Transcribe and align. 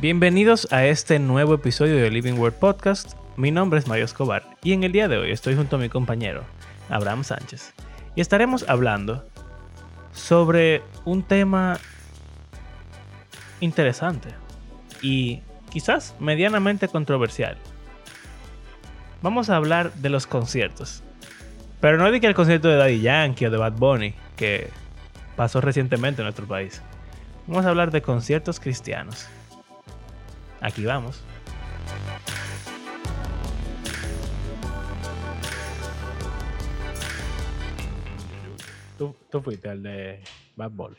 Bienvenidos 0.00 0.66
a 0.72 0.86
este 0.86 1.18
nuevo 1.18 1.52
episodio 1.52 1.96
de 1.96 2.10
Living 2.10 2.38
Word 2.38 2.54
Podcast. 2.54 3.18
Mi 3.36 3.50
nombre 3.50 3.78
es 3.78 3.86
Mario 3.86 4.06
Escobar 4.06 4.56
y 4.62 4.72
en 4.72 4.82
el 4.82 4.92
día 4.92 5.08
de 5.08 5.18
hoy 5.18 5.30
estoy 5.30 5.54
junto 5.54 5.76
a 5.76 5.78
mi 5.78 5.90
compañero 5.90 6.42
Abraham 6.88 7.22
Sánchez 7.22 7.74
y 8.16 8.22
estaremos 8.22 8.66
hablando 8.66 9.22
sobre 10.14 10.80
un 11.04 11.22
tema 11.22 11.78
interesante 13.60 14.30
y 15.02 15.40
quizás 15.68 16.14
medianamente 16.18 16.88
controversial. 16.88 17.58
Vamos 19.20 19.50
a 19.50 19.56
hablar 19.56 19.92
de 19.92 20.08
los 20.08 20.26
conciertos. 20.26 21.02
Pero 21.82 21.98
no 21.98 22.10
de 22.10 22.22
que 22.22 22.26
el 22.26 22.34
concierto 22.34 22.68
de 22.68 22.76
Daddy 22.76 23.02
Yankee 23.02 23.44
o 23.44 23.50
de 23.50 23.58
Bad 23.58 23.72
Bunny, 23.72 24.14
que 24.34 24.70
pasó 25.36 25.60
recientemente 25.60 26.22
en 26.22 26.24
nuestro 26.24 26.46
país. 26.46 26.80
Vamos 27.46 27.66
a 27.66 27.68
hablar 27.68 27.90
de 27.90 28.00
conciertos 28.00 28.60
cristianos. 28.60 29.28
Aquí 30.60 30.84
vamos. 30.84 31.22
Tú, 38.98 39.16
tú 39.30 39.40
fuiste 39.40 39.70
al 39.70 39.82
de 39.82 40.20
Bad 40.56 40.72
Bunny. 40.72 40.98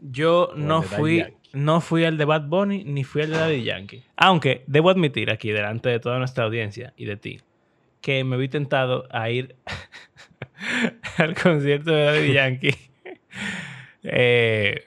Yo 0.00 0.50
no 0.56 0.82
fui, 0.82 1.24
no 1.52 1.80
fui 1.80 2.04
al 2.04 2.18
de 2.18 2.24
Bad 2.24 2.48
Bunny 2.48 2.84
ni 2.84 3.04
fui 3.04 3.22
al 3.22 3.30
de 3.30 3.36
Daddy 3.36 3.62
Yankee. 3.62 4.02
Aunque 4.16 4.64
debo 4.66 4.90
admitir 4.90 5.30
aquí, 5.30 5.50
delante 5.50 5.88
de 5.88 6.00
toda 6.00 6.18
nuestra 6.18 6.44
audiencia 6.44 6.92
y 6.96 7.04
de 7.04 7.16
ti, 7.16 7.40
que 8.00 8.24
me 8.24 8.36
vi 8.36 8.48
tentado 8.48 9.06
a 9.10 9.30
ir 9.30 9.54
al 11.18 11.40
concierto 11.40 11.92
de 11.92 12.04
Daddy 12.04 12.32
Yankee. 12.34 12.74
Eh, 14.02 14.86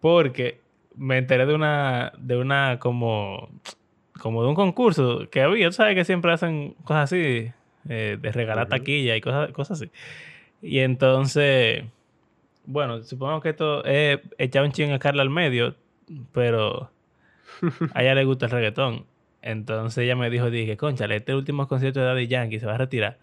porque 0.00 0.61
me 0.96 1.18
enteré 1.18 1.46
de 1.46 1.54
una, 1.54 2.12
de 2.18 2.36
una 2.36 2.78
como, 2.78 3.50
como 4.20 4.42
de 4.42 4.48
un 4.48 4.54
concurso 4.54 5.28
que 5.30 5.42
había. 5.42 5.68
Tú 5.68 5.74
sabes 5.74 5.94
que 5.94 6.04
siempre 6.04 6.32
hacen 6.32 6.74
cosas 6.84 7.04
así, 7.04 7.50
eh, 7.88 8.18
de 8.20 8.32
regalar 8.32 8.66
Ujú. 8.66 8.70
taquilla 8.70 9.16
y 9.16 9.20
cosas, 9.20 9.50
cosas 9.52 9.80
así. 9.80 9.90
Y 10.60 10.78
entonces, 10.80 11.84
bueno, 12.64 13.02
supongo 13.02 13.40
que 13.40 13.50
esto 13.50 13.84
es 13.84 14.20
echar 14.38 14.64
un 14.64 14.72
ching 14.72 14.92
a 14.92 14.98
Carla 14.98 15.22
al 15.22 15.30
medio, 15.30 15.74
pero 16.32 16.90
a 17.94 18.02
ella 18.02 18.14
le 18.14 18.24
gusta 18.24 18.46
el 18.46 18.52
reggaetón. 18.52 19.06
Entonces 19.42 20.04
ella 20.04 20.14
me 20.14 20.30
dijo, 20.30 20.50
dije, 20.50 20.76
conchale, 20.76 21.16
este 21.16 21.34
último 21.34 21.66
concierto 21.66 21.98
de 21.98 22.06
Daddy 22.06 22.28
Yankee 22.28 22.60
se 22.60 22.66
va 22.66 22.74
a 22.74 22.78
retirar. 22.78 23.18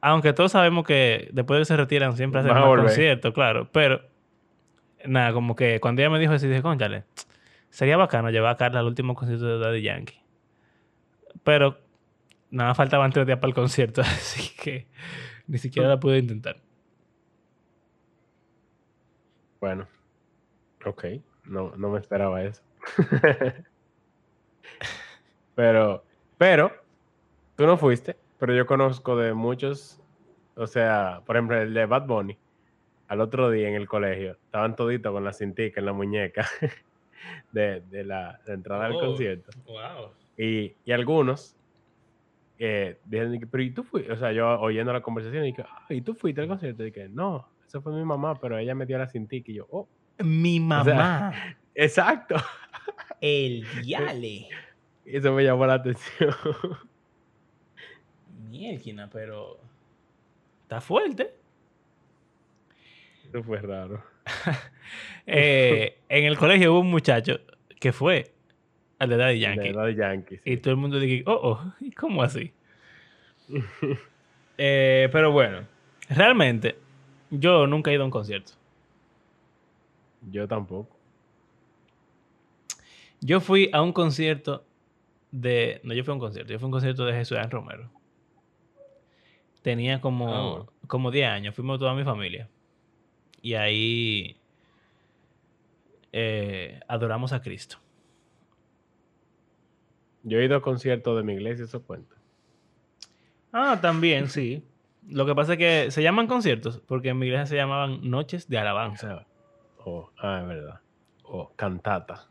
Aunque 0.00 0.32
todos 0.32 0.52
sabemos 0.52 0.86
que 0.86 1.28
después 1.32 1.58
de 1.58 1.62
que 1.62 1.64
se 1.64 1.76
retiran 1.76 2.16
siempre 2.16 2.40
hacen 2.40 2.52
más 2.52 2.76
conciertos, 2.76 3.32
claro. 3.34 3.68
Pero, 3.72 4.02
nada, 5.06 5.32
como 5.32 5.56
que 5.56 5.80
cuando 5.80 6.02
ella 6.02 6.10
me 6.10 6.18
dijo 6.18 6.32
eso, 6.34 6.46
dije, 6.46 6.62
conchale, 6.62 7.04
sería 7.70 7.96
bacano 7.96 8.30
llevar 8.30 8.54
a 8.54 8.56
Carla 8.56 8.80
al 8.80 8.86
último 8.86 9.14
concierto 9.14 9.46
de 9.46 9.58
Daddy 9.58 9.82
Yankee. 9.82 10.20
Pero, 11.42 11.78
nada, 12.50 12.74
faltaban 12.74 13.12
tres 13.12 13.26
días 13.26 13.38
para 13.38 13.48
el 13.48 13.54
concierto, 13.54 14.00
así 14.02 14.54
que 14.56 14.86
ni 15.46 15.58
siquiera 15.58 15.88
la 15.88 16.00
pude 16.00 16.18
intentar. 16.18 16.56
Bueno, 19.60 19.88
ok. 20.84 21.04
No, 21.44 21.74
no 21.76 21.90
me 21.90 21.98
esperaba 21.98 22.42
eso. 22.42 22.62
pero, 25.54 26.04
pero, 26.38 26.72
tú 27.56 27.66
no 27.66 27.76
fuiste, 27.76 28.16
pero 28.38 28.54
yo 28.54 28.66
conozco 28.66 29.16
de 29.16 29.34
muchos, 29.34 30.02
o 30.54 30.66
sea, 30.66 31.22
por 31.26 31.36
ejemplo, 31.36 31.60
el 31.60 31.74
de 31.74 31.86
Bad 31.86 32.06
Bunny, 32.06 32.38
al 33.08 33.20
otro 33.20 33.50
día 33.50 33.68
en 33.68 33.74
el 33.74 33.86
colegio, 33.88 34.32
estaban 34.44 34.76
toditos 34.76 35.12
con 35.12 35.24
la 35.24 35.32
cintica 35.32 35.80
en 35.80 35.86
la 35.86 35.92
muñeca 35.92 36.46
de, 37.52 37.80
de 37.82 38.04
la, 38.04 38.40
de 38.46 38.52
entrada 38.54 38.86
al 38.86 38.92
Oh. 38.96 39.00
concierto. 39.00 39.50
Wow. 39.66 40.10
Y, 40.36 40.74
y 40.84 40.92
algunos 40.92 41.56
eh, 42.58 42.98
dijeron, 43.04 43.38
pero 43.50 43.62
¿y 43.62 43.70
tú 43.70 43.82
fuiste? 43.84 44.12
O 44.12 44.16
sea, 44.16 44.32
yo 44.32 44.60
oyendo 44.60 44.92
la 44.92 45.00
conversación, 45.02 45.44
y 45.44 45.48
dije, 45.48 45.64
ah, 45.68 45.86
¿y 45.90 46.00
tú 46.00 46.14
fuiste 46.14 46.40
al 46.40 46.48
concierto? 46.48 46.82
Y 46.82 46.86
dije, 46.86 47.08
no, 47.08 47.48
eso 47.66 47.82
fue 47.82 47.92
mi 47.92 48.04
mamá, 48.04 48.34
pero 48.40 48.56
ella 48.58 48.74
me 48.74 48.86
dio 48.86 48.96
la 48.98 49.06
cintica 49.08 49.50
y 49.50 49.54
yo, 49.54 49.66
oh, 49.70 49.88
Mi 50.18 50.60
mamá, 50.60 51.32
exacto. 51.74 52.36
el 53.20 53.66
diale. 53.82 54.48
Eso 55.04 55.32
me 55.32 55.44
llamó 55.44 55.66
la 55.66 55.74
atención. 55.74 56.30
Mielquina, 58.48 59.08
pero 59.10 59.58
está 60.62 60.80
fuerte. 60.80 61.34
Eso 63.34 63.42
fue 63.42 63.58
raro. 63.58 64.02
Eh, 65.26 66.00
en 66.10 66.24
el 66.24 66.36
colegio 66.36 66.72
hubo 66.72 66.80
un 66.80 66.90
muchacho 66.90 67.40
que 67.80 67.92
fue 67.92 68.34
al 68.98 69.08
de 69.08 69.16
Daddy 69.16 69.38
Yankee. 69.40 69.68
De 69.68 69.72
Daddy 69.72 69.94
Yankee. 69.94 70.36
sí. 70.36 70.50
Y 70.52 70.56
todo 70.58 70.72
el 70.72 70.76
mundo 70.76 71.00
dije, 71.00 71.24
oh, 71.26 71.40
oh, 71.42 71.72
¿y 71.80 71.90
cómo 71.90 72.22
así? 72.22 72.52
Eh, 74.56 75.08
pero 75.10 75.32
bueno, 75.32 75.66
realmente, 76.08 76.76
yo 77.28 77.66
nunca 77.66 77.90
he 77.90 77.94
ido 77.94 78.02
a 78.02 78.04
un 78.04 78.10
concierto. 78.12 78.52
Yo 80.30 80.46
tampoco. 80.46 80.96
Yo 83.20 83.40
fui 83.40 83.68
a 83.72 83.82
un 83.82 83.92
concierto 83.92 84.64
de. 85.32 85.80
No, 85.82 85.92
yo 85.92 86.04
fui 86.04 86.12
a 86.12 86.14
un 86.14 86.20
concierto. 86.20 86.52
Yo 86.52 86.58
fui 86.60 86.66
a 86.66 86.68
un 86.68 86.72
concierto 86.72 87.04
de 87.04 87.14
Jesús 87.14 87.36
Romero. 87.50 87.90
Tenía 89.62 90.00
como, 90.00 90.28
Ah, 90.28 90.72
como 90.86 91.10
10 91.10 91.28
años. 91.28 91.54
Fuimos 91.56 91.80
toda 91.80 91.94
mi 91.94 92.04
familia. 92.04 92.48
Y 93.44 93.54
ahí. 93.56 94.36
eh, 96.12 96.80
adoramos 96.88 97.32
a 97.34 97.42
Cristo. 97.42 97.76
Yo 100.22 100.38
he 100.38 100.44
ido 100.46 100.56
a 100.56 100.62
conciertos 100.62 101.14
de 101.18 101.22
mi 101.22 101.34
iglesia, 101.34 101.66
eso 101.66 101.82
cuenta. 101.82 102.16
Ah, 103.52 103.78
también, 103.82 104.28
sí. 104.28 104.64
Lo 105.06 105.26
que 105.26 105.34
pasa 105.34 105.52
es 105.52 105.58
que 105.58 105.90
se 105.90 106.02
llaman 106.02 106.26
conciertos 106.26 106.80
porque 106.86 107.10
en 107.10 107.18
mi 107.18 107.26
iglesia 107.26 107.44
se 107.46 107.56
llamaban 107.56 108.08
Noches 108.08 108.48
de 108.48 108.56
Alabanza. 108.56 109.06
sea, 109.08 109.26
o- 109.84 110.10
ah, 110.18 110.38
es 110.40 110.48
verdad. 110.48 110.80
O 111.24 111.52
cantata. 111.54 112.26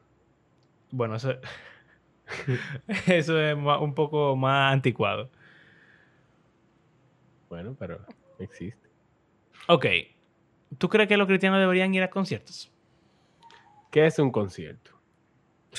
Bueno, 0.89 1.15
eso, 1.17 1.35
eso 3.05 3.39
es 3.39 3.55
un 3.55 3.93
poco 3.93 4.35
más 4.35 4.73
anticuado. 4.73 5.29
Bueno, 7.49 7.75
pero 7.77 8.03
existe. 8.39 8.89
Ok. 9.67 9.85
¿Tú 10.77 10.89
crees 10.89 11.07
que 11.07 11.17
los 11.17 11.27
cristianos 11.27 11.59
deberían 11.59 11.93
ir 11.93 12.03
a 12.03 12.09
conciertos? 12.09 12.71
¿Qué 13.91 14.05
es 14.05 14.17
un 14.19 14.31
concierto? 14.31 14.91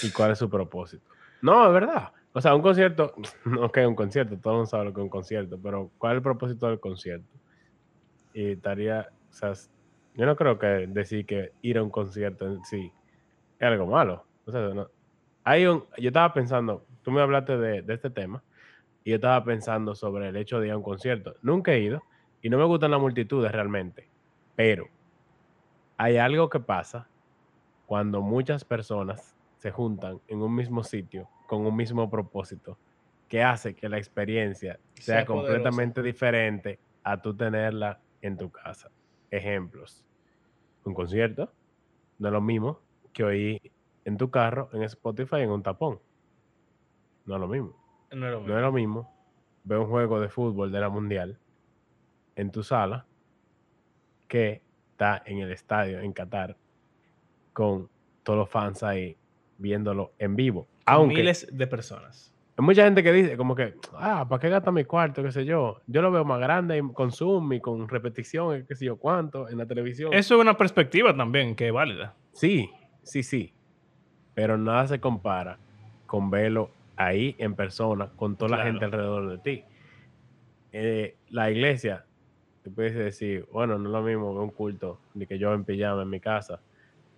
¿Y 0.02 0.10
cuál 0.10 0.32
es 0.32 0.38
su 0.38 0.48
propósito? 0.48 1.04
No, 1.42 1.66
es 1.66 1.72
verdad. 1.72 2.12
O 2.32 2.40
sea, 2.40 2.54
un 2.54 2.62
concierto, 2.62 3.14
no 3.44 3.70
que 3.70 3.82
es 3.82 3.86
un 3.86 3.94
concierto, 3.94 4.38
todo 4.38 4.54
el 4.54 4.56
mundo 4.58 4.70
sabe 4.70 4.84
lo 4.86 4.94
que 4.94 5.00
es 5.00 5.04
un 5.04 5.10
concierto, 5.10 5.58
pero 5.62 5.90
¿cuál 5.98 6.12
es 6.12 6.16
el 6.18 6.22
propósito 6.22 6.66
del 6.68 6.80
concierto? 6.80 7.38
Y 8.32 8.52
estaría, 8.52 9.08
o 9.30 9.32
sea, 9.32 9.52
yo 10.14 10.26
no 10.26 10.36
creo 10.36 10.58
que 10.58 10.66
decir 10.88 11.26
que 11.26 11.52
ir 11.62 11.78
a 11.78 11.82
un 11.82 11.90
concierto 11.90 12.46
en 12.46 12.64
sí 12.64 12.90
es 13.58 13.66
algo 13.66 13.86
malo. 13.86 14.26
O 14.46 14.52
sea, 14.52 14.60
no- 14.74 14.88
hay 15.44 15.66
un, 15.66 15.84
yo 15.98 16.08
estaba 16.08 16.32
pensando, 16.32 16.86
tú 17.02 17.10
me 17.10 17.20
hablaste 17.20 17.56
de 17.58 17.84
este 17.94 18.10
tema, 18.10 18.42
y 19.04 19.10
yo 19.10 19.16
estaba 19.16 19.44
pensando 19.44 19.94
sobre 19.94 20.28
el 20.28 20.36
hecho 20.36 20.58
de 20.58 20.68
ir 20.68 20.72
a 20.72 20.76
un 20.78 20.82
concierto. 20.82 21.34
Nunca 21.42 21.72
he 21.72 21.80
ido, 21.80 22.02
y 22.40 22.48
no 22.48 22.56
me 22.58 22.64
gustan 22.64 22.90
las 22.90 23.00
multitudes 23.00 23.52
realmente, 23.52 24.08
pero 24.56 24.86
hay 25.96 26.16
algo 26.16 26.48
que 26.48 26.60
pasa 26.60 27.08
cuando 27.86 28.22
muchas 28.22 28.64
personas 28.64 29.34
se 29.58 29.70
juntan 29.70 30.20
en 30.28 30.42
un 30.42 30.54
mismo 30.54 30.82
sitio 30.82 31.28
con 31.46 31.66
un 31.66 31.76
mismo 31.76 32.10
propósito 32.10 32.78
que 33.28 33.42
hace 33.42 33.74
que 33.74 33.88
la 33.88 33.98
experiencia 33.98 34.78
sea, 34.94 35.24
completamente 35.24 36.02
diferente 36.02 36.78
a 37.02 37.20
tú 37.20 37.34
tenerla 37.34 38.00
en 38.22 38.36
tu 38.36 38.50
casa. 38.50 38.90
Ejemplos. 39.30 40.04
Un 40.84 40.94
concierto 40.94 41.52
no 42.18 42.28
es 42.28 42.32
lo 42.32 42.40
mismo 42.40 42.80
que 43.12 43.24
oír 43.24 43.72
en 44.04 44.16
tu 44.16 44.30
carro, 44.30 44.68
en 44.72 44.82
Spotify, 44.82 45.40
en 45.40 45.50
un 45.50 45.62
tapón. 45.62 46.00
No 47.26 47.34
es 47.34 47.40
lo 47.40 47.48
mismo. 47.48 47.74
No 48.12 48.26
es 48.26 48.32
lo 48.32 48.40
No 48.40 48.56
es 48.56 48.62
lo 48.62 48.72
mismo 48.72 49.12
ver 49.64 49.78
un 49.78 49.88
juego 49.88 50.20
de 50.20 50.28
fútbol 50.28 50.70
de 50.70 50.80
la 50.80 50.88
mundial 50.88 51.38
en 52.36 52.50
tu 52.50 52.62
sala 52.62 53.06
que 54.34 54.62
está 54.90 55.22
en 55.26 55.38
el 55.38 55.52
estadio 55.52 56.00
en 56.00 56.12
Qatar 56.12 56.56
con 57.52 57.88
todos 58.24 58.36
los 58.36 58.50
fans 58.50 58.82
ahí 58.82 59.16
viéndolo 59.58 60.10
en 60.18 60.34
vivo. 60.34 60.66
Aunque 60.86 61.18
miles 61.18 61.46
de 61.56 61.68
personas. 61.68 62.34
hay 62.56 62.64
mucha 62.64 62.82
gente 62.82 63.04
que 63.04 63.12
dice 63.12 63.36
como 63.36 63.54
que, 63.54 63.76
ah, 63.92 64.26
¿para 64.28 64.40
qué 64.40 64.48
gasta 64.48 64.72
mi 64.72 64.82
cuarto? 64.82 65.22
¿Qué 65.22 65.30
sé 65.30 65.44
yo? 65.44 65.80
Yo 65.86 66.02
lo 66.02 66.10
veo 66.10 66.24
más 66.24 66.40
grande 66.40 66.76
y 66.76 66.92
con 66.92 67.12
Zoom 67.12 67.52
y 67.52 67.60
con 67.60 67.88
repetición, 67.88 68.66
qué 68.66 68.74
sé 68.74 68.86
yo 68.86 68.96
cuánto, 68.96 69.48
en 69.48 69.56
la 69.56 69.66
televisión. 69.66 70.12
Eso 70.12 70.34
es 70.34 70.40
una 70.40 70.56
perspectiva 70.56 71.16
también 71.16 71.54
que 71.54 71.68
es 71.68 71.72
válida. 71.72 72.16
Sí, 72.32 72.72
sí, 73.04 73.22
sí. 73.22 73.54
Pero 74.34 74.58
nada 74.58 74.88
se 74.88 74.98
compara 74.98 75.60
con 76.06 76.28
verlo 76.28 76.72
ahí 76.96 77.36
en 77.38 77.54
persona, 77.54 78.10
con 78.16 78.34
toda 78.34 78.56
la 78.56 78.64
gente 78.64 78.84
alrededor 78.84 79.30
de 79.30 79.38
ti. 79.38 79.64
Eh, 80.72 81.18
la 81.30 81.52
iglesia, 81.52 82.04
tú 82.64 82.72
puedes 82.72 82.94
decir, 82.94 83.46
bueno, 83.52 83.78
no 83.78 83.90
es 83.90 83.92
lo 83.92 84.02
mismo 84.02 84.34
ver 84.34 84.42
un 84.42 84.50
culto 84.50 84.98
ni 85.12 85.26
que 85.26 85.38
yo 85.38 85.52
en 85.52 85.64
pijama 85.64 86.02
en 86.02 86.10
mi 86.10 86.18
casa, 86.18 86.60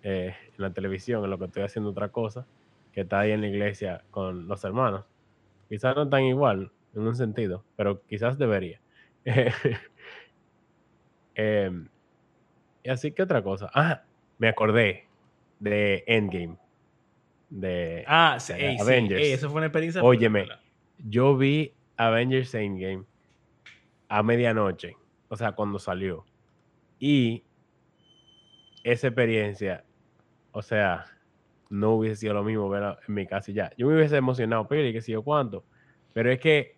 eh, 0.03 0.35
en 0.45 0.61
la 0.61 0.71
televisión, 0.71 1.23
en 1.23 1.29
lo 1.29 1.39
que 1.39 1.45
estoy 1.45 1.63
haciendo 1.63 1.91
otra 1.91 2.09
cosa, 2.09 2.45
que 2.91 3.01
está 3.01 3.21
ahí 3.21 3.31
en 3.31 3.41
la 3.41 3.47
iglesia 3.47 4.03
con 4.11 4.47
los 4.47 4.63
hermanos. 4.65 5.05
Quizás 5.69 5.95
no 5.95 6.07
tan 6.09 6.23
igual 6.23 6.71
en 6.93 7.01
un 7.07 7.15
sentido, 7.15 7.63
pero 7.77 8.01
quizás 8.05 8.37
debería. 8.37 8.79
Em, 11.39 11.87
y 12.83 12.89
así 12.89 13.11
que 13.11 13.21
otra 13.21 13.43
cosa. 13.43 13.69
Ah, 13.75 14.01
me 14.39 14.47
acordé 14.47 15.05
de 15.59 16.03
Endgame. 16.07 16.57
De, 17.51 18.03
ah, 18.07 18.37
sí, 18.39 18.53
Avengers. 18.53 19.23
eso 19.23 19.47
fue 19.47 19.57
una 19.59 19.67
experiencia. 19.67 20.01
Óyeme, 20.01 20.47
yo 20.97 21.37
vi 21.37 21.73
Avengers 21.95 22.55
Endgame 22.55 23.03
a 24.09 24.23
medianoche, 24.23 24.95
o 25.29 25.35
sea, 25.35 25.53
cuando 25.53 25.79
salió. 25.79 26.25
Y 26.99 27.43
esa 28.83 29.07
experiencia, 29.07 29.85
o 30.51 30.61
sea, 30.61 31.05
no 31.69 31.95
hubiese 31.95 32.17
sido 32.17 32.33
lo 32.33 32.43
mismo 32.43 32.69
verla 32.69 32.99
en 33.07 33.13
mi 33.13 33.27
casa 33.27 33.51
y 33.51 33.53
ya. 33.53 33.71
Yo 33.77 33.87
me 33.87 33.95
hubiese 33.95 34.17
emocionado, 34.17 34.67
pero 34.67 34.87
yo 34.89 35.23
cuánto. 35.23 35.65
Pero 36.13 36.31
es 36.31 36.39
que 36.39 36.77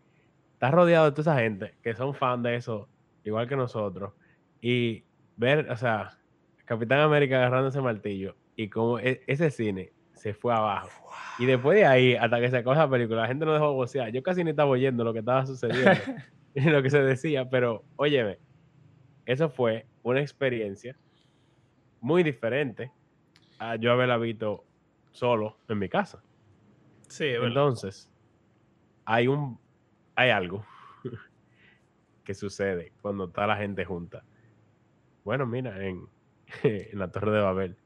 estás 0.54 0.72
rodeado 0.72 1.06
de 1.06 1.12
toda 1.12 1.34
esa 1.34 1.42
gente 1.42 1.76
que 1.82 1.94
son 1.94 2.14
fan 2.14 2.42
de 2.44 2.56
eso, 2.56 2.90
igual 3.24 3.48
que 3.48 3.56
nosotros. 3.56 4.14
Y 4.62 5.04
ver, 5.38 5.70
o 5.72 5.78
sea, 5.78 6.18
Capitán 6.66 7.00
América 7.00 7.38
agarrando 7.38 7.70
ese 7.70 7.82
martillo 7.82 8.36
y 8.56 8.70
como 8.70 9.00
e, 9.00 9.24
ese 9.28 9.52
cine 9.52 9.94
se 10.14 10.34
fue 10.34 10.54
abajo. 10.54 11.10
Y 11.40 11.46
después 11.46 11.78
de 11.78 11.86
ahí, 11.86 12.16
hasta 12.16 12.42
que 12.42 12.50
se 12.50 12.58
acabó 12.58 12.76
la 12.76 12.90
película, 12.90 13.22
la 13.22 13.28
gente 13.28 13.46
no 13.46 13.54
dejó 13.54 13.86
de 13.86 14.12
Yo 14.12 14.22
casi 14.22 14.44
ni 14.44 14.50
estaba 14.50 14.70
oyendo 14.70 15.04
lo 15.06 15.14
que 15.14 15.20
estaba 15.20 15.46
sucediendo 15.46 15.92
lo 16.56 16.82
que 16.82 16.90
se 16.90 17.02
decía, 17.02 17.50
pero 17.50 17.84
óyeme, 17.96 18.40
eso 19.26 19.50
fue 19.50 19.86
una 20.04 20.22
experiencia 20.22 20.98
muy 22.02 22.24
diferente 22.24 22.92
a 23.60 23.76
yo 23.76 23.92
haberla 23.92 24.18
visto 24.18 24.66
solo 25.12 25.58
en 25.68 25.80
mi 25.80 25.90
casa. 25.90 26.24
Sí, 27.08 27.28
Entonces, 27.28 28.10
hay 29.06 29.28
un 29.28 29.60
hay 30.16 30.32
algo 30.32 30.66
que 32.24 32.34
sucede 32.34 32.94
cuando 33.02 33.26
está 33.26 33.48
la 33.48 33.58
gente 33.58 33.86
junta. 33.86 34.24
Bueno, 35.24 35.46
mira, 35.46 35.86
en, 35.86 36.08
en 36.64 37.00
la 37.00 37.12
Torre 37.12 37.32
de 37.32 37.42
Babel. 37.42 37.78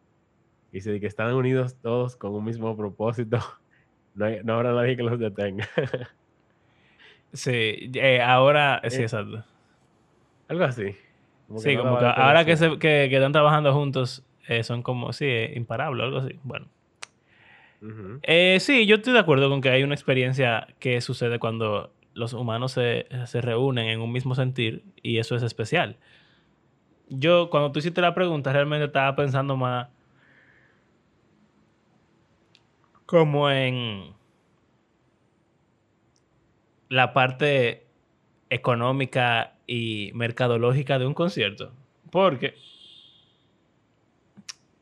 Dice 0.71 0.99
que 0.99 1.05
están 1.05 1.33
unidos 1.35 1.75
todos 1.81 2.15
con 2.15 2.33
un 2.33 2.43
mismo 2.43 2.75
propósito. 2.75 3.37
No, 4.15 4.27
no 4.43 4.53
habrá 4.53 4.73
nadie 4.73 4.95
que 4.95 5.03
los 5.03 5.19
detenga. 5.19 5.67
Sí, 7.33 7.91
eh, 7.95 8.21
ahora 8.21 8.81
sí, 8.87 9.01
eh, 9.01 9.03
exacto. 9.03 9.43
Algo 10.47 10.63
así. 10.63 10.95
sí, 11.57 11.77
como 11.77 11.99
que 11.99 12.05
ahora 12.05 12.45
que, 12.45 12.57
se, 12.57 12.71
que, 12.71 13.07
que, 13.09 13.15
están 13.15 13.31
trabajando 13.31 13.73
juntos, 13.73 14.23
eh, 14.47 14.63
son 14.63 14.83
como, 14.83 15.13
sí, 15.13 15.27
imparables, 15.55 16.03
algo 16.03 16.17
así. 16.19 16.39
Bueno. 16.43 16.67
sí, 18.59 18.85
yo 18.85 18.95
estoy 18.95 19.13
de 19.13 19.19
acuerdo 19.19 19.49
con 19.49 19.61
que 19.61 19.69
hay 19.69 19.83
una 19.83 19.95
experiencia 19.95 20.67
que 20.79 21.01
sucede 21.01 21.39
cuando 21.39 21.91
los 22.13 22.33
humanos 22.33 22.73
se, 22.73 23.07
se, 23.25 23.41
reúnen 23.41 23.87
en 23.87 24.01
un 24.01 24.11
mismo 24.11 24.35
sentir 24.35 24.83
y 25.01 25.17
eso 25.17 25.35
es 25.35 25.43
especial. 25.43 25.97
Yo, 27.09 27.49
cuando 27.49 27.71
tú 27.71 27.79
hiciste 27.79 28.01
la 28.01 28.13
pregunta, 28.13 28.53
realmente 28.53 28.85
estaba 28.85 29.15
pensando 29.15 29.57
más 29.57 29.89
como 33.05 33.49
en 33.51 34.13
la 36.93 37.11
parte 37.11 37.87
económica 38.51 39.55
y 39.65 40.11
mercadológica 40.13 40.99
de 40.99 41.07
un 41.07 41.15
concierto. 41.15 41.71
Porque 42.11 42.53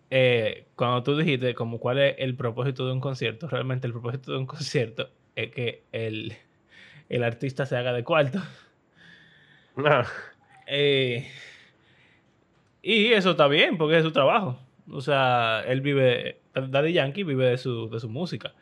eh, 0.10 0.66
cuando 0.76 1.04
tú 1.04 1.18
dijiste 1.18 1.56
como 1.56 1.80
cuál 1.80 2.00
es 2.00 2.16
el 2.18 2.36
propósito 2.36 2.86
de 2.86 2.92
un 2.92 3.00
concierto, 3.00 3.48
realmente 3.48 3.88
el 3.88 3.94
propósito 3.94 4.34
de 4.34 4.40
un 4.40 4.46
concierto 4.46 5.10
es 5.38 5.52
que 5.52 5.84
el, 5.94 6.36
artista 7.24 7.66
se 7.66 7.78
haga 7.78 7.94
de 7.94 8.04
cuarto. 8.04 8.42
No. 9.78 10.04
Eh, 10.68 11.30
y 12.82 13.14
eso 13.14 13.32
está 13.32 13.48
bien, 13.48 13.78
porque 13.78 14.00
es 14.00 14.04
su 14.04 14.12
trabajo. 14.12 14.60
O 14.90 15.00
sea, 15.00 15.64
él 15.66 15.80
vive, 15.80 16.42
Daddy 16.56 16.92
Yankee 16.92 17.24
vive 17.24 17.46
de 17.46 17.58
su, 17.58 17.90
de 17.90 18.02
su 18.02 18.10
música. 18.10 18.54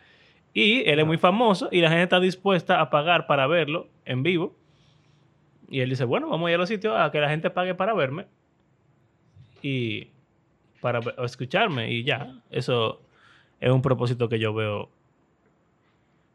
Y 0.53 0.89
él 0.89 0.99
es 0.99 1.05
muy 1.05 1.17
famoso 1.17 1.69
y 1.71 1.81
la 1.81 1.89
gente 1.89 2.03
está 2.03 2.19
dispuesta 2.19 2.81
a 2.81 2.89
pagar 2.89 3.27
para 3.27 3.47
verlo 3.47 3.87
en 4.05 4.23
vivo. 4.23 4.55
Y 5.69 5.81
él 5.81 5.89
dice, 5.89 6.03
bueno, 6.03 6.29
vamos 6.29 6.47
a 6.47 6.51
ir 6.51 6.55
a 6.55 6.59
los 6.59 6.69
sitios 6.69 6.95
a 6.97 7.11
que 7.11 7.19
la 7.19 7.29
gente 7.29 7.49
pague 7.49 7.75
para 7.75 7.93
verme 7.93 8.25
y 9.61 10.07
para 10.81 10.99
escucharme 11.23 11.91
y 11.91 12.03
ya. 12.03 12.41
Eso 12.49 13.01
es 13.59 13.71
un 13.71 13.81
propósito 13.81 14.27
que 14.27 14.39
yo 14.39 14.53
veo 14.53 14.89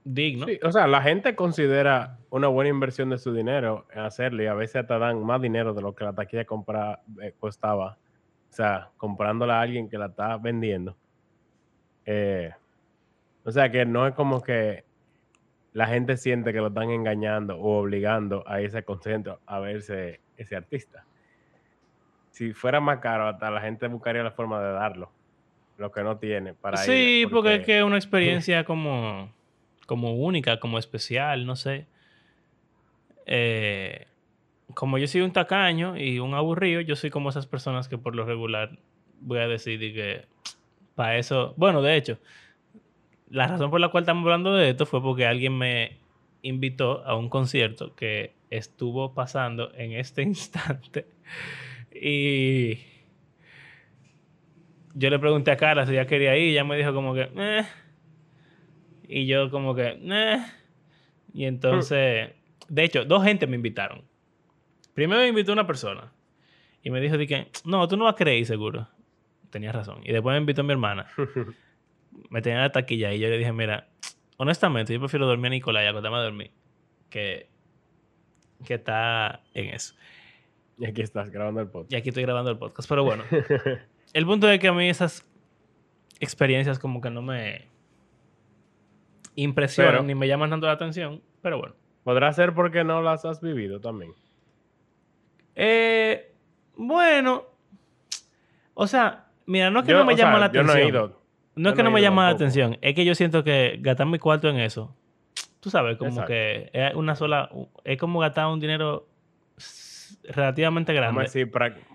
digno. 0.04 0.46
o 0.62 0.70
sea, 0.70 0.86
la 0.86 1.02
gente 1.02 1.34
considera 1.34 2.18
una 2.30 2.48
buena 2.48 2.70
inversión 2.70 3.10
de 3.10 3.18
su 3.18 3.32
dinero 3.32 3.86
en 3.92 4.00
hacerlo 4.00 4.42
y 4.42 4.46
a 4.46 4.54
veces 4.54 4.76
hasta 4.76 4.98
dan 4.98 5.24
más 5.24 5.40
dinero 5.40 5.74
de 5.74 5.82
lo 5.82 5.94
que 5.94 6.04
la 6.04 6.12
taquilla 6.12 6.44
compra, 6.44 7.00
eh, 7.22 7.34
costaba. 7.38 7.98
O 8.50 8.56
sea, 8.56 8.90
comprándola 8.96 9.58
a 9.58 9.62
alguien 9.62 9.88
que 9.88 9.98
la 9.98 10.06
está 10.06 10.36
vendiendo. 10.36 10.96
Eh, 12.06 12.52
o 13.44 13.50
sea, 13.50 13.70
que 13.70 13.84
no 13.84 14.06
es 14.06 14.14
como 14.14 14.42
que 14.42 14.84
la 15.72 15.86
gente 15.86 16.16
siente 16.16 16.52
que 16.52 16.58
lo 16.58 16.68
están 16.68 16.90
engañando 16.90 17.56
o 17.56 17.80
obligando 17.80 18.44
a 18.46 18.60
ese 18.60 18.84
concentro 18.84 19.40
a 19.46 19.58
verse 19.58 20.20
ese 20.36 20.56
artista. 20.56 21.04
Si 22.30 22.52
fuera 22.52 22.80
más 22.80 22.98
caro, 22.98 23.28
hasta 23.28 23.50
la 23.50 23.60
gente 23.60 23.86
buscaría 23.88 24.22
la 24.22 24.32
forma 24.32 24.60
de 24.60 24.72
darlo. 24.72 25.12
Lo 25.76 25.90
que 25.90 26.02
no 26.02 26.16
tiene 26.18 26.54
para 26.54 26.76
Sí, 26.76 27.26
porque... 27.30 27.56
es 27.56 27.66
que 27.66 27.78
es 27.78 27.84
una 27.84 27.96
experiencia 27.98 28.64
como 28.64 29.32
como 29.86 30.14
única, 30.14 30.60
como 30.60 30.78
especial, 30.78 31.46
no 31.46 31.56
sé. 31.56 31.86
Eh, 33.26 34.06
como 34.74 34.98
yo 34.98 35.06
soy 35.06 35.20
un 35.20 35.32
tacaño 35.32 35.96
y 35.96 36.18
un 36.18 36.34
aburrido, 36.34 36.80
yo 36.80 36.96
soy 36.96 37.10
como 37.10 37.30
esas 37.30 37.46
personas 37.46 37.88
que 37.88 37.98
por 37.98 38.14
lo 38.14 38.24
regular 38.24 38.78
voy 39.20 39.38
a 39.38 39.48
decidir 39.48 39.94
que 39.94 40.26
para 40.94 41.18
eso, 41.18 41.54
bueno, 41.56 41.82
de 41.82 41.96
hecho, 41.96 42.18
la 43.28 43.48
razón 43.48 43.70
por 43.70 43.80
la 43.80 43.88
cual 43.88 44.02
estamos 44.04 44.22
hablando 44.24 44.54
de 44.54 44.70
esto 44.70 44.86
fue 44.86 45.02
porque 45.02 45.26
alguien 45.26 45.56
me 45.56 45.98
invitó 46.42 47.04
a 47.06 47.16
un 47.16 47.28
concierto 47.28 47.94
que 47.94 48.34
estuvo 48.50 49.14
pasando 49.14 49.72
en 49.74 49.92
este 49.92 50.22
instante 50.22 51.06
y 51.94 52.78
yo 54.94 55.10
le 55.10 55.18
pregunté 55.18 55.50
a 55.50 55.56
Carla 55.56 55.86
si 55.86 55.92
ella 55.92 56.06
quería 56.06 56.36
ir 56.36 56.48
y 56.48 56.50
ella 56.52 56.64
me 56.64 56.76
dijo 56.76 56.94
como 56.94 57.14
que, 57.14 57.28
eh, 57.36 57.66
y 59.08 59.26
yo 59.26 59.50
como 59.50 59.74
que, 59.74 59.98
eh. 60.02 60.44
Y 61.32 61.46
entonces, 61.46 62.30
de 62.68 62.84
hecho, 62.84 63.04
dos 63.04 63.24
gente 63.24 63.46
me 63.46 63.56
invitaron. 63.56 64.02
Primero 64.94 65.20
me 65.20 65.28
invitó 65.28 65.52
una 65.52 65.66
persona. 65.66 66.12
Y 66.82 66.90
me 66.90 67.00
dijo, 67.00 67.18
que, 67.18 67.48
no, 67.64 67.88
tú 67.88 67.96
no 67.96 68.04
vas 68.04 68.14
a 68.14 68.16
creer 68.16 68.46
seguro. 68.46 68.86
Tenía 69.50 69.72
razón. 69.72 70.00
Y 70.04 70.12
después 70.12 70.34
me 70.34 70.38
invitó 70.38 70.62
mi 70.62 70.72
hermana. 70.72 71.06
me 72.30 72.42
tenía 72.42 72.60
la 72.60 72.72
taquilla 72.72 73.12
y 73.12 73.18
yo 73.18 73.28
le 73.28 73.38
dije, 73.38 73.52
mira, 73.52 73.88
honestamente, 74.36 74.92
yo 74.92 75.00
prefiero 75.00 75.26
dormir 75.26 75.46
a 75.46 75.50
Nicolás 75.50 75.84
y 75.84 75.86
acostarme 75.86 76.18
a 76.18 76.22
dormir 76.22 76.50
que, 77.10 77.48
que 78.64 78.74
está 78.74 79.40
en 79.54 79.74
eso. 79.74 79.94
Y 80.78 80.86
aquí 80.86 81.02
estás 81.02 81.30
grabando 81.30 81.60
el 81.60 81.68
podcast. 81.68 81.92
Y 81.92 81.96
aquí 81.96 82.08
estoy 82.08 82.24
grabando 82.24 82.50
el 82.50 82.58
podcast. 82.58 82.88
Pero 82.88 83.04
bueno, 83.04 83.24
el 84.12 84.26
punto 84.26 84.50
es 84.50 84.58
que 84.58 84.68
a 84.68 84.72
mí 84.72 84.88
esas 84.88 85.26
experiencias 86.18 86.78
como 86.78 87.00
que 87.00 87.10
no 87.10 87.22
me 87.22 87.68
impresionan 89.36 90.06
ni 90.06 90.14
me 90.14 90.28
llaman 90.28 90.50
tanto 90.50 90.66
la 90.66 90.72
atención, 90.72 91.22
pero 91.42 91.58
bueno. 91.58 91.74
Podrá 92.04 92.30
ser 92.34 92.52
porque 92.52 92.84
no 92.84 93.00
las 93.00 93.24
has 93.24 93.40
vivido 93.40 93.80
también. 93.80 94.12
Eh, 95.54 96.34
bueno, 96.76 97.44
o 98.74 98.86
sea, 98.86 99.28
mira, 99.46 99.70
no 99.70 99.80
es 99.80 99.86
que 99.86 99.94
no 99.94 100.04
me 100.04 100.14
llama 100.14 100.38
la 100.38 100.46
atención. 100.46 100.66
no 100.66 100.74
he 100.74 100.88
ido. 100.88 101.23
No 101.56 101.70
es 101.70 101.76
que 101.76 101.82
no, 101.82 101.90
me 101.90 102.02
llama 102.02 102.24
la 102.24 102.30
atención, 102.30 102.78
es 102.80 102.94
que 102.94 103.04
yo 103.04 103.14
siento 103.14 103.44
que 103.44 103.78
gastar 103.80 104.06
mi 104.06 104.18
cuarto 104.18 104.48
en 104.48 104.58
eso, 104.58 104.94
tú 105.60 105.70
sabes, 105.70 105.96
como 105.96 106.24
que 106.24 106.70
es 106.72 106.94
una 106.94 107.14
sola, 107.14 107.50
es 107.84 107.98
como 107.98 108.18
gastar 108.20 108.46
un 108.48 108.60
dinero 108.60 109.06
relativamente 110.24 110.92
grande. 110.92 111.28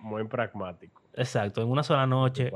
Muy 0.02 0.24
pragmático. 0.26 1.02
Exacto, 1.14 1.62
en 1.62 1.70
una 1.70 1.84
sola 1.84 2.08
noche. 2.08 2.52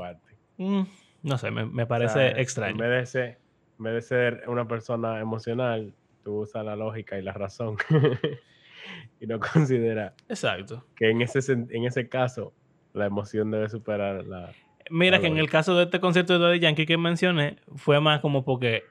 Mm, 0.56 0.82
no 1.22 1.38
sé, 1.38 1.50
me, 1.50 1.86
parece 1.86 2.40
extraño. 2.40 2.72
En 2.72 2.90
vez 2.90 3.12
de 3.12 3.36
en 3.78 3.84
vez 3.84 3.94
de 3.94 4.02
ser 4.02 4.44
una 4.48 4.66
persona 4.66 5.20
emocional, 5.20 5.92
tú 6.22 6.40
usas 6.40 6.64
la 6.64 6.76
lógica 6.76 7.18
y 7.18 7.22
la 7.22 7.32
razón. 7.32 7.76
y 9.20 9.26
no 9.26 9.40
considera 9.40 10.14
Exacto. 10.28 10.84
que 10.96 11.10
en 11.10 11.22
ese, 11.22 11.52
en 11.52 11.84
ese 11.84 12.08
caso 12.08 12.52
la 12.92 13.06
emoción 13.06 13.50
debe 13.50 13.68
superar 13.68 14.24
la... 14.24 14.52
Mira 14.90 15.20
que 15.20 15.26
en 15.26 15.38
el 15.38 15.48
caso 15.48 15.74
de 15.76 15.84
este 15.84 16.00
concierto 16.00 16.38
de 16.38 16.44
Daddy 16.44 16.60
Yankee 16.60 16.86
que 16.86 16.96
mencioné, 16.96 17.56
fue 17.76 18.00
más 18.00 18.20
como 18.20 18.44
porque 18.44 18.84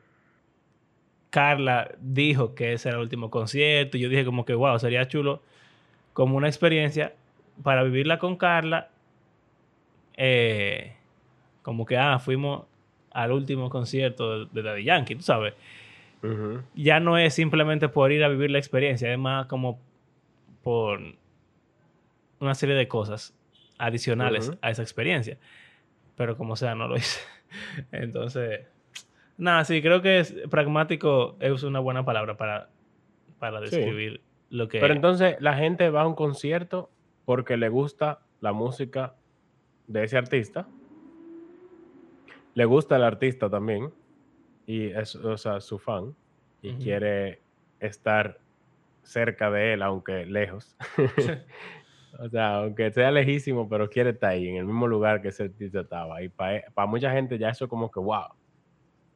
Carla 1.29 1.91
dijo 1.99 2.55
que 2.55 2.73
ese 2.73 2.89
era 2.89 2.97
el 2.97 3.03
último 3.03 3.29
concierto. 3.29 3.97
Y 3.97 4.01
yo 4.01 4.09
dije 4.09 4.25
como 4.25 4.45
que, 4.45 4.53
wow, 4.53 4.77
sería 4.79 5.07
chulo 5.07 5.41
como 6.13 6.37
una 6.37 6.47
experiencia 6.47 7.13
para 7.61 7.83
vivirla 7.83 8.19
con 8.19 8.37
Carla. 8.37 8.89
Eh, 10.15 10.93
como 11.61 11.85
que, 11.85 11.97
ah, 11.97 12.19
fuimos 12.19 12.65
al 13.11 13.31
último 13.31 13.69
concierto 13.69 14.45
de 14.45 14.61
Daddy 14.61 14.83
Yankee, 14.83 15.15
tú 15.15 15.23
sabes. 15.23 15.53
Ya 16.73 16.99
no 16.99 17.17
es 17.17 17.33
simplemente 17.33 17.89
por 17.89 18.11
ir 18.11 18.23
a 18.23 18.29
vivir 18.29 18.49
la 18.49 18.57
experiencia, 18.57 19.11
es 19.11 19.19
más 19.19 19.47
como 19.47 19.79
por 20.63 21.01
una 22.39 22.55
serie 22.55 22.75
de 22.75 22.87
cosas 22.87 23.35
adicionales 23.77 24.53
a 24.61 24.69
esa 24.69 24.81
experiencia. 24.81 25.37
Pero 26.15 26.37
como 26.37 26.55
sea, 26.55 26.75
no 26.75 26.87
lo 26.87 26.95
hice. 26.95 27.19
Entonces, 27.91 28.67
nada, 29.37 29.63
sí, 29.65 29.81
creo 29.81 30.01
que 30.01 30.19
es 30.19 30.33
pragmático 30.49 31.35
es 31.39 31.63
una 31.63 31.79
buena 31.79 32.05
palabra 32.05 32.37
para, 32.37 32.69
para 33.39 33.59
Sí. 33.67 33.75
describir 33.75 34.21
lo 34.49 34.67
que... 34.67 34.79
Pero 34.79 34.93
entonces 34.93 35.37
la 35.39 35.55
gente 35.55 35.89
va 35.89 36.01
a 36.01 36.07
un 36.07 36.15
concierto 36.15 36.89
porque 37.25 37.57
le 37.57 37.69
gusta 37.69 38.19
la 38.41 38.53
música 38.53 39.15
de 39.87 40.03
ese 40.03 40.17
artista. 40.17 40.67
Le 42.53 42.65
gusta 42.65 42.95
el 42.97 43.03
artista 43.03 43.49
también. 43.49 43.91
Y 44.67 44.87
es, 44.87 45.15
o 45.15 45.37
sea, 45.37 45.59
su 45.59 45.79
fan. 45.79 46.15
Y 46.61 46.75
quiere 46.75 47.41
estar 47.79 48.39
cerca 49.01 49.51
de 49.51 49.73
él, 49.73 49.81
aunque 49.81 50.25
lejos. 50.25 50.77
o 52.19 52.29
sea, 52.29 52.57
aunque 52.57 52.91
sea 52.91 53.11
lejísimo, 53.11 53.67
pero 53.69 53.89
quiere 53.89 54.11
estar 54.11 54.31
ahí, 54.31 54.47
en 54.47 54.57
el 54.57 54.65
mismo 54.65 54.87
lugar 54.87 55.21
que 55.21 55.29
ese 55.29 55.43
artista 55.43 55.81
estaba. 55.81 56.21
Y 56.21 56.29
para 56.29 56.63
mucha 56.87 57.11
gente 57.11 57.37
ya 57.37 57.49
eso 57.49 57.67
como 57.67 57.89
que, 57.91 57.99
wow, 57.99 58.27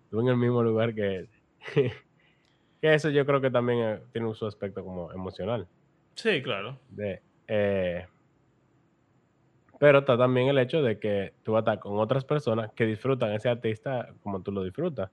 tú 0.10 0.20
en 0.22 0.28
el 0.30 0.38
mismo 0.38 0.64
lugar 0.64 0.94
que 0.96 1.16
él. 1.18 1.30
que 2.82 2.94
eso 2.94 3.10
yo 3.10 3.26
creo 3.26 3.42
que 3.42 3.52
también 3.52 3.80
eh, 3.80 4.00
tiene 4.12 4.34
su 4.34 4.46
aspecto 4.46 4.84
como 4.84 5.12
emocional. 5.12 5.68
Sí, 6.16 6.42
claro. 6.42 6.80
De, 6.90 7.22
eh, 7.48 8.06
pero 9.80 10.00
está 10.00 10.18
también 10.18 10.48
el 10.48 10.58
hecho 10.58 10.82
de 10.82 11.00
que 11.00 11.34
tú 11.44 11.54
vas 11.54 11.60
a 11.60 11.72
estar 11.72 11.80
con 11.80 12.00
otras 12.00 12.26
personas 12.26 12.72
que 12.74 12.86
disfrutan 12.86 13.32
ese 13.34 13.50
artista 13.50 14.14
como 14.24 14.42
tú 14.42 14.52
lo 14.52 14.64
disfrutas. 14.64 15.12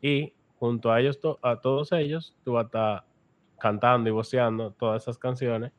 Y 0.00 0.34
junto 0.58 0.90
a 0.92 1.00
ellos, 1.00 1.20
to- 1.20 1.38
a 1.42 1.60
todos 1.60 1.92
ellos, 1.92 2.34
tú 2.44 2.52
vas 2.54 2.64
a 2.64 2.66
estar 2.66 3.04
cantando 3.58 4.08
y 4.08 4.12
voceando 4.12 4.72
todas 4.72 5.02
esas 5.02 5.18
canciones 5.18 5.72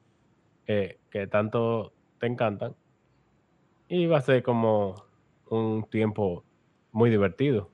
eh, 0.69 0.99
que 1.09 1.25
tanto 1.25 1.93
te 2.19 2.27
encantan. 2.27 2.75
Y 3.87 4.05
va 4.05 4.19
a 4.19 4.21
ser 4.21 4.43
como 4.43 5.03
un 5.49 5.83
tiempo 5.89 6.43
muy 6.91 7.09
divertido. 7.09 7.71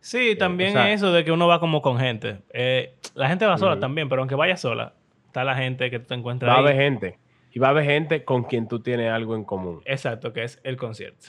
Sí, 0.00 0.34
también 0.36 0.70
o 0.70 0.72
sea- 0.72 0.90
es 0.92 1.00
eso 1.00 1.12
de 1.12 1.24
que 1.24 1.30
uno 1.30 1.46
va 1.46 1.60
como 1.60 1.80
con 1.80 1.98
gente. 1.98 2.42
Eh, 2.52 2.96
la 3.14 3.28
gente 3.28 3.46
va 3.46 3.56
sola 3.56 3.78
también, 3.78 4.08
pero 4.08 4.20
aunque 4.20 4.34
vaya 4.34 4.56
sola, 4.56 4.94
está 5.26 5.44
la 5.44 5.54
gente 5.54 5.90
que 5.92 6.00
tú 6.00 6.06
te 6.08 6.14
encuentras 6.14 6.50
Va 6.50 6.56
a 6.56 6.58
haber 6.58 6.74
gente. 6.74 7.20
Y 7.52 7.60
va 7.60 7.68
a 7.68 7.70
haber 7.70 7.84
gente 7.84 8.24
con 8.24 8.42
quien 8.44 8.66
tú 8.66 8.80
tienes 8.80 9.08
algo 9.12 9.36
en 9.36 9.44
común. 9.44 9.80
Exacto, 9.84 10.32
que 10.32 10.42
es 10.42 10.60
el 10.64 10.76
concierto. 10.76 11.28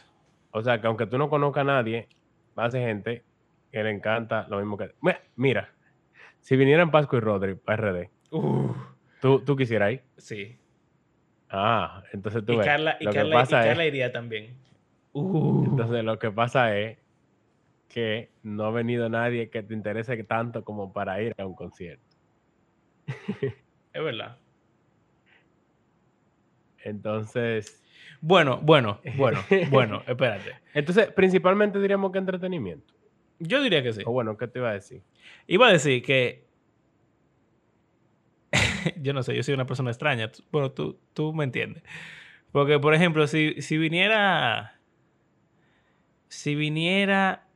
O 0.50 0.63
sea, 0.63 0.82
que 0.82 0.88
aunque 0.88 1.06
tú 1.06 1.20
no 1.20 1.30
conozcas 1.30 1.62
a 1.62 1.65
nadie, 1.65 2.08
va 2.58 2.65
a 2.65 2.72
ser 2.72 2.88
gente 2.88 3.24
que 3.72 3.84
le 3.84 3.92
encanta 3.92 4.48
lo 4.50 4.58
mismo 4.58 4.75
que... 4.75 4.96
Mira, 5.01 5.22
Mira, 5.36 5.70
si 6.39 6.56
vinieran 6.56 6.89
Pascu 6.89 7.18
y 7.18 7.20
Rodri 7.20 7.53
para 7.53 7.92
RD, 7.92 8.10
¿tú, 9.22 9.39
tú 9.42 9.56
quisieras 9.56 9.92
ir? 9.94 10.01
sí. 10.18 10.58
Ah, 11.55 12.03
entonces 12.12 12.43
tú 12.43 12.53
Y 12.53 12.57
ves. 12.57 12.65
Carla, 12.65 12.98
y 13.00 13.03
lo 13.05 13.12
que 13.12 13.17
Carla, 13.19 13.36
pasa 13.36 13.60
es- 13.62 13.67
Carla 13.67 13.86
iría 13.86 14.12
también. 14.12 14.57
Uh. 15.13 15.63
Entonces 15.65 16.03
lo 16.03 16.17
que 16.17 16.31
pasa 16.31 16.75
es 16.75 16.98
que 17.89 18.31
no 18.41 18.65
ha 18.65 18.72
venido 18.72 19.07
nadie 19.07 19.51
que 19.51 19.62
te 19.62 19.75
interese 19.75 20.22
tanto 20.24 20.63
como 20.63 20.91
para 20.91 21.22
ir 21.22 21.36
a 21.38 21.45
un 21.45 21.53
concierto. 21.55 22.03
Es 23.93 24.03
verdad. 24.03 24.39
Entonces, 26.83 27.83
Bueno, 28.22 28.60
bueno, 28.63 29.00
bueno, 29.15 29.39
bueno, 29.69 30.03
espérate. 30.07 30.55
entonces 30.74 31.12
principalmente 31.12 31.79
diríamos 31.79 32.12
que 32.12 32.17
entretenimiento. 32.17 32.93
Yo 33.39 33.62
diría 33.62 33.83
que 33.83 33.93
sí. 33.93 34.01
O 34.05 34.12
bueno, 34.12 34.36
¿qué 34.38 34.48
te 34.48 34.60
iba 34.60 34.69
a 34.69 34.74
decir? 34.74 35.03
Iba 35.48 35.67
a 35.67 35.72
decir 35.72 36.01
que. 36.03 36.42
yo 39.02 39.13
no 39.13 39.24
sé, 39.24 39.36
yo 39.36 39.44
soy 39.44 39.54
una 39.54 39.66
persona 39.66 39.92
extraña. 39.92 40.32
Bueno, 40.52 40.72
tú, 40.72 40.98
tú 41.13 41.34
me 41.34 41.44
entiendes. 41.44 41.84
Porque, 42.52 42.80
por 42.80 42.94
ejemplo, 42.94 43.25
si, 43.28 43.62
si 43.62 43.78
viniera. 43.78 44.80
Si 46.28 46.56
viniera. 46.56 47.48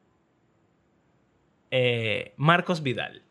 eh, 1.71 2.33
Marcos 2.37 2.81
Vidal. 2.81 3.23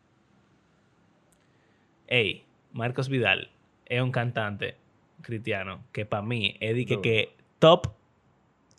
Ey, 2.07 2.45
Marcos 2.71 3.09
Vidal 3.09 3.51
es 3.85 4.01
un 4.01 4.11
cantante 4.11 4.75
cristiano 5.21 5.83
que 5.91 6.05
para 6.05 6.21
mí 6.23 6.55
es 6.59 6.75
de 6.75 6.85
que, 6.85 7.35
top, 7.59 7.87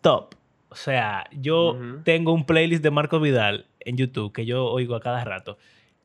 top. 0.01 0.35
O 0.69 0.75
sea, 0.75 1.27
yo 1.31 1.77
tengo 2.03 2.31
un 2.33 2.45
playlist 2.45 2.83
de 2.83 2.91
Marcos 2.91 3.21
Vidal 3.21 3.65
en 3.79 3.97
YouTube 3.97 4.31
que 4.33 4.45
yo 4.45 4.65
oigo 4.65 4.95
a 4.95 4.99
cada 5.01 5.23
rato, 5.23 5.57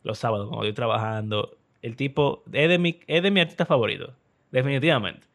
los 0.02 0.18
sábados 0.18 0.49
cuando 0.49 0.64
estoy 0.64 0.75
trabajando. 0.75 1.56
El 1.84 1.96
tipo 1.96 2.42
es 2.50 2.66
de 2.70 2.78
mi, 2.78 2.98
es 3.06 3.22
de 3.22 3.30
mi 3.30 3.40
artista 3.40 3.66
favorito, 3.66 4.14
definitivamente. 4.50 5.26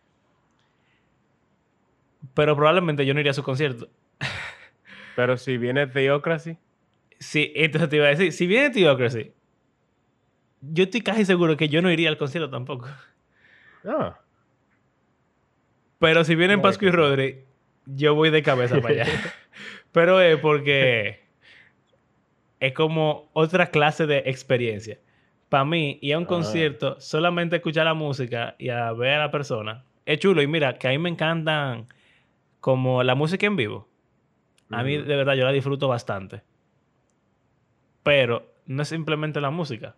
Pero 2.34 2.56
probablemente 2.56 3.06
yo 3.06 3.14
no 3.14 3.20
iría 3.20 3.34
a 3.34 3.36
su 3.36 3.44
concierto. 3.44 3.88
Pero 5.16 5.38
si 5.38 5.60
viene 5.60 5.86
Theocracy, 5.86 6.58
Sí, 7.20 7.52
entonces 7.54 7.90
te 7.90 7.98
iba 7.98 8.06
a 8.08 8.10
decir, 8.10 8.32
si 8.32 8.48
viene 8.48 8.72
Theocracy, 8.72 9.32
yo 10.62 10.86
estoy 10.86 11.02
casi 11.02 11.24
seguro 11.24 11.56
que 11.56 11.70
yo 11.70 11.84
no 11.84 11.92
iría 11.92 12.10
al 12.10 12.18
concierto 12.18 12.50
tampoco. 12.50 12.88
ah, 13.86 14.20
Pero 16.00 16.24
si 16.24 16.34
vienen 16.34 16.64
Pascu 16.64 16.86
y. 16.86 16.90
Rodri, 16.90 17.44
yo 17.86 18.16
voy 18.16 18.32
de 18.32 18.42
cabeza 18.42 18.82
para 18.82 19.04
allá. 19.04 19.06
Pero 19.92 20.20
es 20.20 20.40
porque 20.40 21.20
es 22.60 22.74
como 22.74 23.30
otra 23.34 23.68
clase 23.68 24.08
de 24.08 24.24
experiencia. 24.26 24.98
Para 25.50 25.66
mí, 25.66 25.98
ir 26.02 26.14
a 26.14 26.18
un 26.20 26.26
Ah. 26.26 26.28
concierto, 26.28 27.00
solamente 27.00 27.56
escuchar 27.58 27.86
la 27.86 27.94
música 27.96 28.56
y 28.60 28.70
a 28.70 28.92
ver 28.94 29.14
a 29.16 29.20
la 29.20 29.32
persona, 29.32 29.84
es 30.06 30.20
chulo. 30.20 30.42
Y 30.42 30.48
mira, 30.48 30.78
que 30.78 30.88
a 30.88 30.92
mí 30.92 30.98
me 31.00 31.10
encantan 31.10 31.88
como 32.60 33.02
la 33.04 33.16
música 33.16 33.46
en 33.48 33.56
vivo. 33.56 33.88
A 34.72 34.84
mí, 34.84 34.98
de 34.98 35.16
verdad, 35.16 35.34
yo 35.34 35.46
la 35.46 35.52
disfruto 35.52 35.88
bastante. 35.88 36.44
Pero 38.04 38.44
no 38.68 38.84
es 38.84 38.88
simplemente 38.90 39.42
la 39.42 39.50
música. 39.50 39.96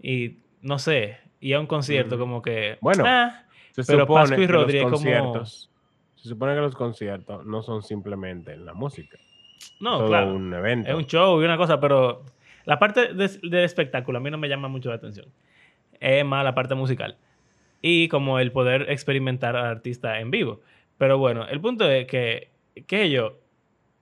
Y 0.00 0.38
no 0.60 0.78
sé, 0.78 1.18
ir 1.40 1.54
a 1.54 1.60
un 1.60 1.66
concierto 1.66 2.18
como 2.18 2.42
que... 2.42 2.78
Bueno, 2.80 3.04
ah, 3.06 3.44
se 3.70 3.84
Pero 3.84 4.00
supone 4.00 4.20
Pascu 4.22 4.34
y 4.42 4.46
que 4.46 4.52
los 4.52 4.62
Rodri 4.62 4.78
es 4.78 4.84
como- 4.84 4.96
conciertos, 4.96 5.70
se 6.16 6.28
supone 6.28 6.54
que 6.54 6.60
los 6.60 6.74
conciertos 6.74 7.46
no 7.46 7.62
son 7.62 7.82
simplemente 7.82 8.56
la 8.56 8.74
música, 8.74 9.18
no, 9.80 9.98
todo 9.98 10.08
claro. 10.08 10.34
un 10.34 10.52
evento. 10.52 10.88
Es 10.90 10.94
un 10.94 11.06
show 11.06 11.40
y 11.40 11.44
una 11.44 11.56
cosa, 11.56 11.80
pero 11.80 12.24
la 12.64 12.78
parte 12.78 13.12
de- 13.14 13.28
del 13.42 13.64
espectáculo 13.64 14.18
a 14.18 14.20
mí 14.20 14.30
no 14.30 14.38
me 14.38 14.48
llama 14.48 14.68
mucho 14.68 14.88
la 14.90 14.96
atención. 14.96 15.26
Es 16.00 16.24
más 16.24 16.44
la 16.44 16.54
parte 16.54 16.74
musical. 16.74 17.16
Y 17.80 18.08
como 18.08 18.38
el 18.38 18.52
poder 18.52 18.86
experimentar 18.90 19.56
al 19.56 19.66
artista 19.66 20.20
en 20.20 20.30
vivo. 20.30 20.60
Pero 20.98 21.18
bueno, 21.18 21.46
el 21.48 21.60
punto 21.60 21.90
es 21.90 22.06
que, 22.06 22.48
que 22.86 23.10
yo, 23.10 23.38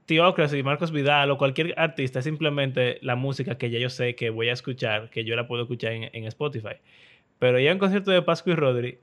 Theocracy, 0.07 0.63
Marcos 0.63 0.93
Vidal 0.93 1.31
o 1.31 1.39
cualquier 1.39 1.73
artista 1.79 2.19
es 2.19 2.25
simplemente 2.25 2.99
la 3.01 3.17
música 3.17 3.57
que 3.57 3.71
ya 3.71 3.79
yo 3.79 3.89
sé 3.89 4.15
que 4.17 4.31
voy 4.31 4.49
a 4.49 4.53
escuchar, 4.53 5.09
que 5.11 5.25
yo 5.25 5.37
la 5.37 5.47
puedo 5.47 5.63
escuchar 5.63 5.93
en, 5.93 6.11
en 6.13 6.25
Spotify. 6.25 6.77
Pero 7.39 7.59
ya 7.59 7.73
un 7.73 7.79
concierto 7.79 8.11
de 8.11 8.21
Pascu 8.23 8.51
y 8.51 8.55
Rodri 8.55 8.99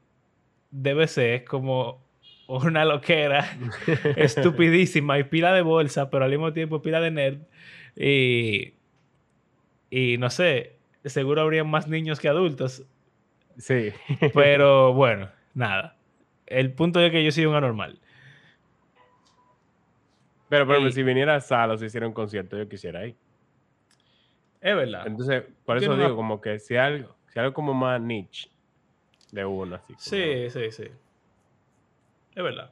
debe 0.69 1.07
ser 1.07 1.43
como 1.45 2.05
una 2.47 2.85
loquera 2.85 3.49
estupidísima 4.15 5.17
y 5.19 5.23
pila 5.23 5.53
de 5.53 5.61
bolsa, 5.61 6.09
pero 6.09 6.25
al 6.25 6.31
mismo 6.31 6.53
tiempo 6.53 6.81
pila 6.81 6.99
de 7.01 7.11
nerd. 7.11 7.37
Y, 7.95 8.73
y 9.89 10.17
no 10.17 10.29
sé, 10.29 10.77
seguro 11.05 11.41
habría 11.41 11.63
más 11.63 11.87
niños 11.87 12.19
que 12.19 12.27
adultos, 12.29 12.83
Sí. 13.57 13.91
pero 14.33 14.93
bueno, 14.93 15.29
nada. 15.53 15.95
El 16.45 16.71
punto 16.73 16.99
es 17.01 17.11
que 17.11 17.23
yo 17.23 17.31
soy 17.31 17.45
un 17.45 17.55
anormal. 17.55 17.99
Pero, 20.49 20.65
por 20.65 20.75
ejemplo, 20.75 20.91
si 20.93 21.03
viniera 21.03 21.39
Salos 21.41 21.81
y 21.81 21.85
hiciera 21.85 22.07
un 22.07 22.13
concierto, 22.13 22.57
yo 22.57 22.69
quisiera 22.69 23.05
ir. 23.05 23.15
Es 24.61 24.75
verdad. 24.75 25.05
Entonces, 25.05 25.43
por 25.65 25.77
Tiene 25.77 25.85
eso 25.85 25.93
una- 25.95 26.03
digo, 26.05 26.15
como 26.15 26.39
que 26.39 26.59
si 26.59 26.77
algo, 26.77 27.15
si 27.33 27.39
algo 27.39 27.53
como 27.53 27.73
más 27.73 27.99
niche 27.99 28.49
de 29.31 29.43
uno, 29.45 29.75
así. 29.75 29.87
como- 29.93 29.99
Sí, 29.99 30.49
sí, 30.49 30.71
sí. 30.71 30.83
Es 32.35 32.43
verdad. 32.43 32.71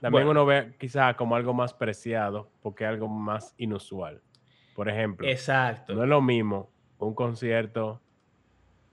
También 0.00 0.24
Bueno. 0.26 0.42
uno 0.42 0.46
ve 0.46 0.74
quizás 0.78 1.14
como 1.16 1.36
algo 1.36 1.52
más 1.54 1.74
preciado, 1.74 2.50
porque 2.62 2.84
es 2.84 2.88
algo 2.90 3.06
más 3.08 3.54
inusual. 3.58 4.20
Por 4.78 4.88
ejemplo, 4.88 5.26
Exacto. 5.26 5.92
no 5.92 6.04
es 6.04 6.08
lo 6.08 6.22
mismo 6.22 6.70
un 7.00 7.12
concierto 7.12 8.00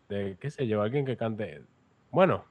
de, 0.09 0.35
qué 0.39 0.49
sé 0.49 0.65
yo, 0.65 0.81
alguien 0.81 1.05
que 1.05 1.15
cante. 1.15 1.61
Bueno, 2.09 2.43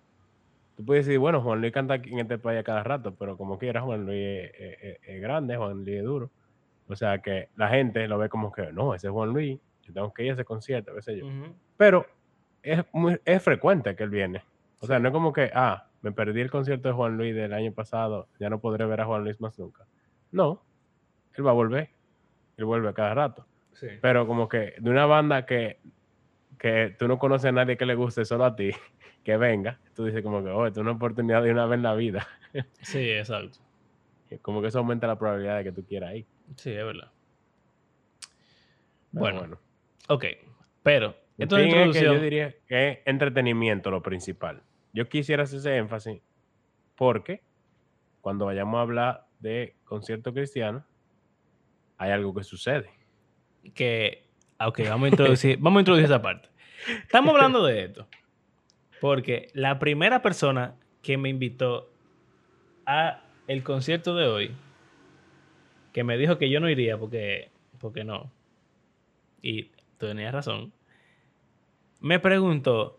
tú 0.77 0.85
puedes 0.85 1.05
decir, 1.05 1.19
bueno, 1.19 1.41
Juan 1.43 1.61
Luis 1.61 1.73
canta 1.73 1.95
aquí 1.95 2.13
en 2.13 2.21
este 2.21 2.39
país 2.39 2.61
a 2.61 2.63
cada 2.63 2.85
rato, 2.85 3.13
pero 3.17 3.37
como 3.37 3.59
quiera, 3.59 3.81
Juan 3.81 4.07
Luis 4.07 4.19
es, 4.25 4.53
es- 4.57 4.79
es- 4.83 4.99
es 5.03 5.21
grande, 5.21 5.57
Juan 5.57 5.85
Luis 5.85 5.97
es 5.97 6.05
duro. 6.05 6.31
O 6.87 6.95
sea 6.95 7.19
que 7.19 7.49
la 7.57 7.69
gente 7.71 8.07
lo 8.07 8.19
ve 8.19 8.29
como 8.29 8.53
que, 8.53 8.71
no, 8.73 8.95
ese 8.95 9.09
es 9.09 9.13
Juan 9.13 9.31
Luis, 9.31 9.59
yo 9.83 9.93
tengo 9.93 10.15
que 10.15 10.23
ir 10.23 10.31
a 10.31 10.35
ese 10.35 10.45
concierto, 10.45 10.95
qué 10.95 11.03
sé 11.03 11.17
yo. 11.19 11.27
Pero 11.77 12.07
es, 12.63 12.85
muy, 12.93 13.21
es 13.25 13.43
frecuente 13.43 13.97
que 13.97 14.05
él 14.05 14.11
viene. 14.11 14.45
O 14.79 14.87
sea, 14.87 15.01
no 15.01 15.09
es 15.09 15.13
como 15.13 15.33
que, 15.33 15.51
ah, 15.53 15.89
me 16.03 16.13
perdí 16.13 16.41
el 16.41 16.53
concierto 16.53 16.87
de 16.89 16.95
Juan 16.95 17.17
Luis 17.17 17.35
del 17.35 17.53
año 17.53 17.73
pasado, 17.73 18.29
ya 18.39 18.49
no 18.49 18.61
podré 18.61 18.87
ver 18.87 19.01
a 19.01 19.07
Juan 19.07 19.25
Luis 19.25 19.41
más 19.41 19.59
nunca. 19.59 19.87
No, 20.31 20.63
él 21.37 21.45
va 21.45 21.51
a 21.51 21.55
volver. 21.55 21.91
Él 22.57 22.65
vuelve 22.65 22.93
cada 22.95 23.15
rato. 23.15 23.47
Sí. 23.73 23.89
Pero 24.01 24.27
como 24.27 24.49
que 24.49 24.75
de 24.79 24.91
una 24.91 25.07
banda 25.07 25.47
que, 25.47 25.79
que 26.59 26.95
tú 26.99 27.09
no 27.09 27.19
conoces 27.19 27.49
a 27.49 27.53
nadie 27.53 27.77
que 27.77 27.87
le 27.87 27.95
guste, 27.95 28.25
solo 28.25 28.45
a 28.45 28.55
ti, 28.55 28.71
que 29.25 29.37
venga, 29.37 29.79
tú 29.95 30.05
dices 30.05 30.23
como 30.23 30.43
que, 30.43 30.51
oh, 30.51 30.67
esto 30.67 30.81
es 30.81 30.83
una 30.83 30.93
oportunidad 30.93 31.43
de 31.43 31.51
una 31.51 31.67
vez 31.67 31.77
en 31.77 31.83
la 31.83 31.95
vida. 31.95 32.27
Sí, 32.83 33.11
exacto. 33.11 33.59
Como 34.41 34.63
que 34.63 34.69
eso 34.69 34.79
aumenta 34.79 35.09
la 35.09 35.19
probabilidad 35.19 35.59
de 35.59 35.65
que 35.65 35.73
tú 35.73 35.85
quieras 35.85 36.15
ir. 36.15 36.27
Sí, 36.55 36.71
es 36.71 36.85
verdad. 36.85 37.11
Pero 39.13 39.21
Bueno, 39.21 39.39
bueno. 39.41 39.59
ok. 40.09 40.25
Pero, 40.85 41.17
esto 41.37 41.59
es 41.59 41.97
que 41.97 42.05
yo 42.05 42.21
diría 42.21 42.55
que 42.69 42.91
es 42.91 42.99
entretenimiento 43.07 43.91
lo 43.91 44.03
principal. 44.03 44.63
Yo 44.93 45.09
quisiera 45.09 45.43
hacer 45.43 45.59
ese 45.59 45.77
énfasis 45.77 46.23
porque 46.95 47.43
cuando 48.21 48.47
vayamos 48.47 48.79
a 48.79 48.83
hablar 48.83 49.27
de 49.41 49.75
concierto 49.85 50.33
cristiano, 50.33 50.85
hay 52.05 52.13
algo 52.13 52.35
que 52.35 52.45
sucede. 52.45 52.91
que, 53.75 54.25
ok, 54.61 54.81
vamos 54.89 55.07
a 55.07 55.09
introducir, 55.09 55.57
vamos 55.61 55.79
a 55.79 55.81
introducir 55.81 56.05
esa 56.05 56.21
parte. 56.21 56.49
Estamos 57.03 57.35
hablando 57.35 57.65
de 57.65 57.85
esto 57.85 58.07
porque 59.01 59.49
la 59.53 59.79
primera 59.79 60.23
persona 60.23 60.77
que 61.03 61.19
me 61.19 61.29
invitó 61.29 61.91
a 62.87 63.23
el 63.47 63.63
concierto 63.63 64.15
de 64.15 64.27
hoy, 64.27 64.51
que 65.93 66.05
me 66.05 66.17
dijo 66.17 66.39
que 66.39 66.49
yo 66.49 66.61
no 66.61 66.71
iría 66.71 66.97
porque, 66.97 67.51
porque 67.79 68.05
no, 68.05 68.33
y 69.43 69.65
tú 69.99 70.07
tenías 70.07 70.33
razón, 70.33 70.73
me 72.01 72.19
preguntó 72.19 72.99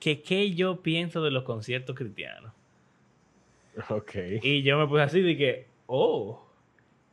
que 0.00 0.22
qué 0.22 0.54
yo 0.54 0.82
pienso 0.82 1.22
de 1.22 1.30
los 1.30 1.44
conciertos 1.44 1.94
cristianos. 1.94 2.52
Ok. 3.90 4.14
Y 4.42 4.62
yo 4.62 4.76
me 4.76 4.88
puse 4.88 5.02
así 5.02 5.22
de 5.22 5.36
que, 5.36 5.66
oh, 5.86 6.47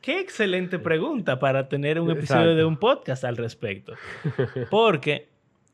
qué 0.02 0.20
excelente 0.20 0.80
pregunta 0.80 1.40
para 1.40 1.68
tener 1.68 2.00
un 2.00 2.12
episodio 2.12 2.56
de 2.56 2.64
un 2.64 2.78
podcast 2.78 3.24
al 3.24 3.38
respecto. 3.38 3.94
Porque 4.70 5.30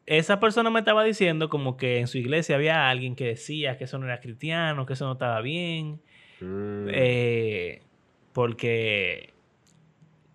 esa 0.06 0.40
persona 0.40 0.70
me 0.70 0.80
estaba 0.80 1.04
diciendo 1.04 1.50
como 1.50 1.78
que 1.78 2.00
en 2.00 2.08
su 2.08 2.18
iglesia 2.18 2.56
había 2.56 2.90
alguien 2.90 3.16
que 3.16 3.26
decía 3.26 3.78
que 3.78 3.86
eso 3.86 3.98
no 3.98 4.06
era 4.06 4.20
cristiano, 4.20 4.86
que 4.86 4.94
eso 4.94 5.06
no 5.06 5.14
estaba 5.14 5.42
bien, 5.42 6.02
Mm, 6.42 6.88
eh, 6.90 7.84
porque 8.34 9.32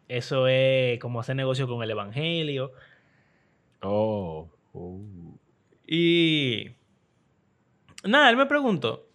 eso 0.09 0.47
es 0.47 0.99
como 1.01 1.21
hacer 1.21 1.35
negocio 1.37 1.67
con 1.67 1.83
el 1.83 1.91
evangelio. 1.91 2.73
oh. 3.83 4.49
uh. 4.73 5.39
Y 5.89 6.71
nada, 8.05 8.31
él 8.31 8.37
me 8.37 8.47
preguntó. 8.47 9.09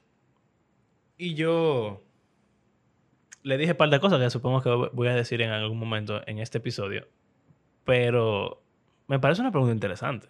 Y 1.18 1.34
yo 1.34 2.02
le 3.44 3.58
dije 3.58 3.72
un 3.72 3.78
par 3.78 3.90
de 3.90 4.00
cosas 4.00 4.20
que 4.20 4.30
supongo 4.30 4.62
que 4.62 4.90
voy 4.96 5.08
a 5.08 5.16
decir 5.16 5.42
en 5.42 5.50
algún 5.52 5.78
momento 5.80 6.22
en 6.28 6.40
este 6.40 6.60
episodio. 6.60 7.08
Pero 7.84 8.62
me 9.08 9.20
parece 9.20 9.42
una 9.42 9.52
pregunta 9.52 9.74
interesante. 9.74 10.28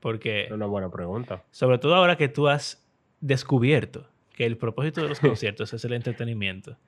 Porque, 0.00 0.44
Es 0.44 0.50
una 0.52 0.66
buena 0.66 0.90
pregunta. 0.90 1.44
sobre 1.50 1.78
todo 1.78 1.94
ahora 1.94 2.16
que 2.16 2.28
tú 2.28 2.48
has 2.48 2.86
descubierto 3.20 4.06
que 4.34 4.46
el 4.46 4.56
propósito 4.56 5.02
de 5.02 5.08
los 5.10 5.20
conciertos 5.20 5.72
es 5.74 5.84
el 5.84 5.92
entretenimiento. 5.92 6.78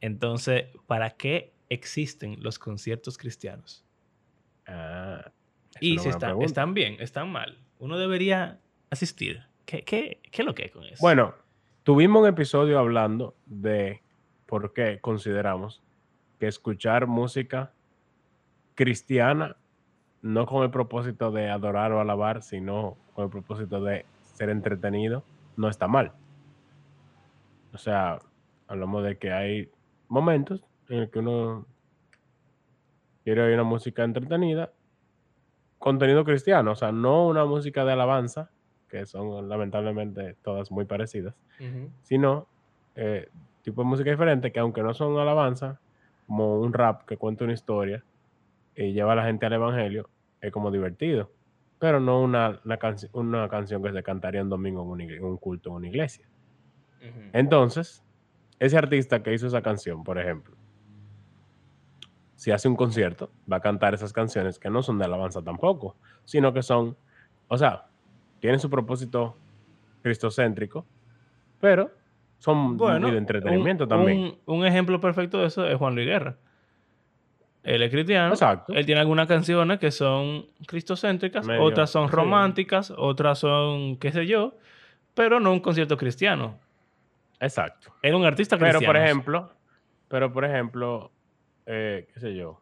Entonces, 0.00 0.66
¿para 0.86 1.10
qué 1.10 1.52
existen 1.68 2.36
los 2.42 2.58
conciertos 2.58 3.18
cristianos? 3.18 3.84
Ah, 4.66 5.30
Y 5.80 5.98
si 5.98 6.10
pregunta. 6.10 6.44
están 6.44 6.74
bien, 6.74 6.96
están 6.98 7.30
mal. 7.30 7.58
Uno 7.78 7.98
debería 7.98 8.58
asistir. 8.90 9.42
¿Qué, 9.64 9.82
qué, 9.82 10.18
qué 10.30 10.42
es 10.42 10.46
lo 10.46 10.54
que 10.54 10.64
es 10.64 10.72
con 10.72 10.84
eso? 10.84 10.96
Bueno, 11.00 11.34
tuvimos 11.84 12.22
un 12.22 12.28
episodio 12.28 12.78
hablando 12.80 13.36
de 13.46 14.02
por 14.46 14.72
qué 14.72 14.98
consideramos 15.00 15.82
que 16.38 16.46
escuchar 16.46 17.06
música 17.06 17.72
cristiana, 18.74 19.56
no 20.22 20.46
con 20.46 20.62
el 20.62 20.70
propósito 20.70 21.30
de 21.30 21.50
adorar 21.50 21.92
o 21.92 22.00
alabar, 22.00 22.42
sino 22.42 22.96
con 23.14 23.24
el 23.24 23.30
propósito 23.30 23.82
de 23.82 24.04
ser 24.34 24.50
entretenido, 24.50 25.24
no 25.56 25.68
está 25.68 25.88
mal. 25.88 26.12
O 27.72 27.78
sea, 27.78 28.18
hablamos 28.68 29.04
de 29.04 29.18
que 29.18 29.32
hay 29.32 29.70
momentos 30.08 30.64
en 30.88 30.98
el 30.98 31.10
que 31.10 31.18
uno 31.18 31.66
quiere 33.24 33.42
oír 33.42 33.54
una 33.54 33.64
música 33.64 34.04
entretenida, 34.04 34.72
contenido 35.78 36.24
cristiano, 36.24 36.72
o 36.72 36.76
sea, 36.76 36.92
no 36.92 37.26
una 37.26 37.44
música 37.44 37.84
de 37.84 37.92
alabanza, 37.92 38.50
que 38.88 39.04
son 39.06 39.48
lamentablemente 39.48 40.36
todas 40.42 40.70
muy 40.70 40.84
parecidas, 40.84 41.34
sino 42.02 42.46
eh, 42.94 43.28
tipo 43.66 43.82
de 43.82 43.88
música 43.88 44.10
diferente 44.10 44.52
que 44.52 44.60
aunque 44.60 44.80
no 44.80 44.94
son 44.94 45.18
alabanza, 45.18 45.80
como 46.28 46.60
un 46.60 46.72
rap 46.72 47.04
que 47.04 47.16
cuenta 47.16 47.42
una 47.42 47.52
historia 47.52 48.04
y 48.76 48.92
lleva 48.92 49.14
a 49.14 49.16
la 49.16 49.24
gente 49.24 49.44
al 49.44 49.54
evangelio, 49.54 50.08
es 50.40 50.52
como 50.52 50.70
divertido, 50.70 51.32
pero 51.80 51.98
no 51.98 52.22
una, 52.22 52.60
una, 52.64 52.78
una 53.12 53.48
canción 53.48 53.82
que 53.82 53.92
se 53.92 54.04
cantaría 54.04 54.40
un 54.40 54.50
domingo 54.50 54.96
en, 54.96 55.24
un 55.24 55.36
culto 55.36 55.70
en 55.70 55.76
una 55.76 55.88
iglesia. 55.88 56.24
Entonces, 57.32 58.04
ese 58.60 58.78
artista 58.78 59.24
que 59.24 59.34
hizo 59.34 59.48
esa 59.48 59.62
canción, 59.62 60.04
por 60.04 60.18
ejemplo, 60.18 60.54
si 62.36 62.52
hace 62.52 62.68
un 62.68 62.76
concierto, 62.76 63.30
va 63.50 63.56
a 63.56 63.60
cantar 63.60 63.94
esas 63.94 64.12
canciones 64.12 64.60
que 64.60 64.70
no 64.70 64.84
son 64.84 64.98
de 64.98 65.06
alabanza 65.06 65.42
tampoco, 65.42 65.96
sino 66.24 66.52
que 66.52 66.62
son, 66.62 66.96
o 67.48 67.58
sea, 67.58 67.86
tienen 68.38 68.60
su 68.60 68.70
propósito 68.70 69.36
cristocéntrico, 70.02 70.86
pero 71.60 71.90
son 72.38 72.76
Bueno, 72.76 73.10
de 73.10 73.18
entretenimiento 73.18 73.84
un, 73.84 73.88
también. 73.88 74.18
Un, 74.46 74.58
un 74.58 74.66
ejemplo 74.66 75.00
perfecto 75.00 75.38
de 75.38 75.46
eso 75.46 75.66
es 75.66 75.76
Juan 75.76 75.94
Luis 75.94 76.06
Guerra. 76.06 76.36
Él 77.62 77.82
es 77.82 77.90
cristiano. 77.90 78.28
Exacto. 78.28 78.72
Él 78.72 78.86
tiene 78.86 79.00
algunas 79.00 79.26
canciones 79.26 79.80
que 79.80 79.90
son 79.90 80.46
cristocéntricas, 80.68 81.44
Medio, 81.44 81.62
otras 81.62 81.90
son 81.90 82.08
sí. 82.08 82.14
románticas, 82.14 82.92
otras 82.96 83.40
son 83.40 83.96
qué 83.96 84.12
sé 84.12 84.26
yo, 84.26 84.54
pero 85.14 85.40
no 85.40 85.52
un 85.52 85.60
concierto 85.60 85.96
cristiano. 85.96 86.60
Exacto. 87.40 87.92
Era 88.02 88.16
un 88.16 88.24
artista 88.24 88.56
Pero, 88.56 88.78
cristiano. 88.78 88.92
por 88.92 89.02
ejemplo, 89.02 89.52
pero, 90.08 90.32
por 90.32 90.44
ejemplo, 90.44 91.10
eh, 91.66 92.06
qué 92.14 92.20
sé 92.20 92.34
yo, 92.36 92.60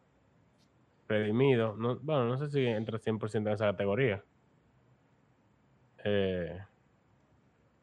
Redimido, 1.07 1.75
no, 1.77 1.97
bueno, 2.01 2.25
no 2.25 2.37
sé 2.37 2.49
si 2.49 2.65
entra 2.65 2.97
100% 2.97 3.35
en 3.35 3.47
esa 3.49 3.65
categoría. 3.65 4.23
Eh, 6.03 6.59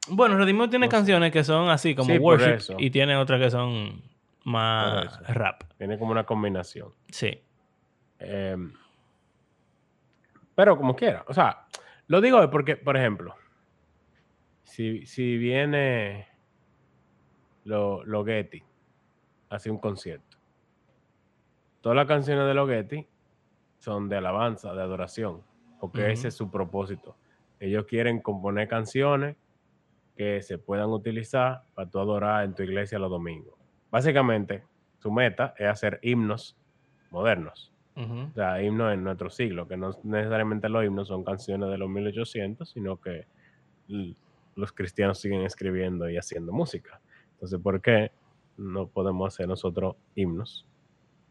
Bueno, 0.08 0.36
Redimido 0.36 0.68
tiene 0.68 0.86
no 0.86 0.90
sé. 0.90 0.96
canciones 0.96 1.32
que 1.32 1.44
son 1.44 1.68
así 1.68 1.94
como 1.94 2.10
Sí, 2.12 2.18
worship 2.18 2.74
y 2.78 2.90
tiene 2.90 3.16
otras 3.16 3.40
que 3.40 3.50
son 3.50 4.02
más 4.44 5.20
rap. 5.28 5.62
tiene 5.78 5.98
como 5.98 6.10
una 6.12 6.24
combinación. 6.24 6.92
Sí. 7.08 7.40
Eh, 8.18 8.56
pero 10.54 10.76
como 10.76 10.94
quiera, 10.96 11.24
o 11.28 11.34
sea, 11.34 11.66
lo 12.08 12.20
digo 12.20 12.48
porque, 12.50 12.76
por 12.76 12.96
ejemplo, 12.96 13.34
si, 14.64 15.06
si 15.06 15.36
viene 15.38 16.28
lo, 17.64 18.04
lo 18.04 18.24
Getty, 18.24 18.62
hace 19.50 19.70
un 19.70 19.78
concierto, 19.78 20.36
todas 21.80 21.96
las 21.96 22.06
canciones 22.06 22.46
de 22.46 22.54
lo 22.54 22.66
Getty 22.66 23.06
son 23.78 24.08
de 24.08 24.16
alabanza, 24.16 24.74
de 24.74 24.82
adoración, 24.82 25.42
porque 25.80 26.12
ese 26.12 26.28
es 26.28 26.34
su 26.34 26.50
propósito. 26.50 27.16
Ellos 27.58 27.84
quieren 27.86 28.20
componer 28.20 28.68
canciones 28.68 29.36
que 30.16 30.42
se 30.42 30.59
puedan 30.59 30.90
utilizar 30.90 31.62
para 31.75 31.88
tú 31.88 31.98
adorar 31.98 32.44
en 32.44 32.55
tu 32.55 32.62
iglesia 32.62 32.98
los 32.98 33.11
domingos. 33.11 33.55
Básicamente, 33.90 34.64
su 34.98 35.11
meta 35.11 35.55
es 35.59 35.68
hacer 35.68 35.98
himnos 36.03 36.57
modernos. 37.11 37.72
O 37.94 38.35
sea, 38.35 38.62
himnos 38.62 38.94
en 38.94 39.05
nuestro 39.05 39.29
siglo, 39.29 39.68
que 39.68 39.77
no 39.77 39.90
necesariamente 40.05 40.68
los 40.70 40.85
himnos 40.85 41.09
son 41.09 41.25
canciones 41.25 41.68
de 41.68 41.77
los 41.77 41.90
1800, 41.90 42.70
sino 42.70 42.98
que 42.98 43.27
los 44.55 44.72
cristianos 44.72 45.18
siguen 45.18 45.42
escribiendo 45.42 46.09
y 46.09 46.16
haciendo 46.16 46.53
música. 46.53 47.01
Entonces, 47.33 47.61
¿por 47.61 47.83
qué 47.83 48.12
no 48.57 48.87
podemos 48.88 49.35
hacer 49.35 49.46
nosotros 49.46 49.96
himnos 50.14 50.66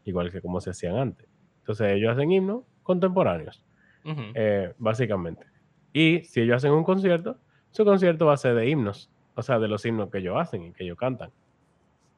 igual 0.04 0.30
que 0.30 0.40
como 0.40 0.60
se 0.60 0.70
hacían 0.70 0.96
antes? 0.96 1.28
Entonces, 1.58 1.92
ellos 1.92 2.12
hacen 2.12 2.30
himnos 2.30 2.64
contemporáneos, 2.82 3.64
eh, 4.04 4.72
básicamente. 4.78 5.46
Y 5.92 6.22
si 6.24 6.42
ellos 6.42 6.56
hacen 6.56 6.72
un 6.72 6.84
concierto, 6.84 7.38
su 7.72 7.84
concierto 7.84 8.26
va 8.26 8.34
a 8.34 8.36
ser 8.36 8.54
de 8.54 8.68
himnos, 8.68 9.10
o 9.34 9.42
sea, 9.42 9.58
de 9.58 9.66
los 9.66 9.84
himnos 9.84 10.10
que 10.10 10.18
ellos 10.18 10.36
hacen 10.38 10.62
y 10.62 10.72
que 10.72 10.84
ellos 10.84 10.96
cantan. 10.96 11.32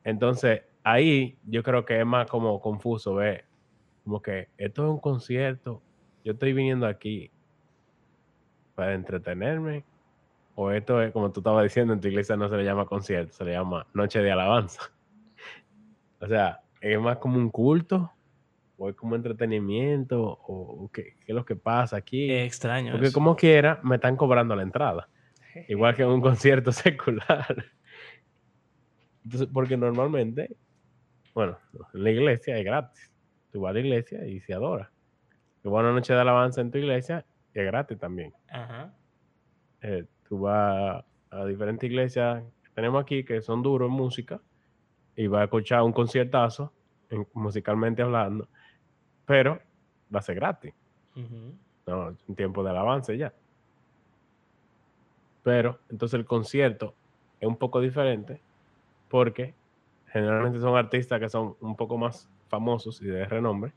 Entonces, 0.02 0.62
ahí 0.82 1.38
yo 1.46 1.62
creo 1.62 1.84
que 1.84 1.98
es 1.98 2.06
más 2.06 2.28
como 2.28 2.60
confuso 2.60 3.14
ver, 3.14 3.46
como 4.02 4.20
que 4.20 4.48
esto 4.58 4.84
es 4.84 4.90
un 4.90 4.98
concierto, 4.98 5.80
yo 6.24 6.32
estoy 6.32 6.52
viniendo 6.52 6.86
aquí 6.86 7.30
para 8.74 8.94
entretenerme, 8.94 9.84
o 10.56 10.70
esto 10.70 11.00
es, 11.00 11.12
como 11.12 11.30
tú 11.32 11.40
estabas 11.40 11.62
diciendo, 11.62 11.92
en 11.92 12.00
tu 12.00 12.08
iglesia 12.08 12.36
no 12.36 12.48
se 12.48 12.56
le 12.56 12.64
llama 12.64 12.86
concierto, 12.86 13.32
se 13.32 13.44
le 13.44 13.52
llama 13.52 13.86
noche 13.94 14.20
de 14.20 14.30
alabanza. 14.30 14.82
O 16.20 16.26
sea, 16.26 16.62
es 16.80 16.98
más 16.98 17.18
como 17.18 17.36
un 17.36 17.50
culto, 17.50 18.10
o 18.78 18.88
es 18.88 18.96
como 18.96 19.14
entretenimiento, 19.14 20.22
o, 20.22 20.84
o 20.84 20.90
qué, 20.90 21.16
qué 21.20 21.32
es 21.32 21.34
lo 21.34 21.44
que 21.44 21.54
pasa 21.54 21.98
aquí. 21.98 22.32
Es 22.32 22.46
extraño. 22.46 22.92
Porque 22.92 23.08
eso. 23.08 23.14
como 23.14 23.36
quiera, 23.36 23.78
me 23.82 23.96
están 23.96 24.16
cobrando 24.16 24.56
la 24.56 24.62
entrada. 24.62 25.06
Igual 25.68 25.94
que 25.94 26.02
en 26.02 26.08
un 26.08 26.20
concierto 26.20 26.72
secular. 26.72 27.64
Entonces, 29.24 29.48
porque 29.52 29.76
normalmente, 29.76 30.56
bueno, 31.34 31.58
en 31.94 32.04
la 32.04 32.10
iglesia 32.10 32.58
es 32.58 32.64
gratis. 32.64 33.10
tú 33.50 33.60
vas 33.62 33.70
a 33.70 33.74
la 33.74 33.80
iglesia 33.80 34.26
y 34.26 34.40
se 34.40 34.52
adora. 34.54 34.90
Y 35.62 35.68
una 35.68 35.92
noche 35.92 36.12
de 36.12 36.20
alabanza 36.20 36.60
en 36.60 36.70
tu 36.70 36.78
iglesia 36.78 37.24
y 37.54 37.60
es 37.60 37.66
gratis 37.66 37.98
también. 37.98 38.32
Ajá. 38.50 38.94
Eh, 39.80 40.04
tú 40.28 40.40
vas 40.40 41.04
a 41.30 41.44
diferentes 41.46 41.88
iglesias 41.88 42.42
que 42.62 42.70
tenemos 42.74 43.02
aquí 43.02 43.24
que 43.24 43.40
son 43.40 43.62
duros 43.62 43.88
en 43.88 43.94
música 43.94 44.40
y 45.16 45.26
vas 45.26 45.42
a 45.42 45.44
escuchar 45.44 45.82
un 45.82 45.92
conciertazo, 45.92 46.72
en- 47.08 47.26
musicalmente 47.32 48.02
hablando, 48.02 48.48
pero 49.24 49.60
va 50.14 50.18
a 50.18 50.22
ser 50.22 50.34
gratis. 50.36 50.74
No, 51.86 52.16
un 52.26 52.34
tiempo 52.36 52.62
de 52.64 52.70
alabanza 52.70 53.14
ya. 53.14 53.32
Pero 55.44 55.78
entonces 55.90 56.18
el 56.18 56.26
concierto 56.26 56.94
es 57.38 57.46
un 57.46 57.56
poco 57.56 57.80
diferente 57.80 58.40
porque 59.08 59.54
generalmente 60.08 60.58
son 60.58 60.76
artistas 60.76 61.20
que 61.20 61.28
son 61.28 61.56
un 61.60 61.76
poco 61.76 61.96
más 61.96 62.28
famosos 62.48 63.00
y 63.00 63.06
de 63.06 63.24
renombre 63.26 63.72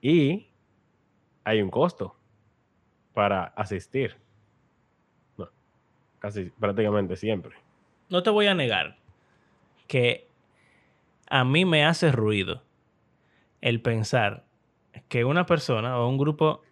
y 0.00 0.48
hay 1.44 1.60
un 1.60 1.70
costo 1.70 2.14
para 3.12 3.44
asistir. 3.44 4.16
Casi 6.18 6.50
prácticamente 6.50 7.16
siempre. 7.16 7.56
No 8.08 8.22
te 8.22 8.30
voy 8.30 8.46
a 8.46 8.54
negar 8.54 8.96
que 9.86 10.26
a 11.28 11.44
mí 11.44 11.64
me 11.64 11.84
hace 11.84 12.10
ruido 12.10 12.62
el 13.60 13.80
pensar 13.80 14.44
que 15.08 15.24
una 15.24 15.46
persona 15.46 15.98
o 15.98 16.08
un 16.08 16.18
grupo 16.18 16.62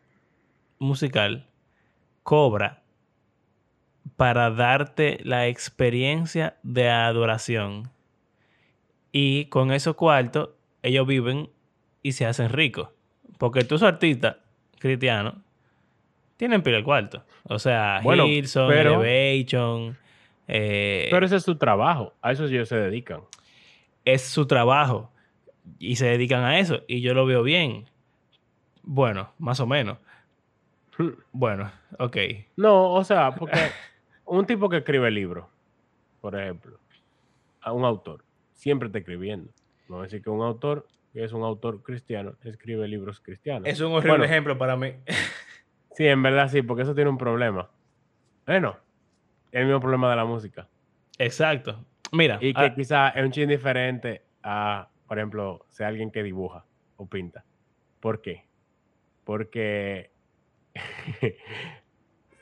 musical 0.79 1.49
cobra 2.23 2.83
para 4.17 4.51
darte 4.51 5.19
la 5.25 5.49
experiencia 5.49 6.57
de 6.63 6.89
adoración 6.89 7.91
y 9.13 9.47
con 9.47 9.73
esos 9.73 9.97
cuartos 9.97 10.51
ellos 10.83 11.07
viven 11.07 11.51
y 12.03 12.13
se 12.13 12.27
hacen 12.27 12.51
ricos. 12.51 12.91
Porque 13.39 13.65
tú 13.65 13.79
sos 13.79 13.89
artista 13.89 14.39
cristiano, 14.79 15.43
tienen 16.37 16.63
pila 16.63 16.79
el 16.79 16.85
cuarto. 16.85 17.25
O 17.45 17.59
sea, 17.59 18.01
Bueno, 18.03 18.25
pero- 18.69 19.03
Elevation, 19.03 19.97
eh, 20.49 21.09
Pero 21.11 21.27
ese 21.27 21.37
es 21.37 21.43
su 21.43 21.57
trabajo, 21.57 22.15
a 22.23 22.33
eso 22.33 22.45
ellos 22.45 22.69
se 22.69 22.77
dedican. 22.77 23.23
es 24.05 24.23
su 24.23 24.47
trabajo 24.47 25.11
y 25.81 25.97
se 25.97 26.07
dedican 26.07 26.45
a 26.45 26.59
eso 26.61 26.83
y 26.87 27.01
yo 27.01 27.13
lo 27.15 27.27
veo 27.27 27.43
bien. 27.43 27.87
Bueno, 28.85 29.33
más 29.39 29.59
o 29.59 29.67
menos. 29.67 29.99
Bueno, 31.33 31.71
ok. 31.99 32.17
No, 32.57 32.93
o 32.93 33.03
sea, 33.05 33.35
porque 33.35 33.59
un 34.27 34.47
tipo 34.47 34.69
que 34.69 34.79
escribe 34.79 35.11
libros, 35.11 35.47
por 36.21 36.39
ejemplo, 36.39 36.79
a 37.61 37.73
un 37.73 37.85
autor, 37.85 38.25
siempre 38.53 38.87
está 38.89 38.99
escribiendo. 38.99 39.51
No 39.89 40.03
es 40.03 40.11
decir 40.11 40.23
que 40.23 40.31
un 40.31 40.43
autor 40.43 40.87
que 41.13 41.25
es 41.25 41.33
un 41.33 41.45
autor 41.45 41.83
cristiano 41.83 42.35
escribe 42.45 42.87
libros 42.87 43.21
cristianos. 43.21 43.67
Es 43.67 43.81
un 43.81 43.93
horrible 43.93 44.11
Bueno, 44.11 44.25
ejemplo 44.25 44.59
para 44.59 44.77
mí. 44.77 44.95
Sí, 45.97 46.07
en 46.07 46.23
verdad 46.23 46.49
sí, 46.49 46.61
porque 46.61 46.83
eso 46.83 46.95
tiene 46.95 47.09
un 47.09 47.17
problema. 47.17 47.71
Bueno, 48.47 48.77
es 49.51 49.61
el 49.61 49.65
mismo 49.65 49.81
problema 49.81 50.11
de 50.11 50.17
la 50.17 50.27
música. 50.27 50.69
Exacto. 51.19 51.87
Mira, 52.13 52.37
Y 52.43 52.53
que 52.53 52.61
ah, 52.61 52.75
quizá 52.75 53.09
es 53.09 53.25
un 53.25 53.33
chin 53.33 53.49
diferente 53.49 54.23
a, 54.43 54.91
por 55.09 55.17
ejemplo, 55.17 55.65
sea 55.71 55.89
alguien 55.89 56.11
que 56.11 56.23
dibuja 56.23 56.67
o 56.99 57.07
pinta. 57.07 57.47
¿Por 58.01 58.21
qué? 58.21 58.45
Porque, 59.25 60.11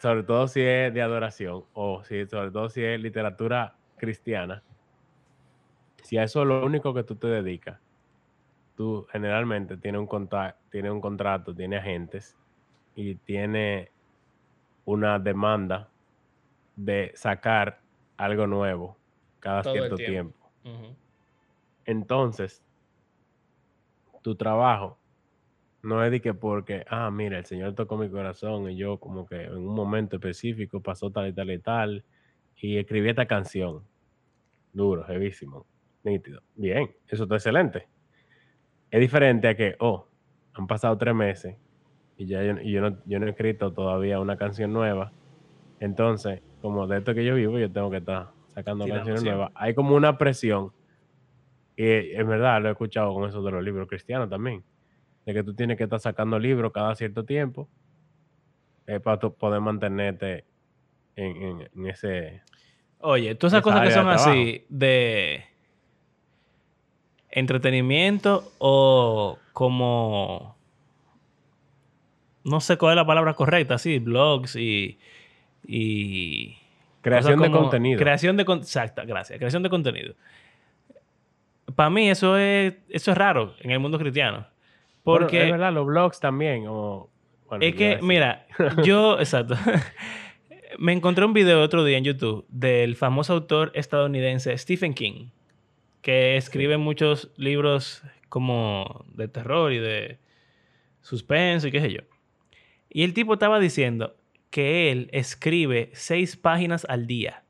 sobre 0.05 0.23
todo 0.25 0.47
si 0.49 0.61
es 0.61 0.93
de 0.93 1.01
adoración 1.01 1.65
o 1.73 2.05
si, 2.05 2.27
sobre 2.27 2.51
todo 2.51 2.69
si 2.69 2.85
es 2.85 3.01
literatura 3.01 3.75
cristiana, 3.97 4.63
si 6.03 6.19
a 6.19 6.25
eso 6.25 6.43
es 6.43 6.49
lo 6.49 6.63
único 6.63 6.93
que 6.93 7.05
tú 7.05 7.17
te 7.17 7.27
dedicas, 7.29 7.81
tú 8.77 9.07
generalmente 9.11 9.79
tienes 9.79 9.99
un, 10.03 10.07
conta- 10.07 10.59
tienes 10.71 10.93
un 10.93 11.01
contrato, 11.01 11.55
tienes 11.55 11.81
agentes 11.81 12.37
y 12.95 13.15
tienes 13.15 13.89
una 14.85 15.19
demanda 15.19 15.89
de 16.77 17.13
sacar 17.15 17.81
algo 18.19 18.47
nuevo 18.47 18.99
cada 19.41 19.63
Todo 19.63 19.73
cierto 19.73 19.97
tiempo. 19.97 20.51
Entonces, 21.87 22.63
tu 24.21 24.35
trabajo 24.37 24.99
no 25.85 26.03
es 26.05 26.11
de 26.11 26.21
que 26.21 26.35
porque, 26.35 26.85
ah, 26.89 27.11
mira, 27.11 27.39
el 27.39 27.45
Señor 27.45 27.75
tocó 27.75 27.97
mi 27.97 28.09
corazón 28.09 28.71
y 28.71 28.77
yo 28.77 28.99
como 28.99 29.27
que 29.27 29.45
en 29.45 29.57
un 29.57 29.75
momento 29.75 30.17
específico 30.17 30.81
pasó 30.81 31.11
tal 31.11 31.29
y 31.29 31.33
tal 31.33 31.51
y 31.51 31.59
tal 31.59 32.05
y 32.57 32.79
escribí 32.79 33.11
esta 33.11 33.27
canción. 33.27 33.83
Duro, 34.73 35.07
heavísimo, 35.07 35.67
nítido. 36.03 36.43
Bien, 36.55 36.91
eso 37.07 37.25
está 37.25 37.37
excelente. 37.37 37.87
Es 38.91 39.01
diferente 39.01 39.49
a 39.49 39.55
que, 39.55 39.77
oh, 39.79 40.07
han 40.55 40.67
pasado 40.67 40.97
tres 40.97 41.15
meses 41.15 41.57
y 42.17 42.27
ya 42.27 42.43
yo, 42.43 42.61
y 42.61 42.73
yo 42.73 42.81
no, 42.81 42.97
yo 43.05 43.19
no 43.19 43.27
he 43.27 43.31
escrito 43.31 43.73
todavía 43.73 44.21
una 44.21 44.37
canción 44.37 44.73
nueva. 44.73 45.13
Entonces, 45.81 46.41
como 46.63 46.87
de 46.87 46.99
esto 46.99 47.15
que 47.15 47.25
yo 47.25 47.35
vivo, 47.35 47.59
yo 47.59 47.71
tengo 47.71 47.91
que 47.91 47.99
estar 47.99 48.31
sacando 48.49 48.87
canciones 48.87 49.23
nuevas. 49.23 49.53
Hay 49.55 49.75
como 49.75 49.95
una 49.95 50.17
presión 50.17 50.73
y 51.77 52.13
en 52.13 52.29
verdad 52.29 52.63
lo 52.63 52.69
he 52.69 52.73
escuchado 52.73 53.13
con 53.13 53.29
eso 53.29 53.43
de 53.43 53.51
los 53.51 53.63
libros 53.63 53.89
cristianos 53.89 54.31
también. 54.31 54.63
De 55.27 55.33
que 55.35 55.43
tú 55.43 55.55
tienes 55.55 55.77
que 55.79 55.85
estar 55.85 56.01
sacando 56.01 56.39
libros 56.39 56.73
cada 56.73 56.95
cierto 56.95 57.25
tiempo 57.25 57.69
eh, 58.87 59.01
para 59.01 59.19
tú 59.19 59.33
poder 59.35 59.61
mantenerte 59.61 60.45
en, 61.17 61.37
en- 61.43 61.69
en 61.75 61.87
ese... 61.87 62.43
Oye, 62.99 63.35
todas 63.35 63.53
esas 63.55 63.61
esa 63.61 63.63
cosas 63.63 63.89
que 63.89 63.91
son 63.95 64.07
de 64.07 64.13
así 64.13 64.65
de 64.69 65.45
entretenimiento 67.31 68.53
o 68.59 69.39
como 69.53 70.57
no 72.45 72.61
sé 72.61 72.77
cuál 72.77 72.93
es 72.93 72.97
la 72.97 73.07
palabra 73.07 73.35
correcta, 73.35 73.79
sí, 73.79 73.99
blogs 73.99 74.57
y 74.57 74.99
y 75.67 76.59
Creación 77.01 77.41
de 77.41 77.51
contenido. 77.51 77.99
Creación 77.99 78.37
de 78.37 78.45
con- 78.45 78.59
exacta, 78.61 79.05
gracias, 79.05 79.39
creación 79.39 79.63
de 79.63 79.71
contenido. 79.71 80.15
Para 81.75 81.91
mí 81.91 82.09
eso 82.11 82.37
es 82.39 82.75
eso 82.89 83.13
es 83.13 83.19
raro 83.19 83.55
en 83.61 83.71
el 83.71 83.79
mundo 83.81 83.99
cristiano. 83.99 84.47
Bueno, 85.05 85.21
Porque 85.21 85.45
es 85.45 85.51
verdad, 85.51 85.73
los 85.73 85.87
blogs 85.87 86.19
también. 86.19 86.65
O, 86.67 87.11
bueno, 87.49 87.65
es 87.65 87.75
que, 87.75 87.99
mira, 88.03 88.47
yo, 88.85 89.19
exacto. 89.19 89.55
Me 90.79 90.93
encontré 90.93 91.25
un 91.25 91.35
video 91.35 91.63
otro 91.63 91.85
día 91.85 91.99
en 91.99 92.05
YouTube 92.05 92.47
del 92.49 92.97
famoso 92.97 93.35
autor 93.35 93.71
estadounidense 93.75 94.57
Stephen 94.57 94.95
King, 94.95 95.29
que 96.01 96.37
escribe 96.37 96.79
muchos 96.79 97.31
libros 97.37 98.03
como 98.29 99.05
de 99.09 99.29
terror 99.29 99.73
y 99.73 99.79
de 99.79 100.19
suspenso 101.03 101.69
y 101.69 101.71
qué 101.71 101.81
sé 101.81 101.93
yo. 101.93 102.01
Y 102.89 103.05
el 103.05 103.13
tipo 103.13 103.35
estaba 103.35 103.61
diciendo 103.61 104.17
que 104.51 104.91
él 104.91 105.11
escribe 105.13 105.91
seis 105.93 106.37
páginas 106.37 106.87
al 106.89 107.07
día. 107.07 107.45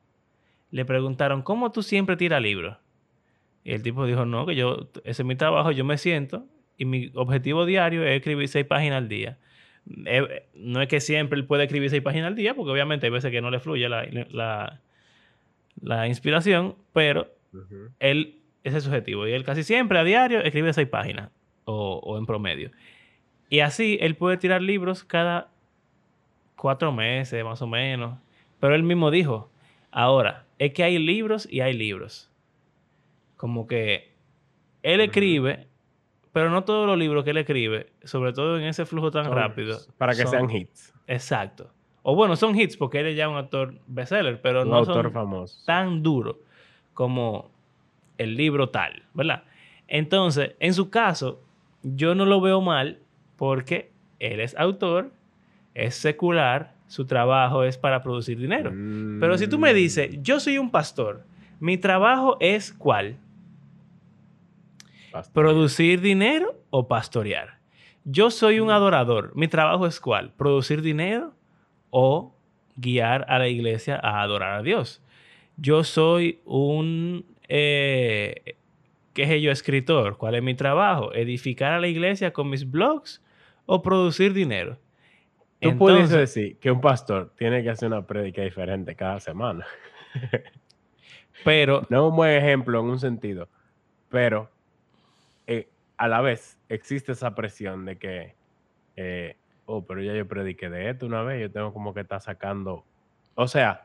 Le 0.70 0.84
preguntaron, 0.84 1.42
¿cómo 1.42 1.70
tú 1.70 1.82
siempre 1.82 2.16
tiras 2.16 2.42
libros? 2.42 2.78
Y 3.62 3.72
el 3.72 3.82
tipo 3.82 4.04
dijo, 4.06 4.26
no, 4.26 4.44
que 4.44 4.56
yo, 4.56 4.90
ese 5.04 5.22
es 5.22 5.26
mi 5.26 5.36
trabajo, 5.36 5.70
yo 5.70 5.84
me 5.84 5.96
siento 5.96 6.46
y 6.76 6.84
mi 6.84 7.10
objetivo 7.14 7.66
diario 7.66 8.04
es 8.04 8.16
escribir 8.16 8.48
seis 8.48 8.66
páginas 8.66 8.98
al 8.98 9.08
día. 9.08 9.38
Eh, 10.06 10.46
no 10.54 10.80
es 10.80 10.88
que 10.88 11.00
siempre 11.00 11.38
él 11.38 11.46
puede 11.46 11.64
escribir 11.64 11.90
seis 11.90 12.02
páginas 12.02 12.28
al 12.28 12.36
día, 12.36 12.54
porque 12.54 12.70
obviamente 12.70 13.06
hay 13.06 13.12
veces 13.12 13.30
que 13.30 13.40
no 13.40 13.50
le 13.50 13.60
fluye 13.60 13.88
la, 13.88 14.06
la, 14.30 14.80
la 15.80 16.08
inspiración, 16.08 16.76
pero 16.92 17.28
él, 18.00 18.40
ese 18.64 18.78
es 18.78 18.84
su 18.84 18.90
objetivo. 18.90 19.26
Y 19.26 19.32
él 19.32 19.44
casi 19.44 19.62
siempre 19.62 19.98
a 19.98 20.04
diario 20.04 20.40
escribe 20.40 20.72
seis 20.72 20.88
páginas 20.88 21.30
o, 21.64 22.00
o 22.02 22.18
en 22.18 22.26
promedio. 22.26 22.70
Y 23.48 23.60
así 23.60 23.98
él 24.00 24.16
puede 24.16 24.36
tirar 24.36 24.62
libros 24.62 25.04
cada 25.04 25.50
cuatro 26.56 26.92
meses, 26.92 27.44
más 27.44 27.60
o 27.62 27.66
menos. 27.66 28.18
Pero 28.58 28.74
él 28.74 28.82
mismo 28.82 29.10
dijo, 29.10 29.50
ahora, 29.90 30.46
es 30.58 30.72
que 30.72 30.82
hay 30.82 30.98
libros 30.98 31.46
y 31.50 31.60
hay 31.60 31.74
libros. 31.74 32.30
Como 33.36 33.66
que 33.66 34.12
él 34.82 35.00
escribe, 35.00 35.66
pero 36.34 36.50
no 36.50 36.64
todos 36.64 36.86
los 36.86 36.98
libros 36.98 37.24
que 37.24 37.30
él 37.30 37.38
escribe, 37.38 37.86
sobre 38.02 38.32
todo 38.34 38.58
en 38.58 38.64
ese 38.64 38.84
flujo 38.84 39.10
tan 39.10 39.24
Son- 39.24 39.34
rápido. 39.34 39.78
Para 39.96 40.12
que 40.14 40.22
son- 40.22 40.30
sean 40.30 40.50
hits. 40.50 40.92
Exacto. 41.06 41.70
O 42.02 42.14
bueno, 42.14 42.36
son 42.36 42.54
hits 42.58 42.76
porque 42.76 43.00
él 43.00 43.06
es 43.06 43.16
ya 43.16 43.28
un 43.30 43.36
actor 43.36 43.74
bestseller, 43.86 44.42
pero 44.42 44.62
Un 44.62 44.68
no 44.70 44.76
autor 44.76 45.04
son 45.04 45.12
famoso. 45.12 45.62
tan 45.64 46.02
duro 46.02 46.40
como 46.92 47.50
el 48.18 48.36
libro 48.36 48.68
tal, 48.68 49.04
¿verdad? 49.14 49.44
Entonces, 49.88 50.52
en 50.60 50.74
su 50.74 50.90
caso, 50.90 51.40
yo 51.82 52.14
no 52.14 52.26
lo 52.26 52.40
veo 52.40 52.60
mal 52.60 52.98
porque 53.36 53.90
él 54.18 54.40
es 54.40 54.56
autor, 54.56 55.12
es 55.74 55.94
secular, 55.94 56.74
su 56.86 57.06
trabajo 57.06 57.64
es 57.64 57.78
para 57.78 58.02
producir 58.02 58.38
dinero. 58.38 58.70
Pero 59.20 59.38
si 59.38 59.48
tú 59.48 59.58
me 59.58 59.72
dices, 59.74 60.18
Mm, 60.18 60.22
yo 60.22 60.40
soy 60.40 60.58
un 60.58 60.70
pastor, 60.70 61.24
mi 61.60 61.78
trabajo 61.78 62.36
es 62.40 62.72
¿cuál? 62.72 63.16
¿Producir 65.32 66.00
dinero 66.00 66.54
o 66.70 66.88
pastorear? 66.88 67.58
Yo 68.04 68.30
soy 68.30 68.60
un 68.60 68.70
adorador, 68.70 69.32
mi 69.34 69.48
trabajo 69.48 69.86
es 69.86 70.00
¿cuál? 70.00 70.32
¿Producir 70.32 70.82
dinero 70.82 71.34
o 71.90 72.34
guiar 72.76 73.24
a 73.28 73.38
la 73.38 73.48
iglesia 73.48 73.98
a 74.02 74.22
adorar 74.22 74.58
a 74.58 74.62
Dios? 74.62 75.02
Yo 75.56 75.84
soy 75.84 76.40
un 76.44 77.24
eh, 77.48 78.56
¿Qué 79.14 79.22
es 79.22 79.42
yo 79.42 79.52
escritor? 79.52 80.16
¿Cuál 80.18 80.34
es 80.34 80.42
mi 80.42 80.54
trabajo? 80.54 81.14
¿Edificar 81.14 81.72
a 81.72 81.80
la 81.80 81.86
iglesia 81.86 82.32
con 82.32 82.50
mis 82.50 82.68
blogs 82.68 83.22
o 83.64 83.80
producir 83.80 84.34
dinero? 84.34 84.76
Tú 85.60 85.78
puedes 85.78 86.10
decir 86.10 86.58
que 86.58 86.70
un 86.70 86.80
pastor 86.80 87.32
tiene 87.36 87.62
que 87.62 87.70
hacer 87.70 87.86
una 87.86 88.04
prédica 88.04 88.42
diferente 88.42 88.96
cada 88.96 89.20
semana. 89.20 89.64
pero... 91.44 91.86
No 91.88 92.04
es 92.04 92.10
un 92.10 92.16
buen 92.16 92.36
ejemplo 92.36 92.80
en 92.80 92.86
un 92.86 92.98
sentido, 92.98 93.48
pero 94.08 94.50
eh, 95.46 95.68
a 95.96 96.08
la 96.08 96.20
vez 96.20 96.58
existe 96.68 97.12
esa 97.12 97.34
presión 97.34 97.84
de 97.84 97.98
que, 97.98 98.34
eh, 98.96 99.36
oh, 99.66 99.86
pero 99.86 100.02
ya 100.02 100.14
yo 100.14 100.26
prediqué 100.26 100.70
de 100.70 100.90
esto 100.90 101.06
una 101.06 101.22
vez, 101.22 101.40
yo 101.40 101.50
tengo 101.50 101.72
como 101.72 101.94
que 101.94 102.00
estar 102.00 102.20
sacando... 102.20 102.84
O 103.34 103.48
sea, 103.48 103.84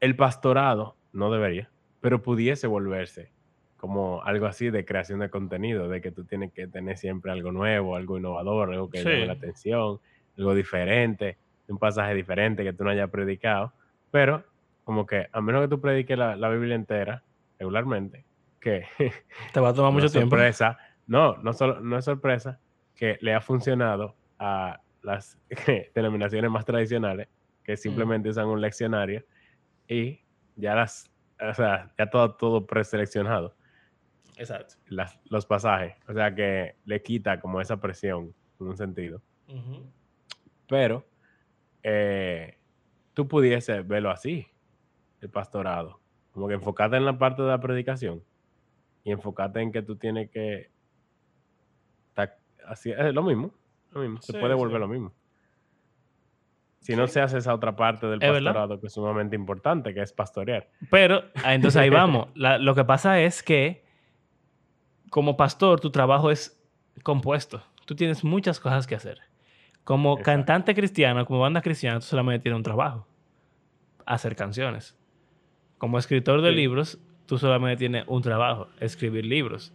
el 0.00 0.16
pastorado 0.16 0.96
no 1.12 1.30
debería, 1.30 1.70
pero 2.00 2.22
pudiese 2.22 2.66
volverse 2.66 3.30
como 3.76 4.22
algo 4.22 4.46
así 4.46 4.70
de 4.70 4.84
creación 4.84 5.18
de 5.18 5.28
contenido, 5.28 5.88
de 5.88 6.00
que 6.00 6.12
tú 6.12 6.24
tienes 6.24 6.52
que 6.52 6.68
tener 6.68 6.96
siempre 6.98 7.32
algo 7.32 7.50
nuevo, 7.50 7.96
algo 7.96 8.16
innovador, 8.16 8.72
algo 8.72 8.88
que 8.88 8.98
llame 8.98 9.26
la 9.26 9.32
atención, 9.32 9.98
algo 10.38 10.54
diferente, 10.54 11.36
un 11.66 11.78
pasaje 11.78 12.14
diferente 12.14 12.62
que 12.62 12.72
tú 12.72 12.84
no 12.84 12.90
hayas 12.90 13.10
predicado, 13.10 13.72
pero 14.12 14.44
como 14.84 15.04
que 15.04 15.26
a 15.32 15.40
menos 15.40 15.62
que 15.62 15.68
tú 15.68 15.80
prediques 15.80 16.16
la, 16.16 16.48
Biblia 16.48 16.76
entera 16.76 17.22
regularmente, 17.58 18.24
que 18.62 18.86
te 19.52 19.60
va 19.60 19.70
a 19.70 19.74
tomar 19.74 19.92
mucho 19.92 20.08
tiempo. 20.08 20.36
Sorpresa, 20.36 20.78
no, 21.06 21.36
no, 21.38 21.52
solo, 21.52 21.80
no 21.80 21.98
es 21.98 22.04
sorpresa 22.04 22.58
que 22.94 23.18
le 23.20 23.34
ha 23.34 23.40
funcionado 23.40 24.16
a 24.38 24.80
las 25.02 25.38
denominaciones 25.94 26.50
más 26.50 26.64
tradicionales 26.64 27.28
que 27.64 27.76
simplemente 27.76 28.28
usan 28.28 28.46
un 28.46 28.60
leccionario 28.60 29.24
y 29.86 30.20
ya 30.56 30.74
las, 30.74 31.10
o 31.40 31.54
sea, 31.54 31.92
ya 31.98 32.08
todo, 32.08 32.34
todo 32.36 32.66
preseleccionado. 32.66 33.56
Exacto. 34.36 34.76
los 34.88 35.46
pasajes. 35.46 35.94
O 36.08 36.14
sea 36.14 36.34
que 36.34 36.76
le 36.86 37.02
quita 37.02 37.40
como 37.40 37.60
esa 37.60 37.78
presión 37.78 38.34
en 38.58 38.66
un 38.66 38.76
sentido. 38.76 39.22
Pero 40.68 41.06
eh, 41.82 42.58
tú 43.12 43.28
pudiese 43.28 43.82
verlo 43.82 44.10
así, 44.10 44.46
el 45.20 45.28
pastorado. 45.28 46.00
Como 46.32 46.48
que 46.48 46.54
enfocarte 46.54 46.96
en 46.96 47.04
la 47.04 47.18
parte 47.18 47.42
de 47.42 47.48
la 47.48 47.60
predicación 47.60 48.24
y 49.04 49.10
enfocarte 49.10 49.60
en 49.60 49.72
que 49.72 49.82
tú 49.82 49.96
tienes 49.96 50.30
que... 50.30 50.70
Así, 52.66 52.92
es 52.92 53.12
lo 53.12 53.24
mismo. 53.24 53.50
Lo 53.90 54.02
mismo. 54.02 54.22
se 54.22 54.38
puede 54.38 54.54
volver 54.54 54.80
lo 54.80 54.86
mismo. 54.86 55.12
Si 56.78 56.94
no 56.94 57.08
se 57.08 57.20
hace 57.20 57.38
esa 57.38 57.54
otra 57.54 57.74
parte 57.74 58.06
del 58.06 58.20
pastorado 58.20 58.80
que 58.80 58.86
es 58.86 58.92
sumamente 58.92 59.34
importante, 59.34 59.92
que 59.92 60.00
es 60.00 60.12
pastorear. 60.12 60.68
Pero, 60.90 61.24
ah, 61.44 61.54
entonces 61.54 61.80
ahí 61.80 61.90
vamos. 61.90 62.28
lo 62.34 62.74
que 62.74 62.84
pasa 62.84 63.20
es 63.20 63.42
que 63.42 63.84
como 65.12 65.36
pastor, 65.36 65.78
tu 65.78 65.90
trabajo 65.90 66.30
es 66.30 66.58
compuesto. 67.02 67.62
Tú 67.84 67.94
tienes 67.94 68.24
muchas 68.24 68.58
cosas 68.58 68.86
que 68.86 68.94
hacer. 68.94 69.20
Como 69.84 70.16
cantante 70.16 70.74
cristiano, 70.74 71.26
como 71.26 71.40
banda 71.40 71.60
cristiana, 71.60 72.00
tú 72.00 72.06
solamente 72.06 72.44
tienes 72.44 72.56
un 72.56 72.62
trabajo. 72.62 73.06
Hacer 74.06 74.34
canciones. 74.34 74.96
Como 75.76 75.98
escritor 75.98 76.40
de 76.40 76.52
libros, 76.52 76.98
tú 77.26 77.38
solamente 77.38 77.78
tienes 77.78 78.04
un 78.06 78.22
trabajo. 78.22 78.68
Escribir 78.80 79.24
libros. 79.24 79.72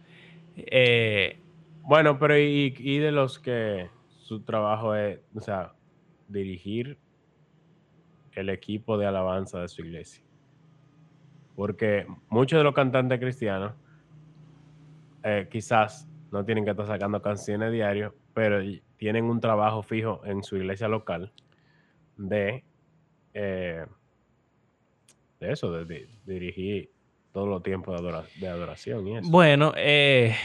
Eh, 0.56 1.38
bueno, 1.82 2.18
pero 2.18 2.38
y, 2.38 2.98
de 2.98 3.12
los 3.12 3.38
que 3.38 3.88
su 4.18 4.40
trabajo 4.40 4.94
es, 4.94 5.20
o 5.34 5.40
sea, 5.40 5.72
dirigir 6.28 6.98
el 8.32 8.50
equipo 8.50 8.98
de 8.98 9.06
alabanza 9.06 9.60
de 9.60 9.68
su 9.68 9.82
iglesia. 9.82 10.22
Porque 11.56 12.06
muchos 12.28 12.58
de 12.58 12.64
los 12.64 12.74
cantantes 12.74 13.18
cristianos 13.18 13.72
eh, 15.24 15.48
quizás 15.50 16.08
no 16.30 16.44
tienen 16.44 16.64
que 16.64 16.70
estar 16.70 16.86
sacando 16.86 17.20
canciones 17.22 17.72
diario, 17.72 18.14
pero 18.34 18.60
tienen 18.96 19.24
un 19.24 19.40
trabajo 19.40 19.82
fijo 19.82 20.20
en 20.24 20.42
su 20.42 20.56
iglesia 20.56 20.88
local 20.88 21.32
de, 22.16 22.64
eh, 23.32 23.86
de 25.40 25.52
eso, 25.52 25.72
de, 25.72 26.08
dirigir 26.26 26.90
todos 27.32 27.48
los 27.48 27.62
tiempos 27.62 28.00
de, 28.00 28.48
adoración 28.48 29.06
y 29.06 29.16
eso. 29.18 29.30
Bueno, 29.30 29.72
eh, 29.76 30.36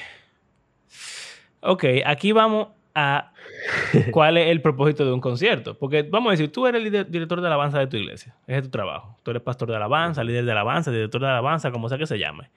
ok, 1.61 1.85
aquí 2.05 2.31
vamos 2.31 2.69
a 2.95 3.31
cuál 4.11 4.37
es 4.37 4.47
el 4.49 4.61
propósito 4.61 5.05
de 5.05 5.13
un 5.13 5.21
concierto. 5.21 5.77
Porque 5.77 6.03
vamos 6.03 6.29
a 6.29 6.31
decir, 6.31 6.51
tú 6.51 6.67
eres 6.67 6.83
el 6.85 7.11
director 7.11 7.41
de 7.41 7.47
alabanza 7.47 7.79
de 7.79 7.87
tu 7.87 7.97
iglesia. 7.97 8.35
Ese 8.47 8.57
es 8.57 8.63
tu 8.63 8.69
trabajo. 8.69 9.17
Tú 9.23 9.31
eres 9.31 9.43
pastor 9.43 9.69
de 9.69 9.75
alabanza, 9.75 10.23
líder 10.23 10.45
de 10.45 10.51
alabanza, 10.51 10.91
director 10.91 11.21
de 11.21 11.27
alabanza, 11.27 11.71
como 11.71 11.89
sea 11.89 11.97
que 11.97 12.07
se 12.07 12.19
llame 12.19 12.49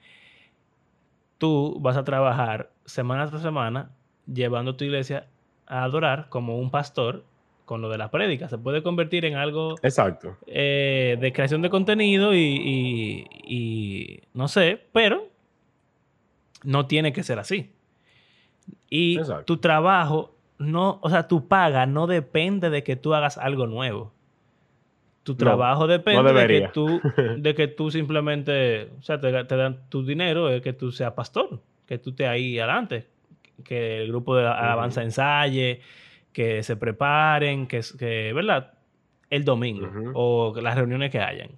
tú 1.37 1.77
vas 1.79 1.97
a 1.97 2.03
trabajar 2.03 2.71
semana 2.85 3.27
tras 3.27 3.41
semana 3.41 3.91
llevando 4.31 4.75
tu 4.75 4.85
iglesia 4.85 5.27
a 5.65 5.83
adorar 5.83 6.29
como 6.29 6.57
un 6.57 6.71
pastor 6.71 7.25
con 7.67 7.81
lo 7.81 7.89
de 7.89 7.97
la 7.97 8.09
prédica. 8.09 8.47
Se 8.47 8.57
puede 8.57 8.81
convertir 8.81 9.25
en 9.25 9.35
algo 9.35 9.75
Exacto. 9.83 10.37
Eh, 10.47 11.17
de 11.19 11.33
creación 11.33 11.61
de 11.61 11.69
contenido 11.69 12.33
y, 12.33 14.23
no 14.33 14.47
sé, 14.47 14.81
pero 14.93 15.27
no 16.63 16.87
tiene 16.87 17.11
que 17.11 17.23
ser 17.23 17.39
así. 17.39 17.73
Y 18.89 19.19
tu 19.45 19.57
trabajo, 19.57 20.33
no, 20.57 20.99
o 21.01 21.09
sea, 21.09 21.27
tu 21.27 21.49
paga 21.49 21.85
no 21.85 22.07
depende 22.07 22.69
de 22.69 22.83
que 22.83 22.95
tú 22.95 23.13
hagas 23.13 23.37
algo 23.37 23.67
nuevo. 23.67 24.13
Tu 25.23 25.35
trabajo 25.35 25.87
depende 25.87 26.31
de, 26.31 26.47
que 26.47 26.67
tú, 26.69 27.01
de 27.37 27.53
que 27.53 27.67
tú 27.67 27.91
simplemente, 27.91 28.91
o 28.97 29.01
sea, 29.01 29.19
te, 29.19 29.29
dan 29.29 29.89
tu 29.89 30.05
dinero, 30.05 30.49
es 30.49 30.61
que 30.61 30.71
tú 30.71 30.93
seas 30.93 31.11
pastor, 31.11 31.59
que 31.85 31.97
tú 31.97 32.11
estés 32.11 32.29
ahí 32.29 32.59
adelante, 32.59 33.07
que 33.65 34.03
el 34.03 34.07
grupo 34.07 34.37
de 34.37 34.47
alabanza 34.47 35.03
ensaye, 35.03 35.81
que 36.37 36.61
se 36.61 36.75
preparen, 36.75 37.65
que, 37.65 37.81
que 37.97 38.31
¿verdad? 38.31 38.75
El 39.31 39.43
domingo 39.43 39.89
o 40.13 40.53
las 40.61 40.75
reuniones 40.75 41.09
que 41.09 41.19
hayan. 41.19 41.57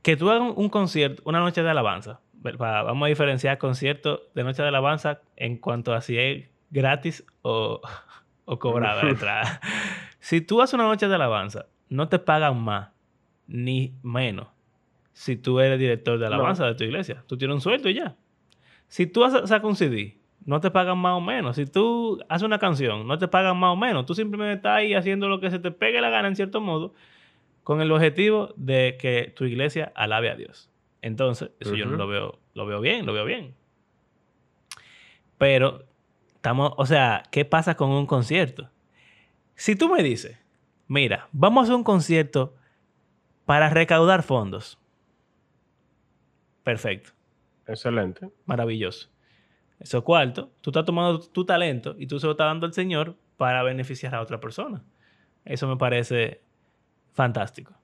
Que 0.00 0.16
tú 0.16 0.30
hagas 0.30 0.50
un 0.56 0.70
concierto, 0.70 1.20
una 1.26 1.40
noche 1.40 1.62
de 1.62 1.68
alabanza, 1.68 2.22
vamos 2.32 3.04
a 3.04 3.08
diferenciar 3.10 3.58
concierto 3.58 4.22
de 4.34 4.44
noche 4.44 4.62
de 4.62 4.68
alabanza 4.68 5.20
en 5.36 5.58
cuanto 5.58 5.92
a 5.92 6.00
si 6.00 6.16
es 6.18 6.48
gratis 6.70 7.26
o, 7.42 7.82
o 8.46 8.58
cobrada 8.58 9.04
la 9.04 9.10
entrada. 9.10 9.60
Si 10.18 10.40
tú 10.40 10.62
haces 10.62 10.72
una 10.72 10.84
noche 10.84 11.06
de 11.06 11.16
alabanza, 11.16 11.66
no 11.90 12.08
te 12.08 12.18
pagan 12.18 12.58
más 12.62 12.92
ni 13.46 13.94
menos 14.02 14.48
si 15.12 15.36
tú 15.36 15.60
eres 15.60 15.78
director 15.78 16.18
de 16.18 16.28
alabanza 16.28 16.64
de 16.64 16.76
tu 16.76 16.84
iglesia. 16.84 17.24
Tú 17.26 17.36
tienes 17.36 17.56
un 17.56 17.60
sueldo 17.60 17.90
y 17.90 17.94
ya. 17.96 18.16
Si 18.88 19.06
tú 19.06 19.20
sacas 19.28 19.64
un 19.64 19.76
CD, 19.76 20.16
no 20.46 20.60
te 20.60 20.70
pagan 20.70 20.98
más 20.98 21.14
o 21.14 21.20
menos. 21.20 21.56
Si 21.56 21.66
tú 21.66 22.20
haces 22.28 22.44
una 22.44 22.58
canción, 22.58 23.06
no 23.06 23.18
te 23.18 23.28
pagan 23.28 23.56
más 23.56 23.72
o 23.72 23.76
menos. 23.76 24.06
Tú 24.06 24.14
simplemente 24.14 24.54
estás 24.54 24.78
ahí 24.78 24.94
haciendo 24.94 25.28
lo 25.28 25.40
que 25.40 25.50
se 25.50 25.58
te 25.58 25.70
pegue 25.70 26.00
la 26.00 26.10
gana 26.10 26.28
en 26.28 26.36
cierto 26.36 26.60
modo 26.60 26.94
con 27.62 27.80
el 27.80 27.90
objetivo 27.90 28.52
de 28.56 28.96
que 29.00 29.32
tu 29.34 29.44
iglesia 29.44 29.92
alabe 29.94 30.30
a 30.30 30.36
Dios. 30.36 30.70
Entonces, 31.00 31.50
eso 31.60 31.74
yo 31.74 31.86
no 31.86 31.96
lo 31.96 32.06
veo, 32.06 32.38
lo 32.54 32.66
veo 32.66 32.80
bien, 32.80 33.06
lo 33.06 33.12
veo 33.12 33.24
bien. 33.24 33.54
Pero 35.38 35.84
estamos, 36.34 36.72
o 36.76 36.86
sea, 36.86 37.22
¿qué 37.30 37.44
pasa 37.44 37.74
con 37.76 37.90
un 37.90 38.06
concierto? 38.06 38.70
Si 39.54 39.76
tú 39.76 39.88
me 39.88 40.02
dices, 40.02 40.38
mira, 40.88 41.28
vamos 41.32 41.62
a 41.62 41.64
hacer 41.64 41.76
un 41.76 41.84
concierto 41.84 42.54
para 43.44 43.70
recaudar 43.70 44.22
fondos. 44.22 44.78
Perfecto. 46.62 47.10
Excelente. 47.66 48.30
Maravilloso. 48.46 49.13
Eso 49.84 50.02
cuarto, 50.02 50.50
tú 50.60 50.70
estás 50.70 50.84
tomando 50.84 51.20
tu 51.20 51.44
talento 51.44 51.94
y 51.98 52.06
tú 52.06 52.18
se 52.18 52.26
lo 52.26 52.32
estás 52.32 52.46
dando 52.46 52.66
al 52.66 52.72
Señor 52.72 53.16
para 53.36 53.62
beneficiar 53.62 54.14
a 54.14 54.20
otra 54.20 54.40
persona. 54.40 54.82
Eso 55.44 55.68
me 55.68 55.76
parece 55.76 56.40
fantástico. 57.12 57.74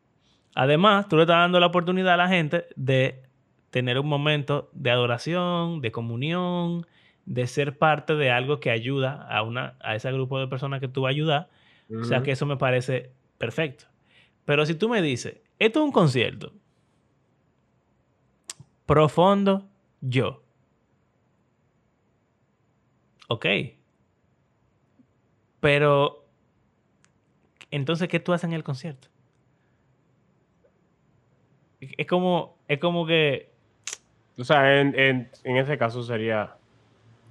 Además, 0.54 1.06
tú 1.08 1.16
le 1.16 1.22
estás 1.22 1.36
dando 1.36 1.60
la 1.60 1.66
oportunidad 1.66 2.14
a 2.14 2.16
la 2.16 2.28
gente 2.28 2.64
de 2.74 3.22
tener 3.70 3.98
un 3.98 4.08
momento 4.08 4.70
de 4.72 4.90
adoración, 4.90 5.80
de 5.80 5.92
comunión, 5.92 6.86
de 7.26 7.46
ser 7.46 7.78
parte 7.78 8.16
de 8.16 8.30
algo 8.30 8.58
que 8.58 8.70
ayuda 8.70 9.26
a, 9.30 9.42
una, 9.42 9.76
a 9.80 9.94
ese 9.94 10.10
grupo 10.10 10.40
de 10.40 10.48
personas 10.48 10.80
que 10.80 10.88
tú 10.88 11.02
vas 11.02 11.10
a 11.10 11.12
ayudar 11.12 11.48
o 11.98 12.04
sea 12.04 12.22
que 12.22 12.30
eso 12.32 12.46
me 12.46 12.56
parece 12.56 13.12
perfecto. 13.38 13.86
Pero 14.44 14.64
si 14.64 14.74
tú 14.74 14.88
me 14.88 15.02
dices, 15.02 15.40
esto 15.58 15.80
es 15.80 15.84
un 15.84 15.92
concierto, 15.92 16.52
profundo 18.86 19.68
yo. 20.00 20.42
Ok. 23.32 23.46
Pero, 25.60 26.24
entonces, 27.70 28.08
¿qué 28.08 28.18
tú 28.18 28.32
haces 28.32 28.48
en 28.48 28.54
el 28.54 28.64
concierto? 28.64 29.06
Es 31.80 32.08
como, 32.08 32.56
es 32.66 32.80
como 32.80 33.06
que... 33.06 33.52
O 34.36 34.42
sea, 34.42 34.80
en, 34.80 34.96
en 34.96 35.56
ese 35.56 35.78
caso 35.78 36.02
sería, 36.02 36.56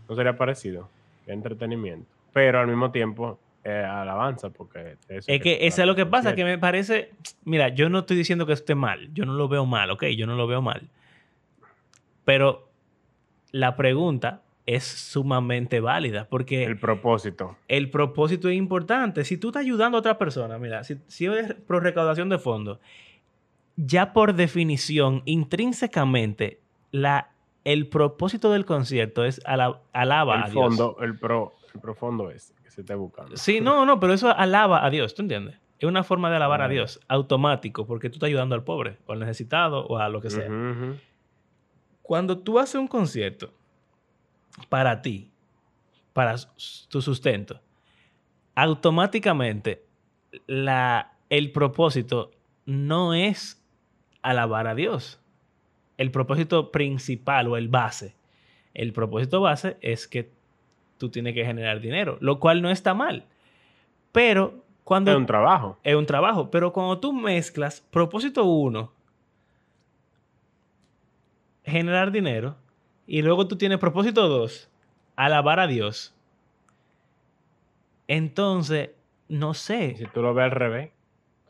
no 0.07 0.15
sería 0.15 0.37
parecido, 0.37 0.89
entretenimiento. 1.27 2.09
Pero 2.31 2.61
al 2.61 2.67
mismo 2.67 2.91
tiempo, 2.91 3.37
eh, 3.65 3.69
alabanza, 3.69 4.51
porque... 4.51 4.95
es 5.09 5.25
que, 5.25 5.67
eso 5.67 5.81
es 5.81 5.87
lo 5.87 5.95
que 5.95 6.05
pasa, 6.05 6.33
que 6.33 6.45
me 6.45 6.57
parece... 6.57 7.11
Mira, 7.43 7.67
yo 7.69 7.89
no 7.89 7.99
estoy 7.99 8.15
diciendo 8.15 8.45
que 8.45 8.53
esté 8.53 8.73
mal, 8.73 9.13
yo 9.13 9.25
no 9.25 9.33
lo 9.33 9.49
veo 9.49 9.65
mal, 9.65 9.91
ok, 9.91 10.05
yo 10.15 10.25
no 10.25 10.35
lo 10.37 10.47
veo 10.47 10.61
mal. 10.61 10.87
Pero 12.23 12.69
la 13.51 13.75
pregunta 13.75 14.43
es 14.75 14.83
sumamente 14.83 15.79
válida 15.79 16.27
porque 16.29 16.63
El 16.63 16.77
propósito. 16.79 17.57
el 17.67 17.89
propósito 17.89 18.49
es 18.49 18.55
importante. 18.55 19.23
Si 19.25 19.37
tú 19.37 19.47
estás 19.49 19.61
ayudando 19.61 19.97
a 19.97 19.99
otra 19.99 20.17
persona, 20.17 20.57
mira, 20.59 20.83
si, 20.83 20.97
si 21.07 21.25
es 21.25 21.53
por 21.67 21.81
recaudación 21.81 22.29
de 22.29 22.37
fondos, 22.37 22.79
ya 23.77 24.13
por 24.13 24.33
definición, 24.35 25.23
intrínsecamente, 25.25 26.59
la, 26.91 27.29
el 27.63 27.87
propósito 27.87 28.51
del 28.51 28.65
concierto 28.65 29.25
es 29.25 29.41
ala- 29.45 29.79
alaba 29.93 30.43
a 30.43 30.45
el 30.45 30.51
Dios. 30.51 30.63
fondo, 30.67 30.97
el 31.01 31.17
pro, 31.17 31.53
el 31.73 31.79
profundo 31.81 32.29
es 32.29 32.53
que 32.63 32.69
se 32.71 32.81
esté 32.81 32.93
buscando. 32.95 33.37
Sí, 33.37 33.61
no, 33.61 33.85
no, 33.85 33.99
pero 33.99 34.13
eso 34.13 34.29
alaba 34.35 34.85
a 34.85 34.89
Dios, 34.89 35.15
¿tú 35.15 35.21
entiendes? 35.23 35.55
Es 35.79 35.87
una 35.87 36.03
forma 36.03 36.29
de 36.29 36.35
alabar 36.35 36.61
a 36.61 36.65
Ah. 36.65 36.69
Dios, 36.69 36.99
automático, 37.07 37.87
porque 37.87 38.09
tú 38.09 38.15
estás 38.17 38.27
ayudando 38.27 38.53
al 38.53 38.63
pobre, 38.63 38.97
o 39.07 39.13
al 39.13 39.19
necesitado, 39.19 39.85
o 39.87 39.97
a 39.97 40.09
lo 40.09 40.19
que 40.21 40.29
sea. 40.29 40.45
Ujú, 40.45 40.55
ujú. 40.85 40.95
Cuando 42.01 42.37
tú 42.39 42.59
haces 42.59 42.75
un 42.75 42.87
concierto 42.87 43.53
para 44.69 45.01
ti, 45.01 45.31
para 46.13 46.35
tu 46.89 47.01
sustento, 47.01 47.61
automáticamente 48.55 49.85
la, 50.47 51.13
el 51.29 51.51
propósito 51.51 52.31
no 52.65 53.13
es 53.13 53.63
alabar 54.21 54.67
a 54.67 54.75
Dios. 54.75 55.19
El 55.97 56.11
propósito 56.11 56.71
principal 56.71 57.47
o 57.47 57.57
el 57.57 57.67
base. 57.67 58.15
El 58.73 58.93
propósito 58.93 59.41
base 59.41 59.77
es 59.81 60.07
que 60.07 60.31
tú 60.97 61.09
tienes 61.09 61.33
que 61.33 61.45
generar 61.45 61.81
dinero, 61.81 62.17
lo 62.21 62.39
cual 62.39 62.61
no 62.61 62.69
está 62.69 62.93
mal. 62.93 63.25
Pero 64.11 64.63
cuando 64.83 65.11
Es 65.11 65.17
un 65.17 65.25
trabajo. 65.25 65.77
es 65.83 65.95
un 65.95 66.05
trabajo. 66.05 66.49
Pero 66.51 66.73
cuando 66.73 66.99
tú 66.99 67.13
mezclas 67.13 67.81
propósito 67.91 68.43
uno, 68.43 68.91
generar 71.63 72.11
dinero, 72.11 72.55
y 73.11 73.23
luego 73.23 73.47
tú 73.47 73.57
tienes 73.57 73.79
propósito 73.79 74.27
dos, 74.27 74.69
alabar 75.15 75.59
a 75.59 75.65
Dios, 75.65 76.15
entonces, 78.07 78.91
no 79.27 79.53
sé. 79.55 79.95
si 79.97 80.05
tú 80.05 80.21
lo 80.21 80.33
ves 80.33 80.45
al 80.45 80.51
revés, 80.51 80.91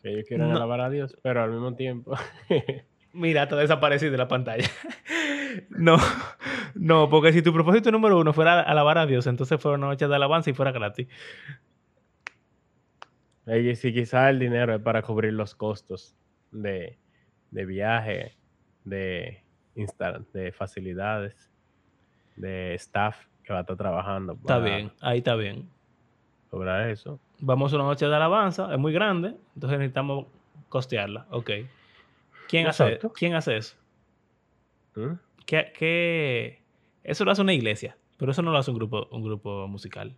que 0.01 0.09
ellos 0.09 0.25
quieren 0.27 0.49
No. 0.49 0.55
alabar 0.55 0.79
a 0.81 0.89
Dios, 0.89 1.17
pero 1.21 1.43
al 1.43 1.51
mismo 1.51 1.75
tiempo. 1.75 2.15
Mira, 3.13 3.47
te 3.49 3.55
desaparecí 3.55 4.07
de 4.09 4.17
la 4.17 4.27
pantalla. 4.29 4.69
no, 5.69 5.97
no, 6.75 7.09
porque 7.09 7.33
si 7.33 7.41
tu 7.41 7.51
propósito 7.53 7.91
número 7.91 8.17
uno 8.19 8.31
fuera 8.31 8.61
alabar 8.61 8.97
a 8.97 9.05
Dios, 9.05 9.27
entonces 9.27 9.59
fuera 9.61 9.77
una 9.77 9.87
noche 9.87 10.07
de 10.07 10.15
alabanza 10.15 10.49
y 10.49 10.53
fuera 10.53 10.71
gratis. 10.71 11.07
y 13.47 13.75
si 13.75 13.93
quizás 13.93 14.29
el 14.29 14.39
dinero 14.39 14.75
es 14.75 14.81
para 14.81 15.01
cubrir 15.01 15.33
los 15.33 15.55
costos 15.55 16.15
de, 16.51 16.97
de 17.51 17.65
viaje, 17.65 18.37
de, 18.85 19.43
insta- 19.75 20.23
de 20.33 20.51
facilidades, 20.51 21.49
de 22.35 22.73
staff 22.75 23.25
que 23.43 23.53
va 23.53 23.59
a 23.59 23.61
estar 23.61 23.77
trabajando. 23.77 24.33
Está 24.33 24.59
bien, 24.59 24.91
ahí 25.01 25.17
está 25.19 25.35
bien. 25.35 25.69
Lograr 26.51 26.89
eso. 26.89 27.19
Vamos 27.39 27.71
a 27.73 27.75
una 27.77 27.85
noche 27.85 28.07
de 28.07 28.15
alabanza, 28.15 28.73
es 28.73 28.79
muy 28.79 28.91
grande, 28.93 29.35
entonces 29.55 29.79
necesitamos 29.79 30.27
costearla. 30.69 31.25
Ok. 31.29 31.51
¿Quién, 32.47 32.67
hace. 32.67 32.99
¿quién 33.15 33.35
hace 33.35 33.57
eso? 33.57 33.77
¿Mm? 34.95 35.13
¿Qué, 35.45 35.71
qué- 35.77 36.61
Eso 37.03 37.23
lo 37.25 37.31
hace 37.31 37.41
una 37.41 37.53
iglesia, 37.53 37.97
pero 38.17 38.31
eso 38.31 38.41
no 38.41 38.51
lo 38.51 38.57
hace 38.57 38.71
un 38.71 38.77
grupo, 38.77 39.07
un 39.11 39.23
grupo 39.23 39.67
musical. 39.67 40.15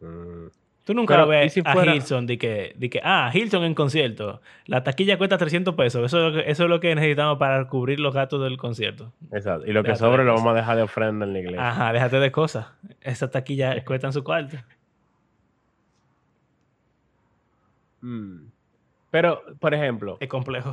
Mm. 0.00 0.46
Tú 0.86 0.94
nunca 0.94 1.14
Pero, 1.14 1.26
ves 1.26 1.46
¿y 1.56 1.60
si 1.60 1.68
a 1.68 1.84
Hilson 1.84 2.26
de 2.26 2.38
que, 2.38 2.72
de 2.78 2.88
que, 2.88 3.00
ah, 3.02 3.28
Hilson 3.34 3.64
en 3.64 3.74
concierto, 3.74 4.40
la 4.66 4.84
taquilla 4.84 5.18
cuesta 5.18 5.36
300 5.36 5.74
pesos, 5.74 6.04
eso 6.06 6.18
es 6.28 6.32
lo 6.32 6.40
que, 6.40 6.48
eso 6.48 6.62
es 6.62 6.70
lo 6.70 6.78
que 6.78 6.94
necesitamos 6.94 7.38
para 7.38 7.66
cubrir 7.66 7.98
los 7.98 8.14
gastos 8.14 8.40
del 8.44 8.56
concierto. 8.56 9.12
Exacto. 9.32 9.66
Y 9.66 9.72
lo 9.72 9.82
que 9.82 9.88
Déjate 9.88 9.98
sobre 9.98 10.22
lo 10.24 10.30
cosas. 10.30 10.44
vamos 10.44 10.56
a 10.56 10.60
dejar 10.60 10.76
de 10.76 10.82
ofrenda 10.82 11.26
en 11.26 11.32
la 11.32 11.38
iglesia. 11.40 11.68
Ajá, 11.68 11.92
déjate 11.92 12.20
de 12.20 12.30
cosas. 12.30 12.68
Esa 13.00 13.28
taquilla 13.28 13.84
cuesta 13.84 14.06
en 14.06 14.12
su 14.12 14.22
cuarto. 14.22 14.58
Mm. 18.02 18.46
Pero, 19.10 19.42
por 19.58 19.74
ejemplo, 19.74 20.18
Es 20.20 20.28
complejo. 20.28 20.72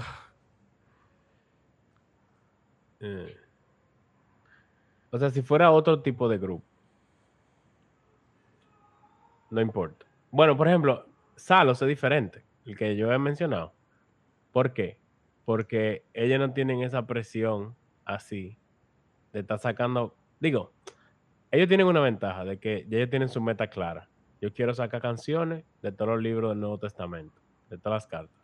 eh, 3.00 3.36
o 5.10 5.18
sea, 5.18 5.30
si 5.32 5.42
fuera 5.42 5.72
otro 5.72 6.02
tipo 6.02 6.30
de 6.30 6.38
grupo, 6.38 6.66
no 9.54 9.62
importa. 9.62 10.06
Bueno, 10.32 10.58
por 10.58 10.68
ejemplo, 10.68 11.06
Salos 11.36 11.82
es 11.82 11.88
diferente, 11.88 12.44
el 12.66 12.76
que 12.76 12.96
yo 12.96 13.12
he 13.14 13.20
mencionado. 13.20 13.74
¿Por 14.52 14.74
qué? 14.74 14.98
Porque 15.46 16.04
ellos 16.14 16.40
no 16.40 16.54
tienen 16.54 16.82
esa 16.82 17.06
presión 17.06 17.76
así 18.06 18.58
de 19.32 19.42
estar 19.42 19.60
sacando. 19.60 20.16
Digo, 20.40 20.74
ellos 21.52 21.68
tienen 21.68 21.88
una 21.88 22.00
ventaja 22.00 22.46
de 22.46 22.58
que 22.58 22.88
ellos 22.90 23.10
tienen 23.10 23.30
su 23.30 23.42
meta 23.42 23.68
clara. 23.68 24.10
Yo 24.42 24.54
quiero 24.54 24.74
sacar 24.74 25.02
canciones 25.02 25.64
de 25.82 25.92
todos 25.92 26.12
los 26.12 26.22
libros 26.22 26.52
del 26.52 26.60
Nuevo 26.60 26.80
Testamento, 26.80 27.42
de 27.70 27.78
todas 27.78 28.04
las 28.04 28.08
cartas. 28.08 28.44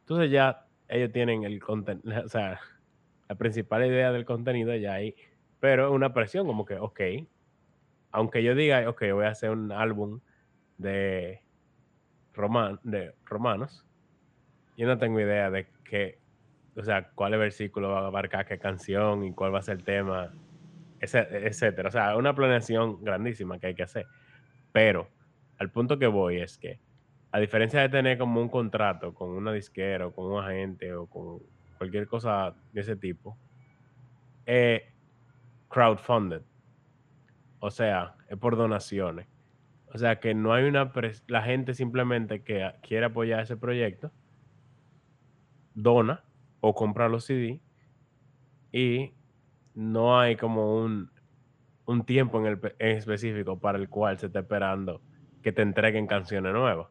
Entonces 0.00 0.30
ya 0.30 0.66
ellos 0.88 1.10
tienen 1.12 1.44
el 1.44 1.60
contenido, 1.62 2.22
o 2.24 2.28
sea, 2.28 2.60
la 3.28 3.34
principal 3.34 3.86
idea 3.86 4.12
del 4.12 4.24
contenido 4.24 4.74
ya 4.76 4.94
ahí, 4.94 5.14
pero 5.58 5.88
es 5.88 5.92
una 5.92 6.12
presión 6.12 6.46
como 6.46 6.64
que, 6.64 6.76
ok, 6.76 7.00
aunque 8.12 8.42
yo 8.42 8.54
diga, 8.54 8.88
ok, 8.88 9.04
voy 9.12 9.24
a 9.24 9.28
hacer 9.30 9.50
un 9.50 9.72
álbum 9.72 10.20
de, 10.80 11.42
roman, 12.32 12.80
de 12.82 13.14
romanos, 13.24 13.84
yo 14.76 14.86
no 14.86 14.98
tengo 14.98 15.20
idea 15.20 15.50
de 15.50 15.66
qué, 15.84 16.18
o 16.76 16.82
sea, 16.82 17.10
cuál 17.10 17.36
versículo 17.38 17.90
va 17.90 18.00
a 18.00 18.06
abarcar 18.06 18.46
qué 18.46 18.58
canción 18.58 19.24
y 19.24 19.32
cuál 19.32 19.54
va 19.54 19.58
a 19.58 19.62
ser 19.62 19.76
el 19.76 19.84
tema, 19.84 20.32
etcétera. 21.00 21.88
O 21.88 21.92
sea, 21.92 22.16
una 22.16 22.34
planeación 22.34 23.02
grandísima 23.02 23.58
que 23.58 23.68
hay 23.68 23.74
que 23.74 23.82
hacer. 23.82 24.06
Pero 24.72 25.08
al 25.58 25.70
punto 25.70 25.98
que 25.98 26.06
voy 26.06 26.40
es 26.40 26.58
que, 26.58 26.80
a 27.32 27.38
diferencia 27.38 27.80
de 27.80 27.88
tener 27.88 28.18
como 28.18 28.40
un 28.40 28.48
contrato 28.48 29.14
con 29.14 29.30
una 29.30 29.52
disquera 29.52 30.06
o 30.06 30.12
con 30.12 30.32
un 30.32 30.42
agente 30.42 30.94
o 30.94 31.06
con 31.06 31.40
cualquier 31.78 32.06
cosa 32.06 32.54
de 32.72 32.80
ese 32.80 32.96
tipo, 32.96 33.36
es 34.46 34.82
crowdfunded. 35.68 36.42
O 37.60 37.70
sea, 37.70 38.14
es 38.28 38.38
por 38.38 38.56
donaciones. 38.56 39.26
O 39.92 39.98
sea, 39.98 40.20
que 40.20 40.34
no 40.34 40.52
hay 40.52 40.64
una... 40.64 40.92
pres- 40.92 41.24
La 41.26 41.42
gente 41.42 41.74
simplemente 41.74 42.42
que 42.42 42.70
quiere 42.82 43.06
apoyar 43.06 43.40
ese 43.40 43.56
proyecto, 43.56 44.12
dona 45.74 46.22
o 46.60 46.74
compra 46.74 47.08
los 47.08 47.24
CD 47.24 47.60
y 48.72 49.12
no 49.74 50.18
hay 50.18 50.36
como 50.36 50.76
un, 50.76 51.10
un 51.86 52.04
tiempo 52.04 52.38
en, 52.40 52.46
el, 52.46 52.60
en 52.78 52.96
específico 52.96 53.58
para 53.58 53.78
el 53.78 53.88
cual 53.88 54.18
se 54.18 54.26
está 54.26 54.40
esperando 54.40 55.00
que 55.42 55.52
te 55.52 55.62
entreguen 55.62 56.06
canciones 56.06 56.52
nuevas. 56.52 56.88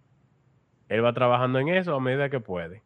Él 0.87 1.03
va 1.05 1.13
trabajando 1.13 1.59
en 1.59 1.69
eso 1.69 1.93
a 1.95 1.99
medida 1.99 2.29
que 2.29 2.39
puede. 2.39 2.81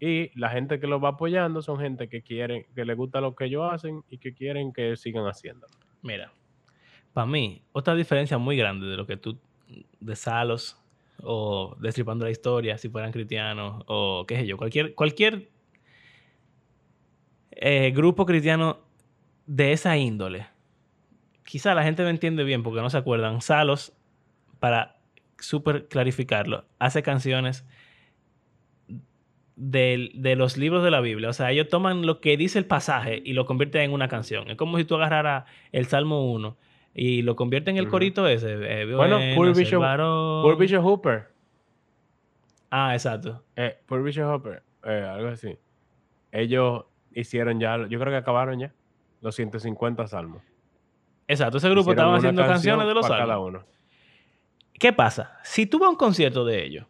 Y 0.00 0.36
la 0.38 0.48
gente 0.50 0.80
que 0.80 0.86
lo 0.86 0.98
va 1.00 1.10
apoyando 1.10 1.62
son 1.62 1.78
gente 1.78 2.08
que 2.08 2.22
quieren, 2.22 2.64
que 2.74 2.84
le 2.84 2.94
gusta 2.94 3.20
lo 3.20 3.34
que 3.36 3.44
ellos 3.44 3.70
hacen 3.72 4.02
y 4.08 4.18
que 4.18 4.32
quieren 4.34 4.72
que 4.72 4.96
sigan 4.96 5.26
haciendo. 5.26 5.66
Mira, 6.02 6.32
para 7.12 7.26
mí, 7.26 7.62
otra 7.72 7.94
diferencia 7.94 8.38
muy 8.38 8.56
grande 8.56 8.86
de 8.86 8.96
lo 8.96 9.06
que 9.06 9.16
tú, 9.16 9.38
de 10.00 10.16
Salos 10.16 10.76
o 11.22 11.76
Destripando 11.80 12.24
la 12.24 12.30
Historia, 12.30 12.78
si 12.78 12.88
fueran 12.88 13.12
cristianos, 13.12 13.82
o 13.86 14.24
qué 14.26 14.36
sé 14.36 14.46
yo, 14.46 14.56
cualquier, 14.56 14.94
cualquier 14.94 15.50
eh, 17.52 17.90
grupo 17.94 18.26
cristiano 18.26 18.78
de 19.46 19.72
esa 19.72 19.96
índole. 19.96 20.46
Quizá 21.44 21.74
la 21.74 21.82
gente 21.82 22.04
me 22.04 22.10
entiende 22.10 22.44
bien 22.44 22.62
porque 22.62 22.80
no 22.80 22.90
se 22.90 22.98
acuerdan. 22.98 23.40
Salos, 23.42 23.92
para 24.60 25.00
súper 25.38 25.88
clarificarlo, 25.88 26.64
hace 26.78 27.02
canciones 27.02 27.64
del- 29.56 30.12
de, 30.14 30.36
los 30.36 30.56
libros 30.56 30.82
de 30.84 30.90
la 30.90 31.00
Biblia. 31.00 31.28
O 31.28 31.32
sea, 31.32 31.50
ellos 31.50 31.68
toman 31.68 32.06
lo 32.06 32.20
que 32.20 32.36
dice 32.36 32.58
el 32.58 32.66
pasaje 32.66 33.20
y 33.24 33.32
lo 33.34 33.46
convierten 33.46 33.82
en 33.82 33.92
una 33.92 34.08
canción. 34.08 34.50
Es 34.50 34.56
como 34.56 34.78
si 34.78 34.84
tú 34.84 34.94
agarraras 34.96 35.44
el 35.72 35.86
Salmo 35.86 36.30
1 36.32 36.56
y 36.94 37.22
lo 37.22 37.36
conviertes 37.36 37.72
en 37.72 37.78
el 37.78 37.88
corito 37.88 38.26
ese. 38.26 38.52
eh, 38.82 38.94
Bueno, 38.94 39.16
Paul 39.36 39.50
es 39.50 39.58
el 39.58 39.64
Bishop-. 39.64 39.80
Paul 40.42 40.56
Bishop 40.56 40.84
Hooper. 40.84 41.28
Ah, 42.70 42.94
exacto. 42.94 43.42
Eh, 43.56 43.78
Paul 43.86 44.02
Bishop 44.02 44.24
Hooper. 44.26 44.62
eh, 44.84 45.06
algo 45.08 45.28
así. 45.28 45.56
Ellos 46.32 46.84
hicieron 47.12 47.58
ya, 47.60 47.76
yo 47.88 47.98
creo 47.98 48.12
que 48.12 48.16
acabaron 48.16 48.58
ya 48.58 48.72
los 49.20 49.34
150 49.34 50.06
salmos. 50.06 50.42
Exacto. 51.26 51.58
Ese 51.58 51.68
grupo 51.68 51.90
Hicieron 51.90 52.14
estaba 52.14 52.16
haciendo 52.18 52.46
canciones 52.46 52.86
de 52.86 52.94
los 52.94 53.06
para 53.06 53.20
cada 53.22 53.34
salmos. 53.34 53.48
uno. 53.48 53.64
¿Qué 54.74 54.92
pasa? 54.92 55.38
Si 55.42 55.66
tú 55.66 55.78
vas 55.78 55.88
a 55.88 55.90
un 55.90 55.96
concierto 55.96 56.44
de 56.44 56.64
ellos, 56.64 56.86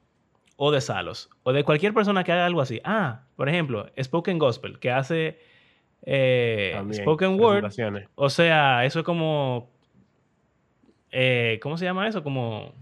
o 0.57 0.70
de 0.70 0.80
Salos, 0.80 1.30
o 1.42 1.53
de 1.53 1.64
cualquier 1.64 1.92
persona 1.94 2.22
que 2.22 2.32
haga 2.32 2.46
algo 2.46 2.61
así, 2.61 2.80
ah, 2.84 3.22
por 3.34 3.48
ejemplo, 3.48 3.86
Spoken 4.01 4.38
Gospel, 4.38 4.78
que 4.78 4.90
hace 4.90 5.38
eh, 6.03 6.80
Spoken 6.92 7.40
Word, 7.40 7.64
o 8.14 8.30
sea, 8.30 8.84
eso 8.84 9.01
es 9.01 9.05
como, 9.05 9.70
eh, 11.12 11.58
¿cómo 11.62 11.76
se 11.76 11.84
llama 11.84 12.06
eso? 12.08 12.22
Como, 12.22 12.72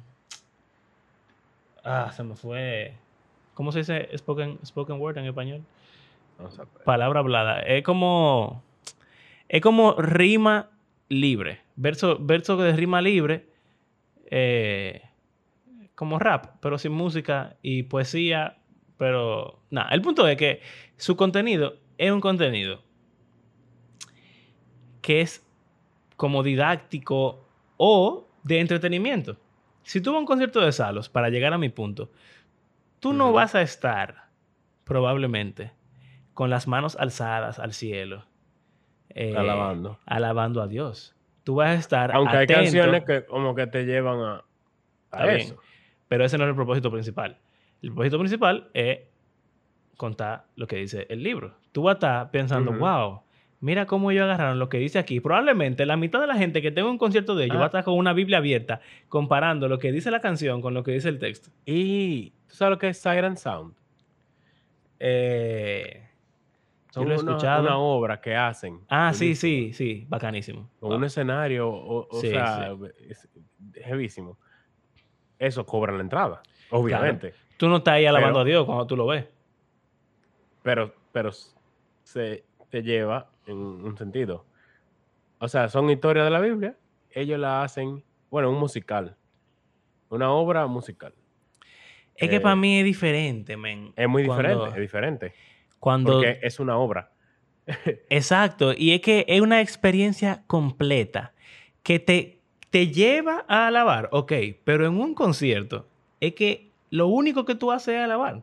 ah, 1.84 2.10
se 2.12 2.22
me 2.22 2.34
fue, 2.36 2.94
¿cómo 3.54 3.72
se 3.72 3.80
dice 3.80 4.08
Spoken, 4.16 4.58
spoken 4.64 5.00
Word 5.00 5.18
en 5.18 5.26
español? 5.26 5.62
Ver. 6.38 6.84
Palabra 6.84 7.20
hablada. 7.20 7.60
Es 7.60 7.82
como, 7.82 8.62
Es 9.48 9.60
como 9.60 9.94
rima 9.94 10.70
libre. 11.08 11.60
Verso, 11.76 12.18
verso 12.20 12.56
de 12.56 12.72
rima 12.76 13.00
libre. 13.00 13.46
eh, 14.30 15.02
como 15.94 16.20
rap, 16.20 16.56
pero 16.60 16.78
sin 16.78 16.92
música 16.92 17.56
y 17.62 17.82
poesía. 17.84 18.58
Pero 18.98 19.58
nada, 19.70 19.88
el 19.90 20.00
punto 20.02 20.28
es 20.28 20.36
que 20.36 20.60
su 20.96 21.16
contenido 21.16 21.76
es 21.98 22.12
un 22.12 22.20
contenido 22.20 22.82
que 25.02 25.20
es 25.22 25.44
como 26.16 26.42
didáctico 26.42 27.47
o 27.78 28.28
de 28.42 28.60
entretenimiento. 28.60 29.38
Si 29.82 30.02
tú 30.02 30.10
vas 30.10 30.18
a 30.18 30.20
un 30.20 30.26
concierto 30.26 30.60
de 30.60 30.70
Salos, 30.72 31.08
para 31.08 31.30
llegar 31.30 31.54
a 31.54 31.58
mi 31.58 31.70
punto, 31.70 32.10
tú 33.00 33.14
no 33.14 33.32
vas 33.32 33.54
a 33.54 33.62
estar 33.62 34.28
probablemente 34.84 35.72
con 36.34 36.50
las 36.50 36.68
manos 36.68 36.94
alzadas 36.96 37.58
al 37.58 37.72
cielo, 37.72 38.26
eh, 39.10 39.34
Alabando. 39.34 39.98
alabando 40.04 40.60
a 40.60 40.66
Dios. 40.66 41.14
Tú 41.44 41.56
vas 41.56 41.70
a 41.70 41.74
estar 41.74 42.14
Aunque 42.14 42.36
hay 42.36 42.46
canciones 42.46 43.04
que 43.04 43.24
como 43.24 43.54
que 43.54 43.66
te 43.66 43.84
llevan 43.86 44.20
a, 44.20 44.44
a 45.10 45.24
bien. 45.24 45.36
eso. 45.38 45.56
pero 46.08 46.24
ese 46.24 46.36
no 46.36 46.44
es 46.44 46.50
el 46.50 46.56
propósito 46.56 46.90
principal. 46.90 47.38
El 47.80 47.90
propósito 47.90 48.18
principal 48.18 48.68
es 48.74 49.00
contar 49.96 50.44
lo 50.56 50.66
que 50.66 50.76
dice 50.76 51.06
el 51.08 51.22
libro. 51.22 51.54
Tú 51.72 51.82
vas 51.84 51.94
a 51.94 51.96
estar 51.96 52.30
pensando, 52.30 52.72
wow, 52.72 53.22
mira 53.60 53.86
cómo 53.86 54.10
ellos 54.10 54.24
agarraron 54.24 54.58
lo 54.58 54.68
que 54.68 54.78
dice 54.78 54.98
aquí. 54.98 55.20
Probablemente 55.20 55.84
la 55.86 55.96
mitad 55.96 56.20
de 56.20 56.26
la 56.26 56.36
gente 56.36 56.62
que 56.62 56.70
tenga 56.70 56.90
un 56.90 56.98
concierto 56.98 57.34
de 57.34 57.44
ellos 57.44 57.56
Ah. 57.56 57.60
va 57.60 57.64
a 57.64 57.68
estar 57.68 57.84
con 57.84 57.94
una 57.94 58.12
Biblia 58.12 58.38
abierta 58.38 58.80
comparando 59.08 59.68
lo 59.68 59.78
que 59.78 59.90
dice 59.92 60.10
la 60.10 60.20
canción 60.20 60.60
con 60.62 60.74
lo 60.74 60.82
que 60.84 60.92
dice 60.92 61.08
el 61.08 61.18
texto. 61.18 61.50
Y 61.66 62.30
tú 62.48 62.54
sabes 62.54 62.70
lo 62.70 62.78
que 62.78 62.88
es 62.88 62.98
Siren 62.98 63.36
Sound. 63.36 63.74
Eh, 65.00 66.04
Son 66.90 67.04
lo 67.08 67.14
he 67.14 67.18
una, 67.18 67.32
escuchado. 67.32 67.62
una 67.62 67.78
obra 67.78 68.20
que 68.20 68.34
hacen. 68.34 68.80
Ah, 68.88 69.12
sí, 69.14 69.34
sí, 69.34 69.72
sí, 69.72 70.06
bacanísimo. 70.08 70.70
Con 70.80 70.92
un 70.94 71.04
escenario, 71.04 71.68
o, 71.68 72.08
o 72.10 72.20
Sí, 72.20 72.30
sea, 72.30 72.74
es 73.08 73.28
heavísimo. 73.74 74.38
Eso 75.38 75.64
cobran 75.64 75.96
la 75.98 76.02
entrada, 76.02 76.42
obviamente. 76.70 77.32
Tú 77.56 77.68
no 77.68 77.76
estás 77.76 77.94
ahí 77.94 78.06
alabando 78.06 78.38
Pero- 78.38 78.42
a 78.42 78.44
Dios 78.44 78.64
cuando 78.66 78.86
tú 78.86 78.96
lo 78.96 79.06
ves. 79.06 79.26
Pero, 80.62 80.92
pero 81.12 81.30
se 82.02 82.44
te 82.70 82.82
lleva 82.82 83.28
en 83.48 83.56
un 83.58 83.96
sentido. 83.98 84.44
O 85.38 85.48
sea, 85.48 85.68
son 85.68 85.88
historias 85.90 86.24
de 86.24 86.30
la 86.30 86.40
Biblia. 86.40 86.76
Ellos 87.10 87.38
la 87.38 87.62
hacen, 87.62 88.02
bueno, 88.30 88.50
un 88.50 88.58
musical. 88.58 89.16
Una 90.10 90.30
obra 90.30 90.66
musical. 90.66 91.14
Es 92.14 92.28
que 92.28 92.36
Eh, 92.36 92.40
para 92.40 92.56
mí 92.56 92.78
es 92.78 92.84
diferente, 92.84 93.56
men. 93.56 93.92
Es 93.96 94.08
muy 94.08 94.24
Cuando- 94.26 94.42
diferente, 94.42 94.74
es 94.76 94.80
diferente. 94.80 95.34
Cuando, 95.78 96.12
Porque 96.14 96.38
es 96.42 96.58
una 96.60 96.76
obra. 96.76 97.12
Exacto, 98.10 98.72
y 98.76 98.92
es 98.92 99.00
que 99.00 99.24
es 99.28 99.40
una 99.40 99.60
experiencia 99.60 100.42
completa 100.46 101.32
que 101.82 101.98
te, 102.00 102.40
te 102.70 102.88
lleva 102.88 103.44
a 103.46 103.66
alabar, 103.68 104.08
ok, 104.12 104.32
pero 104.64 104.86
en 104.86 104.98
un 104.98 105.14
concierto 105.14 105.86
es 106.20 106.34
que 106.34 106.70
lo 106.90 107.06
único 107.08 107.44
que 107.44 107.54
tú 107.54 107.70
haces 107.70 107.94
es 107.94 108.00
alabar. 108.00 108.42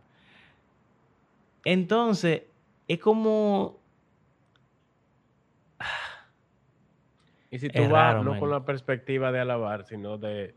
Entonces, 1.64 2.44
es 2.88 3.00
como... 3.00 3.80
Y 7.56 7.60
si 7.60 7.70
tú 7.70 7.80
Es 7.82 7.90
vas 7.90 8.14
raro, 8.14 8.24
no 8.24 8.32
man. 8.32 8.40
con 8.40 8.50
la 8.50 8.66
perspectiva 8.66 9.32
de 9.32 9.40
alabar, 9.40 9.86
sino 9.86 10.18
de 10.18 10.54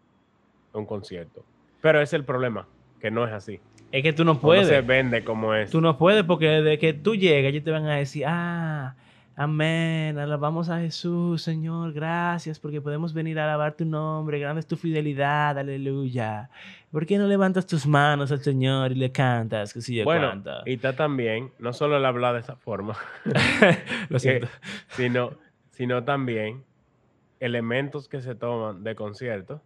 un 0.73 0.85
concierto. 0.85 1.45
Pero 1.81 2.01
es 2.01 2.13
el 2.13 2.25
problema, 2.25 2.67
que 3.01 3.11
no 3.11 3.25
es 3.25 3.33
así. 3.33 3.61
Es 3.93 4.03
que 4.03 4.13
tú 4.13 4.25
no 4.25 4.35
No 4.35 4.41
puedes. 4.41 4.67
se 4.67 4.81
vende 4.81 5.23
como 5.23 5.55
es. 5.55 5.71
Tú 5.71 5.81
no 5.81 5.97
puedes 5.97 6.25
porque 6.25 6.47
desde 6.49 6.79
que 6.79 6.93
tú 6.93 7.15
llegas 7.15 7.51
ellos 7.51 7.63
te 7.65 7.71
van 7.71 7.87
a 7.87 7.95
decir, 7.95 8.25
ah, 8.27 8.97
amén, 9.37 10.19
alabamos 10.19 10.69
a 10.69 10.81
Jesús, 10.81 11.41
Señor, 11.43 11.93
gracias 11.93 12.59
porque 12.59 12.81
podemos 12.81 13.15
venir 13.15 13.39
a 13.39 13.45
alabar 13.45 13.75
tu 13.77 13.85
nombre, 13.85 14.41
grande 14.41 14.59
es 14.61 14.67
tu 14.67 14.77
fidelidad, 14.77 15.57
aleluya. 15.57 16.51
¿Por 16.91 17.07
qué 17.07 17.17
no 17.19 17.27
levantas 17.29 17.67
tus 17.67 17.87
manos 17.87 18.33
al 18.33 18.41
Señor 18.41 18.91
y 18.93 18.97
le 18.97 19.13
cantas? 19.13 19.73
Que 19.73 19.81
si 19.81 19.95
yo 19.95 20.05
bueno, 20.05 20.27
cuánto? 20.29 20.51
y 20.67 20.75
está 20.75 20.95
también, 20.97 21.53
no 21.61 21.73
solo 21.73 21.97
el 21.97 22.05
hablar 22.05 22.35
de 22.35 22.41
esa 22.41 22.57
forma, 22.57 22.97
Lo 24.09 24.19
siento. 24.19 24.49
sino, 24.91 25.31
sino 25.71 26.03
también 26.05 26.65
elementos 27.41 28.09
que 28.09 28.21
se 28.21 28.35
toman 28.35 28.83
de 28.85 28.95
conciertos 28.95 29.61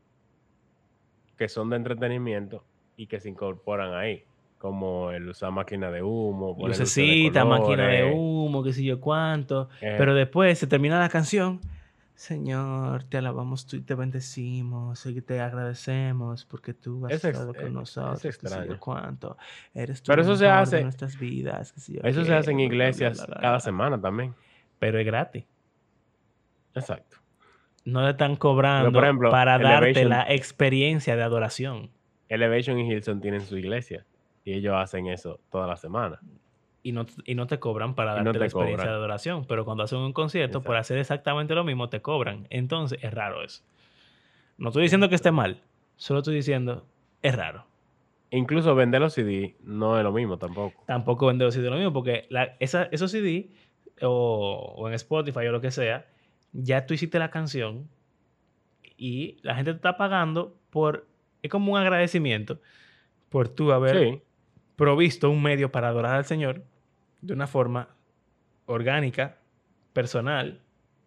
que 1.36 1.48
son 1.48 1.70
de 1.70 1.76
entretenimiento 1.76 2.62
y 2.96 3.06
que 3.06 3.18
se 3.18 3.28
incorporan 3.28 3.94
ahí, 3.94 4.24
como 4.58 5.10
el 5.10 5.28
usar 5.28 5.50
máquina 5.50 5.90
de 5.90 6.02
humo, 6.02 6.54
de 6.54 6.68
Lucecita, 6.68 7.44
máquina 7.44 7.88
de 7.88 8.12
humo, 8.12 8.62
que 8.62 8.72
si 8.72 8.84
yo 8.84 9.00
cuánto. 9.00 9.68
eh, 9.80 9.94
Pero 9.98 10.14
después 10.14 10.58
se 10.58 10.66
termina 10.66 11.00
la 11.00 11.08
canción. 11.08 11.60
Señor, 12.14 13.02
te 13.04 13.16
alabamos 13.16 13.66
tú 13.66 13.76
y 13.76 13.80
te 13.80 13.94
bendecimos 13.96 15.04
y 15.06 15.20
te 15.22 15.40
agradecemos 15.40 16.44
porque 16.44 16.74
tú 16.74 17.06
has 17.06 17.14
Es 17.14 17.24
ex- 17.24 17.34
estado 17.38 17.52
eh, 17.52 17.56
con 17.56 17.66
es 17.68 17.72
nosotros. 17.72 18.22
yo 18.22 18.28
extraño. 18.28 18.78
cuánto. 18.78 19.36
Eres 19.74 20.02
tú 20.02 20.10
Pero 20.12 20.22
eso 20.22 20.36
se 20.36 20.46
hace- 20.46 20.82
nuestras 20.82 21.18
vidas. 21.18 21.72
yo 21.88 22.00
eso 22.04 22.20
se 22.22 22.28
qué, 22.30 22.34
hace 22.34 22.50
en 22.52 22.58
bla, 22.58 22.66
bla, 22.66 22.68
bla, 22.68 22.84
iglesias 22.84 23.26
bla, 23.26 23.38
cada 23.40 23.58
semana 23.58 24.00
también. 24.00 24.34
Pero 24.78 24.98
es 25.00 25.06
gratis. 25.06 25.44
Exacto. 26.74 27.16
No 27.84 28.02
le 28.04 28.10
están 28.10 28.36
cobrando 28.36 28.92
por 28.92 29.04
ejemplo, 29.04 29.30
para 29.30 29.58
darte 29.58 30.04
la 30.04 30.26
experiencia 30.28 31.16
de 31.16 31.22
adoración. 31.22 31.90
Elevation 32.28 32.78
y 32.78 32.90
Hilson 32.90 33.20
tienen 33.20 33.40
su 33.42 33.56
iglesia 33.58 34.06
y 34.44 34.52
ellos 34.54 34.74
hacen 34.76 35.06
eso 35.08 35.40
toda 35.50 35.66
la 35.66 35.76
semana. 35.76 36.20
Y 36.84 36.92
no, 36.92 37.06
y 37.24 37.34
no 37.34 37.46
te 37.46 37.58
cobran 37.60 37.94
para 37.94 38.14
darte 38.14 38.32
no 38.32 38.38
la 38.38 38.44
experiencia 38.46 38.76
cobran. 38.84 38.92
de 38.94 38.98
adoración. 38.98 39.44
Pero 39.46 39.64
cuando 39.64 39.84
hacen 39.84 39.98
un 39.98 40.12
concierto, 40.12 40.62
por 40.62 40.76
hacer 40.76 40.98
exactamente 40.98 41.54
lo 41.54 41.62
mismo, 41.64 41.88
te 41.88 42.00
cobran. 42.02 42.46
Entonces, 42.50 42.98
es 43.02 43.12
raro 43.14 43.42
eso. 43.44 43.62
No 44.58 44.68
estoy 44.68 44.82
diciendo 44.84 45.08
que 45.08 45.14
esté 45.14 45.30
mal. 45.30 45.60
Solo 45.96 46.20
estoy 46.20 46.34
diciendo, 46.34 46.84
es 47.22 47.36
raro. 47.36 47.66
Incluso 48.30 48.74
vender 48.74 49.00
los 49.00 49.12
CD 49.14 49.56
no 49.62 49.96
es 49.98 50.02
lo 50.02 50.10
mismo 50.10 50.38
tampoco. 50.38 50.82
Tampoco 50.86 51.26
vender 51.26 51.46
los 51.46 51.54
CD 51.54 51.68
lo 51.70 51.76
mismo, 51.76 51.92
porque 51.92 52.26
la- 52.30 52.56
esa- 52.58 52.88
esos 52.90 53.10
CD 53.12 53.50
o, 54.00 54.74
o 54.76 54.88
en 54.88 54.94
Spotify 54.94 55.46
o 55.46 55.52
lo 55.52 55.60
que 55.60 55.70
sea, 55.70 56.06
ya 56.52 56.86
tú 56.86 56.94
hiciste 56.94 57.18
la 57.18 57.30
canción 57.30 57.88
y 58.96 59.38
la 59.42 59.54
gente 59.54 59.72
te 59.72 59.76
está 59.76 59.96
pagando 59.96 60.56
por. 60.70 61.06
Es 61.42 61.50
como 61.50 61.72
un 61.72 61.78
agradecimiento 61.78 62.60
por 63.28 63.48
tú 63.48 63.72
haber 63.72 63.98
Sí, 63.98 64.22
provisto 64.76 65.30
un 65.30 65.42
medio 65.42 65.72
para 65.72 65.88
adorar 65.88 66.14
al 66.14 66.24
Señor 66.24 66.64
de 67.20 67.34
una 67.34 67.46
forma 67.46 67.88
orgánica, 68.66 69.38
personal 69.92 70.60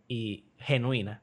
y 0.08 0.46
genuina. 0.58 1.22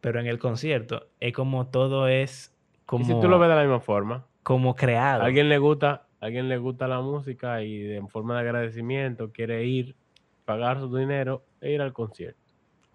Pero 0.00 0.20
en 0.20 0.26
el 0.26 0.38
concierto 0.38 1.08
es 1.20 1.32
como 1.32 1.66
todo 1.66 2.08
es 2.08 2.54
como, 2.86 3.04
y 3.04 3.06
si 3.06 3.20
tú 3.20 3.28
lo 3.28 3.38
ves 3.38 3.48
de 3.48 3.54
la 3.54 3.62
misma 3.62 3.80
forma, 3.80 4.26
como 4.42 4.74
creado. 4.74 5.22
a 5.22 5.26
alguien 5.26 5.48
le 5.48 5.58
gusta, 5.58 6.06
a 6.20 6.26
alguien 6.26 6.48
le 6.48 6.58
gusta 6.58 6.86
la 6.86 7.00
música 7.00 7.62
y 7.62 7.92
en 7.92 8.08
forma 8.08 8.34
de 8.34 8.40
agradecimiento 8.40 9.32
quiere 9.32 9.64
ir, 9.64 9.96
pagar 10.44 10.78
su 10.78 10.94
dinero 10.94 11.44
e 11.60 11.72
ir 11.72 11.80
al 11.80 11.92
concierto. 11.92 12.43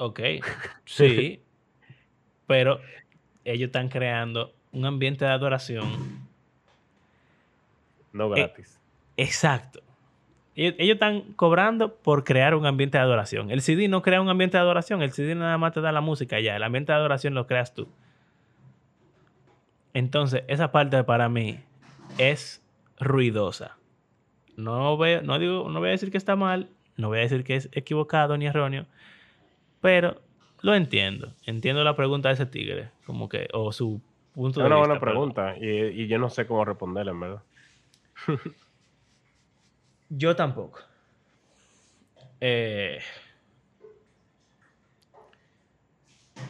Ok, 0.02 0.20
sí, 0.86 1.42
pero 2.48 2.80
ellos 3.44 3.68
están 3.68 3.90
creando 3.90 4.54
un 4.72 4.86
ambiente 4.86 5.26
de 5.26 5.32
adoración 5.32 5.88
No 8.14 8.34
Eh, 8.36 8.44
gratis. 8.44 8.80
exacto. 9.18 9.82
Ellos, 10.56 10.76
ellos 10.78 10.94
están 10.96 11.22
cobrando 11.34 11.96
por 11.96 12.24
crear 12.24 12.56
un 12.56 12.66
ambiente 12.66 12.98
de 12.98 13.04
adoración. 13.04 13.52
El 13.52 13.62
CD 13.62 13.88
no 13.88 14.02
crea 14.02 14.22
un 14.22 14.30
ambiente 14.30 14.58
de 14.58 14.62
adoración, 14.62 15.02
el 15.02 15.12
CD 15.12 15.36
nada 15.36 15.58
más 15.58 15.74
te 15.74 15.82
da 15.82 15.92
la 15.92 16.02
música 16.02 16.40
ya, 16.40 16.56
el 16.56 16.64
ambiente 16.64 16.92
de 16.92 16.98
adoración 16.98 17.34
lo 17.34 17.46
creas 17.46 17.74
tú. 17.74 17.88
Entonces, 19.94 20.44
esa 20.48 20.72
parte 20.72 21.04
para 21.04 21.30
mí 21.30 21.60
es 22.18 22.62
ruidosa. 23.00 23.78
No, 24.56 24.98
veo, 24.98 25.22
no, 25.22 25.40
digo, 25.40 25.70
no 25.70 25.80
voy 25.80 25.90
a 25.90 25.92
decir 25.92 26.12
que 26.12 26.18
está 26.18 26.36
mal, 26.36 26.70
no 26.98 27.10
voy 27.10 27.20
a 27.20 27.22
decir 27.22 27.44
que 27.44 27.56
es 27.56 27.70
equivocado 27.72 28.38
ni 28.38 28.46
erróneo, 28.48 28.86
pero 29.82 30.22
lo 30.62 30.76
entiendo. 30.76 31.34
Entiendo 31.46 31.84
la 31.84 31.96
pregunta 31.96 32.30
de 32.30 32.34
ese 32.36 32.46
tigre, 32.46 32.92
como 33.06 33.30
que, 33.30 33.48
o 33.54 33.72
su 33.72 34.02
punto 34.34 34.60
Es 34.60 34.64
de 34.64 34.68
una 34.68 34.76
vista. 34.76 34.88
buena 34.88 35.00
perdón. 35.00 35.34
pregunta 35.34 35.58
y, 35.58 36.04
y 36.04 36.08
yo 36.08 36.18
no 36.20 36.30
sé 36.30 36.46
cómo 36.48 36.66
responderla, 36.66 37.12
en 37.12 37.20
verdad. 37.20 37.44
Yo 40.10 40.36
tampoco. 40.36 40.80
Eh, 42.42 43.00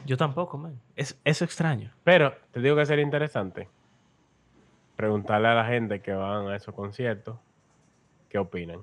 yo 0.06 0.16
tampoco, 0.18 0.58
man. 0.58 0.80
Es, 0.96 1.20
es 1.26 1.42
extraño. 1.42 1.92
Pero 2.04 2.34
te 2.52 2.62
digo 2.62 2.76
que 2.78 2.86
sería 2.86 3.04
interesante 3.04 3.68
preguntarle 4.96 5.48
a 5.50 5.56
la 5.56 5.66
gente 5.66 6.02
que 6.02 6.14
van 6.14 6.48
a 6.48 6.56
esos 6.56 6.74
conciertos 6.74 7.38
qué 8.30 8.38
opinan. 8.38 8.82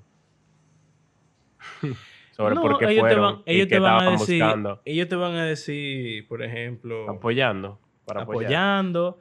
Sobre 2.37 2.55
No, 2.55 2.61
por 2.61 2.77
qué 2.77 2.85
ellos 2.85 2.97
te 2.97 3.01
fueron 3.01 3.37
van, 3.37 3.43
y 3.47 3.55
ellos 3.55 3.67
qué 3.67 3.75
te 3.77 3.79
van 3.79 4.03
a 4.03 4.11
decir, 4.11 4.43
buscando, 4.43 4.83
ellos 4.85 5.09
te 5.09 5.17
van 5.17 5.35
a 5.37 5.45
decir, 5.47 6.29
por 6.29 6.43
ejemplo, 6.43 7.09
apoyando. 7.09 7.79
Para 8.05 8.23
apoyar. 8.23 8.53
apoyando. 8.53 9.19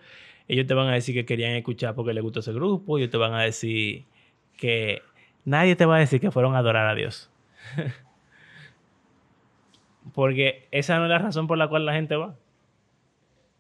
Ellos 0.50 0.68
te 0.68 0.74
van 0.74 0.90
a 0.90 0.96
decir 0.96 1.16
que 1.16 1.26
querían 1.26 1.52
escuchar 1.52 1.96
porque 1.96 2.14
les 2.14 2.22
gustó 2.22 2.42
ese 2.42 2.52
grupo. 2.52 2.98
Ellos 2.98 3.10
te 3.10 3.16
van 3.16 3.34
a 3.34 3.42
decir 3.42 4.04
que 4.58 5.02
nadie 5.46 5.78
te 5.78 5.86
va 5.86 5.96
a 5.96 6.00
decir 6.00 6.20
que 6.20 6.30
fueron 6.30 6.56
a 6.56 6.58
adorar 6.58 6.88
a 6.88 6.94
Dios. 6.94 7.32
Porque 10.14 10.68
esa 10.70 11.00
no 11.00 11.06
es 11.06 11.10
la 11.10 11.18
razón 11.18 11.48
por 11.48 11.58
la 11.58 11.68
cual 11.68 11.84
la 11.86 11.94
gente 11.94 12.16
va. 12.16 12.36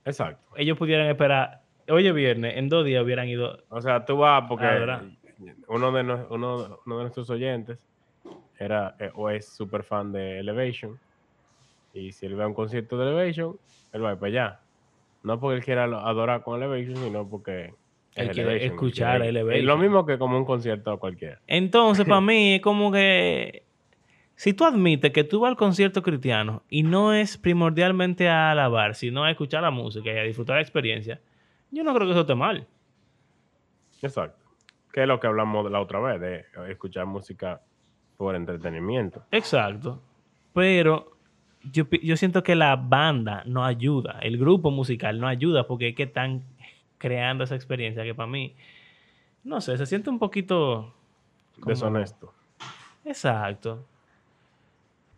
Exacto. 0.03 0.53
Ellos 0.57 0.77
pudieran 0.77 1.07
esperar, 1.07 1.63
hoy 1.89 2.05
es 2.05 2.13
viernes, 2.13 2.57
en 2.57 2.69
dos 2.69 2.85
días 2.85 3.03
hubieran 3.03 3.27
ido. 3.27 3.63
O 3.69 3.81
sea, 3.81 4.05
tú 4.05 4.17
vas 4.17 4.43
porque 4.47 4.65
uno 5.67 5.91
de, 5.91 6.25
uno 6.29 6.79
de 6.85 7.01
nuestros 7.01 7.31
oyentes 7.31 7.79
era 8.59 8.95
eh, 8.99 9.11
o 9.15 9.29
es 9.29 9.47
súper 9.47 9.83
fan 9.83 10.11
de 10.11 10.39
Elevation. 10.39 10.99
Y 11.93 12.11
si 12.11 12.25
él 12.25 12.35
ve 12.35 12.45
un 12.45 12.53
concierto 12.53 12.97
de 12.97 13.09
Elevation, 13.09 13.57
él 13.93 14.03
va 14.03 14.15
para 14.15 14.27
allá. 14.27 14.59
No 15.23 15.39
porque 15.39 15.57
él 15.57 15.63
quiera 15.63 15.85
adorar 15.85 16.43
con 16.43 16.61
Elevation, 16.61 16.97
sino 16.97 17.27
porque 17.27 17.73
es 18.15 18.29
Elevation, 18.29 18.71
escuchar. 18.71 19.21
Elevation. 19.21 19.59
Es 19.59 19.65
lo 19.65 19.77
mismo 19.77 20.05
que 20.05 20.17
como 20.17 20.37
un 20.37 20.45
concierto 20.45 20.99
cualquiera. 20.99 21.39
Entonces, 21.47 22.05
para 22.05 22.21
mí, 22.21 22.55
es 22.55 22.61
como 22.61 22.91
que. 22.91 23.63
Si 24.37 24.53
tú 24.53 24.65
admites 24.65 25.13
que 25.13 25.23
tú 25.23 25.39
vas 25.39 25.51
al 25.51 25.55
concierto 25.55 26.03
cristiano 26.03 26.63
y 26.69 26.83
no 26.83 27.13
es 27.13 27.37
primordialmente 27.37 28.27
a 28.27 28.51
alabar, 28.51 28.93
sino 28.93 29.23
a 29.23 29.31
escuchar 29.31 29.61
la 29.61 29.71
música 29.71 30.11
y 30.11 30.17
a 30.17 30.23
disfrutar 30.23 30.57
la 30.57 30.61
experiencia, 30.61 31.21
yo 31.71 31.85
no 31.85 31.93
creo 31.93 32.05
que 32.05 32.11
eso 32.11 32.21
esté 32.21 32.35
mal. 32.35 32.67
Exacto. 34.01 34.43
Que 34.91 35.03
es 35.03 35.07
lo 35.07 35.21
que 35.21 35.27
hablamos 35.27 35.71
la 35.71 35.79
otra 35.79 36.01
vez, 36.01 36.19
de 36.19 36.45
escuchar 36.69 37.05
música 37.05 37.61
por 38.17 38.35
entretenimiento. 38.35 39.23
Exacto. 39.31 40.01
Pero 40.53 41.11
yo, 41.71 41.85
yo 42.01 42.15
siento 42.17 42.43
que 42.43 42.55
la 42.55 42.75
banda 42.75 43.43
no 43.45 43.65
ayuda, 43.65 44.19
el 44.21 44.37
grupo 44.37 44.71
musical 44.71 45.19
no 45.19 45.27
ayuda 45.27 45.67
porque 45.67 45.89
es 45.89 45.95
que 45.95 46.03
están 46.03 46.43
creando 46.97 47.43
esa 47.43 47.55
experiencia 47.55 48.03
que 48.03 48.15
para 48.15 48.27
mí, 48.27 48.55
no 49.43 49.61
sé, 49.61 49.77
se 49.77 49.85
siente 49.85 50.09
un 50.09 50.19
poquito... 50.19 50.93
como- 51.59 51.69
Deshonesto. 51.69 52.33
Exacto. 53.03 53.85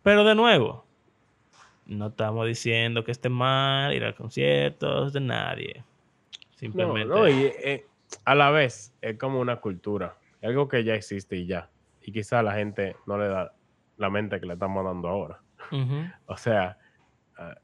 Pero 0.02 0.24
de 0.24 0.34
nuevo, 0.34 0.84
no 1.86 2.08
estamos 2.08 2.46
diciendo 2.46 3.04
que 3.04 3.12
esté 3.12 3.28
mal 3.28 3.94
ir 3.94 4.04
a 4.04 4.12
conciertos 4.12 5.12
de 5.12 5.20
nadie. 5.20 5.74
No, 5.78 6.58
Simplemente... 6.58 7.08
no, 7.08 7.28
y 7.28 7.44
eh, 7.62 7.86
a 8.24 8.34
la 8.34 8.50
vez 8.50 8.92
es 9.00 9.16
como 9.18 9.38
una 9.40 9.56
cultura, 9.56 10.16
algo 10.42 10.66
que 10.68 10.82
ya 10.84 10.94
existe 10.94 11.36
y 11.36 11.46
ya. 11.46 11.68
Y 12.08 12.12
quizá 12.12 12.42
la 12.42 12.54
gente 12.54 12.96
no 13.06 13.18
le 13.18 13.28
da 13.28 13.52
la 13.98 14.08
mente 14.08 14.40
que 14.40 14.46
le 14.46 14.54
estamos 14.54 14.82
dando 14.82 15.08
ahora. 15.08 15.42
O 16.26 16.38
sea, 16.38 16.78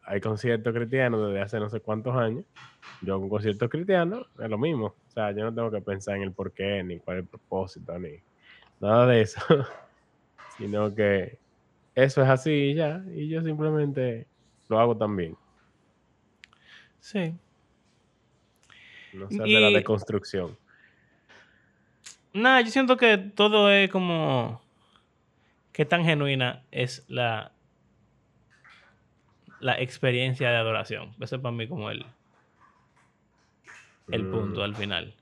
hay 0.03 0.21
conciertos 0.21 0.75
cristianos 0.75 1.29
desde 1.29 1.41
hace 1.41 1.59
no 1.59 1.71
sé 1.71 1.81
cuántos 1.81 2.15
años. 2.15 2.45
Yo 3.01 3.19
con 3.19 3.31
conciertos 3.31 3.71
cristianos 3.71 4.27
es 4.39 4.51
lo 4.51 4.59
mismo. 4.59 4.89
O 4.89 5.11
sea, 5.11 5.31
yo 5.31 5.45
no 5.45 5.55
tengo 5.55 5.71
que 5.71 5.81
pensar 5.81 6.17
en 6.17 6.25
el 6.25 6.33
porqué, 6.33 6.83
ni 6.85 6.99
cuál 6.99 7.17
es 7.17 7.23
el 7.23 7.29
propósito, 7.31 7.99
ni 7.99 8.19
nada 8.81 9.07
de 9.07 9.23
eso. 9.23 9.41
Sino 10.59 10.95
que 10.95 11.39
eso 11.95 12.23
es 12.23 12.29
así 12.29 12.51
y 12.51 12.75
ya. 12.75 13.03
Y 13.15 13.29
yo 13.29 13.43
simplemente 13.43 14.27
lo 14.69 14.79
hago 14.79 14.95
también. 14.95 15.39
Sí. 17.01 17.35
No 19.15 19.31
sé, 19.31 19.43
de 19.43 19.61
la 19.61 19.71
deconstrucción. 19.71 20.59
Nada, 22.35 22.61
yo 22.63 22.71
siento 22.71 22.97
que 22.97 23.17
todo 23.17 23.71
es 23.71 23.91
como. 23.91 24.61
Qué 25.73 25.85
tan 25.85 26.05
genuina 26.05 26.63
es 26.71 27.05
la. 27.09 27.53
La 29.61 29.81
experiencia 29.81 30.51
de 30.51 30.57
adoración. 30.57 31.15
Ese 31.21 31.37
es 31.37 31.41
para 31.43 31.55
mí 31.55 31.67
como 31.69 31.91
el. 31.91 32.05
El 34.11 34.25
Mm. 34.25 34.31
punto 34.31 34.63
al 34.63 34.75
final. 34.75 35.15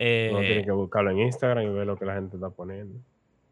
Uno 0.00 0.40
tiene 0.40 0.58
Eh, 0.60 0.64
que 0.64 0.70
buscarlo 0.72 1.10
en 1.10 1.20
Instagram 1.20 1.64
y 1.64 1.68
ver 1.70 1.86
lo 1.86 1.96
que 1.96 2.04
la 2.04 2.14
gente 2.14 2.36
está 2.36 2.50
poniendo 2.50 3.00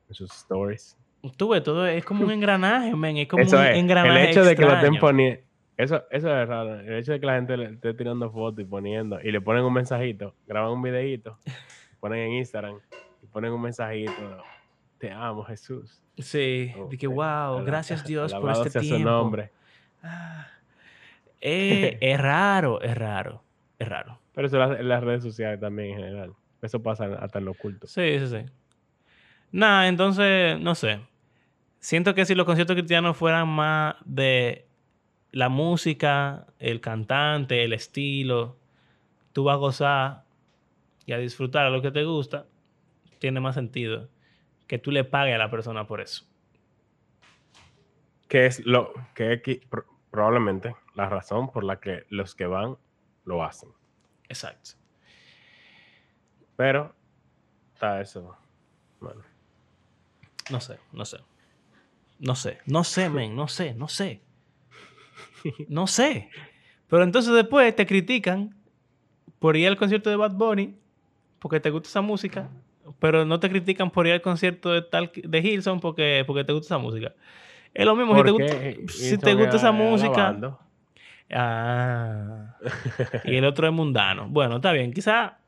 en 0.09 0.15
sus 0.15 0.31
stories. 0.33 0.97
tú 1.37 1.49
ves, 1.49 1.63
todo 1.63 1.87
es 1.87 2.05
como 2.05 2.25
un 2.25 2.31
engranaje, 2.31 2.95
men. 2.95 3.17
Es 3.17 3.27
como 3.29 3.43
Eso 3.43 3.57
un 3.59 3.65
es. 3.65 3.77
engranaje. 3.77 4.23
El 4.25 4.29
hecho 4.31 4.45
de 4.45 4.55
que 4.55 4.63
lo 4.63 4.75
estén 4.75 4.97
poniendo. 4.99 5.41
Eso, 5.77 6.05
eso 6.11 6.41
es 6.43 6.49
raro. 6.49 6.81
El 6.81 6.95
hecho 6.95 7.13
de 7.13 7.21
que 7.21 7.27
la 7.27 7.35
gente 7.37 7.57
le 7.57 7.65
esté 7.75 7.95
tirando 7.95 8.31
fotos 8.31 8.61
y 8.61 8.65
poniendo. 8.65 9.19
Y 9.23 9.31
le 9.33 9.41
ponen 9.41 9.65
un 9.65 9.73
mensajito. 9.73 10.35
Graban 10.47 10.73
un 10.73 10.83
videíto. 10.83 11.39
ponen 12.01 12.19
en 12.21 12.33
Instagram. 12.35 12.79
Y 13.23 13.27
ponen 13.27 13.53
un 13.53 13.63
mensajito. 13.63 14.13
Te 14.99 15.11
amo, 15.11 15.45
Jesús. 15.45 16.01
Sí, 16.19 16.73
Oh, 16.77 16.89
de 16.89 16.97
que 16.97 17.07
wow, 17.07 17.63
gracias 17.65 18.05
Dios 18.05 18.33
por 18.33 18.51
este 18.51 18.71
sea 18.71 18.83
su 18.83 18.89
tiempo. 18.89 19.11
nombre. 19.11 19.51
Ah. 20.03 20.47
Eh, 21.41 21.99
es 22.01 22.21
raro, 22.21 22.81
es 22.81 22.97
raro, 22.97 23.43
es 23.79 23.89
raro. 23.89 24.19
Pero 24.35 24.47
eso 24.47 24.57
en 24.63 24.69
las, 24.71 24.81
en 24.81 24.89
las 24.89 25.05
redes 25.05 25.23
sociales 25.23 25.61
también 25.61 25.91
en 25.91 25.97
general. 25.97 26.33
Eso 26.63 26.83
pasa 26.83 27.07
hasta 27.21 27.39
en 27.39 27.45
lo 27.45 27.51
oculto. 27.53 27.87
Sí, 27.87 28.19
sí, 28.19 28.27
sí. 28.29 28.47
Nada, 29.53 29.89
entonces, 29.89 30.59
no 30.59 30.75
sé. 30.75 31.01
Siento 31.79 32.15
que 32.15 32.25
si 32.25 32.35
los 32.35 32.47
conciertos 32.47 32.75
cristianos 32.75 33.17
fueran 33.17 33.49
más 33.49 33.97
de 34.05 34.67
la 35.31 35.49
música, 35.51 36.47
el 36.59 36.81
cantante, 36.81 37.63
el 37.65 37.73
estilo, 37.75 38.57
tú 39.33 39.45
vas 39.45 39.55
a 39.55 39.59
gozar 39.59 40.23
y 41.07 41.13
a 41.13 41.19
disfrutar 41.19 41.71
lo 41.71 41.81
que 41.81 41.93
te 41.93 42.05
gusta, 42.05 42.47
tiene 43.19 43.41
más 43.41 43.55
sentido 43.55 44.11
que 44.67 44.79
tú 44.79 44.91
le 44.91 45.05
pagues 45.05 45.37
a 45.37 45.39
la 45.39 45.51
persona 45.51 45.87
por 45.87 46.01
eso. 46.01 46.27
Que 48.29 48.47
es 48.47 48.67
lo 48.67 48.93
que 49.15 49.63
probablemente 50.11 50.75
la 50.95 51.09
razón 51.09 51.51
por 51.51 51.63
la 51.63 51.79
que 51.79 52.05
los 52.11 52.35
que 52.35 52.47
van 52.47 52.77
lo 53.25 53.45
hacen. 53.45 53.71
Exacto. 54.29 54.73
Pero 56.57 56.95
está 57.73 58.01
eso. 58.01 58.37
Bueno. 59.01 59.23
No 60.51 60.61
sé, 60.61 60.79
no 60.93 61.05
sé. 61.05 61.19
No 62.19 62.35
sé, 62.35 62.59
no 62.67 62.83
sé, 62.83 63.11
men, 63.11 63.37
no 63.37 63.47
sé, 63.47 63.75
no 63.75 63.89
sé. 63.89 64.23
No 65.69 65.87
sé. 65.87 66.31
Pero 66.89 67.03
entonces 67.03 67.33
después 67.33 67.77
te 67.77 67.87
critican 67.87 68.57
por 69.39 69.57
ir 69.57 69.69
al 69.69 69.77
concierto 69.77 70.09
de 70.11 70.17
Bad 70.17 70.33
Bunny 70.33 70.79
porque 71.47 71.61
te 71.61 71.71
gusta 71.71 71.89
esa 71.89 72.01
música, 72.01 72.49
pero 72.99 73.25
no 73.25 73.39
te 73.39 73.49
critican 73.49 73.89
por 73.93 74.05
ir 74.09 74.15
al 74.15 74.21
concierto 74.21 74.73
de 74.73 74.83
tal 74.83 75.13
de 75.15 75.39
Hilson 75.39 75.79
porque, 75.79 76.25
porque 76.27 76.43
te 76.43 76.53
gusta 76.53 76.75
esa 76.75 76.79
música. 76.79 77.13
Es 77.73 77.87
lo 77.87 77.95
mismo 77.95 78.17
si 78.17 78.25
te, 78.25 78.31
gusta, 78.33 78.57
si 78.89 79.17
te 79.19 79.35
gusta 79.35 79.55
esa 79.55 79.69
es 79.69 79.75
música. 79.77 80.37
Ah. 81.33 82.57
y 83.25 83.37
el 83.37 83.45
otro 83.45 83.69
es 83.69 83.73
mundano. 83.73 84.27
Bueno, 84.29 84.57
está 84.57 84.73
bien. 84.73 84.93
Quizá 84.93 85.39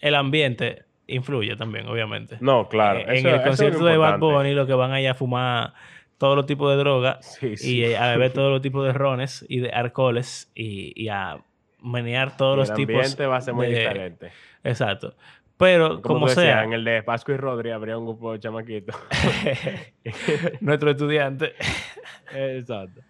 el 0.00 0.14
ambiente 0.14 0.84
influye 1.06 1.54
también, 1.56 1.86
obviamente. 1.86 2.38
No, 2.40 2.66
claro. 2.66 3.00
Eso- 3.00 3.10
en 3.28 3.34
el 3.34 3.42
concierto 3.42 3.84
de 3.84 3.98
Bad. 3.98 4.20
Bunny 4.20 4.54
lo 4.54 4.66
que 4.66 4.72
van 4.72 4.92
allá 4.92 5.10
a 5.10 5.14
fumar 5.14 5.74
todos 6.16 6.36
los 6.36 6.46
tipos 6.46 6.70
de 6.70 6.78
drogas 6.78 7.36
Sí, 7.38 7.48
y 7.48 7.56
sí. 7.58 7.94
a 7.94 8.12
beber 8.12 8.32
todos 8.32 8.50
los 8.50 8.62
tipos 8.62 8.86
de 8.86 8.94
rones 8.94 9.44
y 9.46 9.58
de 9.58 9.68
alcoholes 9.72 10.50
y, 10.54 10.94
y 10.96 11.10
a 11.10 11.36
menear 11.88 12.36
todos 12.36 12.56
los 12.56 12.70
el 12.70 12.76
tipos 12.76 12.94
ambiente 12.96 13.26
va 13.26 13.36
a 13.36 13.40
ser 13.40 13.54
muy 13.54 13.66
de- 13.68 13.78
diferente. 13.78 14.30
Exacto. 14.64 15.14
Pero 15.56 16.00
Como, 16.00 16.02
como, 16.02 16.26
decías, 16.28 16.44
sea, 16.44 16.64
en 16.64 16.72
el 16.72 16.84
de 16.84 17.02
Pascu 17.02 17.32
y 17.32 17.36
Rodri 17.36 17.70
habría 17.72 17.98
un 17.98 18.04
grupo 18.06 18.32
de 18.32 18.38
chamaquitos. 18.38 18.94
nuestro 20.60 20.90
estudiante. 20.90 21.54
Exacto. 22.32 23.00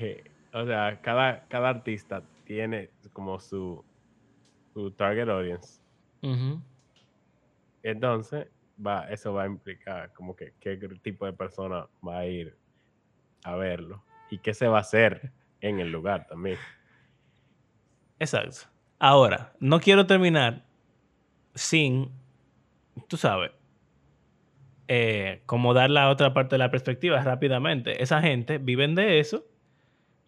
Eh, 0.00 0.22
O 0.52 0.64
sea, 0.66 1.00
cada, 1.02 1.44
cada 1.48 1.70
artista 1.70 2.22
tiene 2.44 2.90
como 3.12 3.40
su, 3.40 3.84
su 4.74 4.90
target 4.92 5.28
audience. 5.28 5.80
Entonces, 7.82 8.46
va, 8.84 9.08
eso 9.10 9.32
va 9.34 9.44
a 9.44 9.46
implicar 9.46 10.12
como 10.12 10.36
que 10.36 10.52
qué 10.60 10.76
tipo 11.02 11.26
de 11.26 11.32
persona 11.32 11.86
va 12.06 12.18
a 12.18 12.26
ir 12.26 12.56
a 13.44 13.56
verlo 13.56 14.04
y 14.30 14.38
qué 14.38 14.54
se 14.54 14.68
va 14.68 14.78
a 14.78 14.82
hacer 14.82 15.32
en 15.60 15.80
el 15.80 15.90
lugar 15.90 16.26
también. 16.28 16.58
Exacto. 18.22 18.68
Ahora, 18.98 19.52
no 19.60 19.80
quiero 19.80 20.06
terminar 20.06 20.62
sin, 21.54 22.10
tú 23.08 23.16
sabes, 23.16 23.50
eh, 24.88 25.42
como 25.46 25.74
dar 25.74 25.90
la 25.90 26.08
otra 26.10 26.34
parte 26.34 26.54
de 26.54 26.58
la 26.58 26.70
perspectiva 26.70 27.20
rápidamente. 27.22 28.02
Esa 28.02 28.20
gente 28.20 28.58
viven 28.58 28.94
de 28.94 29.20
eso 29.20 29.44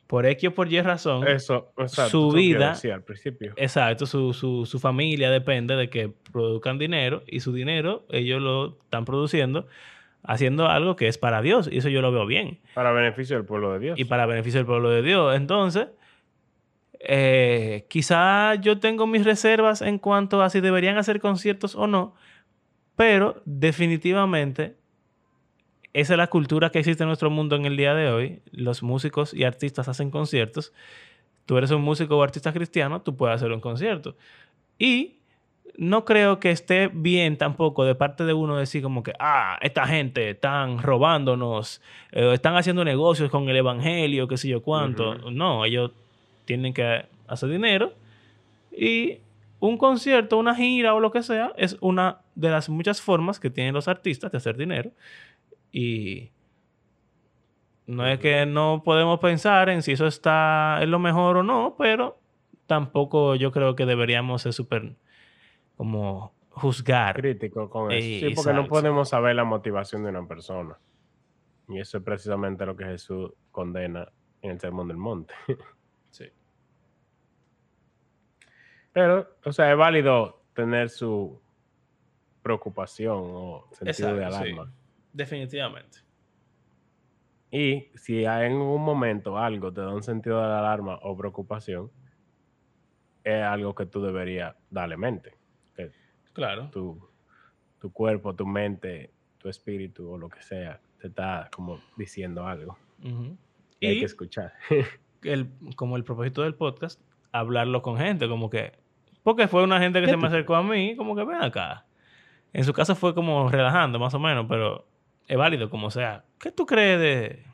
por 0.07 0.26
X 0.26 0.49
o 0.51 0.55
por 0.55 0.72
Y 0.72 0.80
razón. 0.80 1.26
Eso, 1.26 1.72
exacto. 1.78 2.11
Su 2.11 2.30
vida- 2.32 2.74
al 2.92 3.03
principio. 3.03 3.53
Exacto, 3.57 4.07
su, 4.07 4.32
su, 4.32 4.66
su 4.66 4.78
familia 4.78 5.30
depende 5.30 5.76
de 5.76 5.88
que 5.88 6.12
produzcan 6.32 6.78
dinero 6.78 7.22
y 7.26 7.40
su 7.40 7.53
dinero 7.53 8.05
ellos 8.11 8.40
lo 8.42 8.78
están 8.82 9.05
produciendo 9.05 9.66
haciendo 10.22 10.68
algo 10.68 10.97
que 10.97 11.07
es 11.09 11.18
para 11.18 11.42
Dios 11.42 11.68
y 11.70 11.78
eso 11.78 11.90
yo 11.90 12.01
lo 12.01 12.11
veo 12.11 12.24
bien 12.24 12.59
Para 12.74 12.92
beneficio 12.92 13.36
del 13.36 13.45
pueblo 13.45 13.74
de 13.74 13.78
Dios. 13.78 13.99
y 14.01 14.05
para 14.07 14.24
beneficio 14.24 14.59
del 14.59 14.66
pueblo 14.66 14.88
de 14.90 15.03
Dios. 15.03 15.36
Entonces, 15.36 15.88
eh, 17.07 17.86
quizá 17.88 18.55
yo 18.57 18.78
tengo 18.78 19.07
mis 19.07 19.24
reservas 19.24 19.82
en 19.82 19.98
cuanto 19.98 20.42
a 20.42 20.50
si 20.50 20.61
deberían 20.61 20.98
hacer 20.98 21.20
conciertos 21.20 21.74
o 21.74 21.86
no, 21.86 22.14
pero 22.96 23.42
definitivamente 23.44 24.76
esa 25.94 26.14
es 26.14 26.18
la 26.18 26.26
cultura 26.26 26.70
que 26.70 26.80
existe 26.80 27.05
en 27.05 27.09
nuestro 27.09 27.30
mundo 27.30 27.55
en 27.55 27.66
el 27.66 27.76
día 27.76 27.94
de 27.94 28.11
hoy. 28.11 28.42
Los 28.50 28.82
músicos 28.82 29.32
y 29.32 29.44
artistas 29.44 29.88
hacen 29.88 30.11
conciertos. 30.11 30.72
Tú 31.46 31.57
eres 31.57 31.70
un 31.70 31.82
músico 31.82 32.18
o 32.18 32.22
artista 32.22 32.52
cristiano, 32.52 33.00
tú 33.00 33.16
puedes 33.16 33.36
hacer 33.36 33.52
un 33.52 33.61
concierto. 33.61 34.16
Y 34.76 35.20
no 35.76 36.05
creo 36.05 36.40
que 36.40 36.50
esté 36.50 36.88
bien 36.92 37.36
tampoco 37.36 37.84
de 37.84 37.94
parte 37.94 38.24
de 38.24 38.32
uno 38.32 38.57
decir 38.57 38.82
como 38.82 39.05
que, 39.05 39.12
ah, 39.20 39.59
esta 39.61 39.86
gente 39.86 40.30
están 40.30 40.78
robándonos, 40.78 41.80
eh, 42.11 42.32
están 42.34 42.57
haciendo 42.57 42.84
negocios 42.84 43.30
con 43.30 43.48
el 43.48 43.57
evangelio, 43.57 44.26
qué 44.26 44.36
sé 44.36 44.48
yo 44.48 44.62
cuánto. 44.62 45.14
No, 45.30 45.64
ellos 45.64 45.92
tienen 46.45 46.74
que 46.74 47.07
hacer 47.26 47.49
dinero 47.49 47.95
y 48.70 49.20
un 49.61 49.78
concierto, 49.78 50.38
una 50.38 50.55
gira 50.55 50.95
o 50.95 51.01
lo 51.01 51.11
que 51.11 51.22
sea 51.22 51.53
es 51.57 51.76
una 51.80 52.20
de 52.34 52.51
las 52.51 52.68
muchas 52.68 53.01
formas 53.01 53.40
que 53.40 53.51
tienen 53.51 53.74
los 53.74 53.88
artistas 53.88 54.30
de 54.30 54.38
hacer 54.38 54.57
dinero 54.57 54.90
y 55.72 56.30
no 57.86 58.07
es 58.07 58.18
que 58.18 58.47
no 58.47 58.82
podemos 58.84 59.20
pensar 59.20 59.68
en 59.68 59.82
si 59.82 59.92
eso 59.92 60.07
está 60.07 60.78
en 60.80 60.90
lo 60.90 60.99
mejor 60.99 61.38
o 61.38 61.42
no, 61.42 61.76
pero 61.78 62.18
tampoco 62.66 63.34
yo 63.34 63.53
creo 63.53 63.76
que 63.76 63.86
deberíamos 63.86 64.42
ser 64.42 64.53
súper 64.53 64.97
como 65.76 66.32
juzgar. 66.51 67.16
Crítico 67.16 67.68
con 67.68 67.92
eso. 67.92 68.28
sí, 68.28 68.34
porque 68.34 68.53
no 68.53 68.66
podemos 68.66 69.09
saber 69.09 69.36
la 69.36 69.45
motivación 69.45 70.05
de 70.05 70.11
una 70.11 70.26
persona. 70.26 70.78
Y 71.68 71.78
eso 71.78 71.99
es 71.99 72.05
precisamente 72.05 72.64
lo 72.66 72.76
que 72.76 72.84
Jesús 72.84 73.32
condena 73.51 74.09
en 74.42 74.53
el 74.53 74.61
Sermón 74.61 74.88
del 74.88 74.97
Monte. 74.97 75.34
Sí. 76.11 76.26
Pero, 78.95 79.28
o 79.45 79.53
sea, 79.53 79.70
es 79.70 79.76
válido 79.76 80.40
tener 80.55 80.88
su 80.88 81.42
preocupación 82.42 83.18
o 83.18 83.68
sentido 83.72 84.14
de 84.14 84.24
alarma. 84.24 84.72
Definitivamente. 85.12 85.99
Y 87.51 87.90
si 87.95 88.24
hay 88.24 88.47
en 88.47 88.55
un 88.55 88.82
momento 88.82 89.36
algo 89.36 89.72
te 89.72 89.80
da 89.80 89.95
un 89.95 90.03
sentido 90.03 90.38
de 90.38 90.47
alarma 90.47 90.99
o 91.03 91.16
preocupación, 91.16 91.90
es 93.22 93.42
algo 93.42 93.74
que 93.74 93.86
tú 93.86 94.03
deberías 94.03 94.57
darle 94.70 94.97
mente. 94.97 95.36
claro. 96.32 96.70
Tu, 96.70 96.99
tu 97.80 97.92
cuerpo, 97.92 98.34
tu 98.34 98.47
mente, 98.47 99.12
tu 99.38 99.49
espíritu 99.49 100.11
o 100.11 100.18
lo 100.18 100.28
que 100.28 100.42
sea 100.42 100.80
te 101.01 101.09
está 101.09 101.51
como 101.53 101.80
diciendo 101.97 102.47
algo. 102.47 102.78
y, 103.80 103.86
hay 103.86 103.99
que 103.99 104.07
escuchar. 104.07 104.53
el, 105.22 105.51
como 105.76 105.97
el 105.97 106.05
propósito 106.05 106.42
del 106.42 106.55
podcast, 106.55 107.01
hablarlo 107.32 107.82
con 107.82 107.99
gente, 107.99 108.28
como 108.28 108.49
que... 108.49 108.84
Porque 109.25 109.49
fue 109.49 109.64
una 109.64 109.81
gente 109.81 110.01
que 110.01 110.07
se 110.09 110.16
me 110.16 110.29
acercó 110.29 110.55
a 110.55 110.62
mí, 110.62 110.95
como 110.95 111.16
que 111.16 111.25
ven 111.25 111.43
acá. 111.43 111.85
En 112.53 112.62
su 112.62 112.72
caso 112.72 112.95
fue 112.95 113.14
como 113.14 113.49
relajando, 113.51 113.99
más 113.99 114.14
o 114.14 114.20
menos, 114.20 114.47
pero 114.49 114.87
es 115.27 115.37
válido 115.37 115.68
como 115.68 115.91
sea. 115.91 116.25
¿Qué 116.39 116.53
tú 116.53 116.66
crees 116.66 117.01
de 117.01 117.45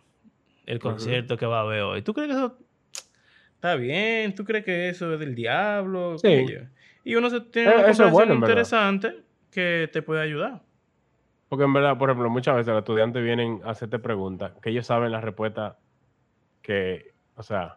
el 0.66 0.78
concierto 0.78 1.38
que 1.38 1.46
va 1.46 1.60
a 1.60 1.62
haber 1.62 1.80
hoy? 1.82 2.02
¿Tú 2.02 2.12
crees 2.12 2.28
que 2.28 2.34
eso 2.34 2.58
está 3.60 3.74
bien, 3.76 4.34
tú 4.34 4.44
crees 4.44 4.64
que 4.64 4.88
eso 4.88 5.12
es 5.12 5.20
del 5.20 5.34
diablo. 5.34 6.18
Sí. 6.18 6.46
Y 7.04 7.14
uno 7.14 7.28
se 7.28 7.42
tiene 7.42 7.74
una 7.76 7.88
eh, 7.88 8.34
interesante 8.34 9.22
que 9.50 9.88
te 9.92 10.00
puede 10.00 10.22
ayudar. 10.22 10.62
Porque 11.50 11.64
en 11.64 11.72
verdad, 11.72 11.98
por 11.98 12.08
ejemplo, 12.08 12.30
muchas 12.30 12.56
veces 12.56 12.68
los 12.68 12.78
estudiantes 12.78 13.22
vienen 13.22 13.60
a 13.64 13.70
hacerte 13.70 13.98
preguntas 13.98 14.52
que 14.62 14.70
ellos 14.70 14.86
saben 14.86 15.12
la 15.12 15.20
respuesta 15.20 15.78
que, 16.62 17.12
o 17.36 17.42
sea, 17.42 17.76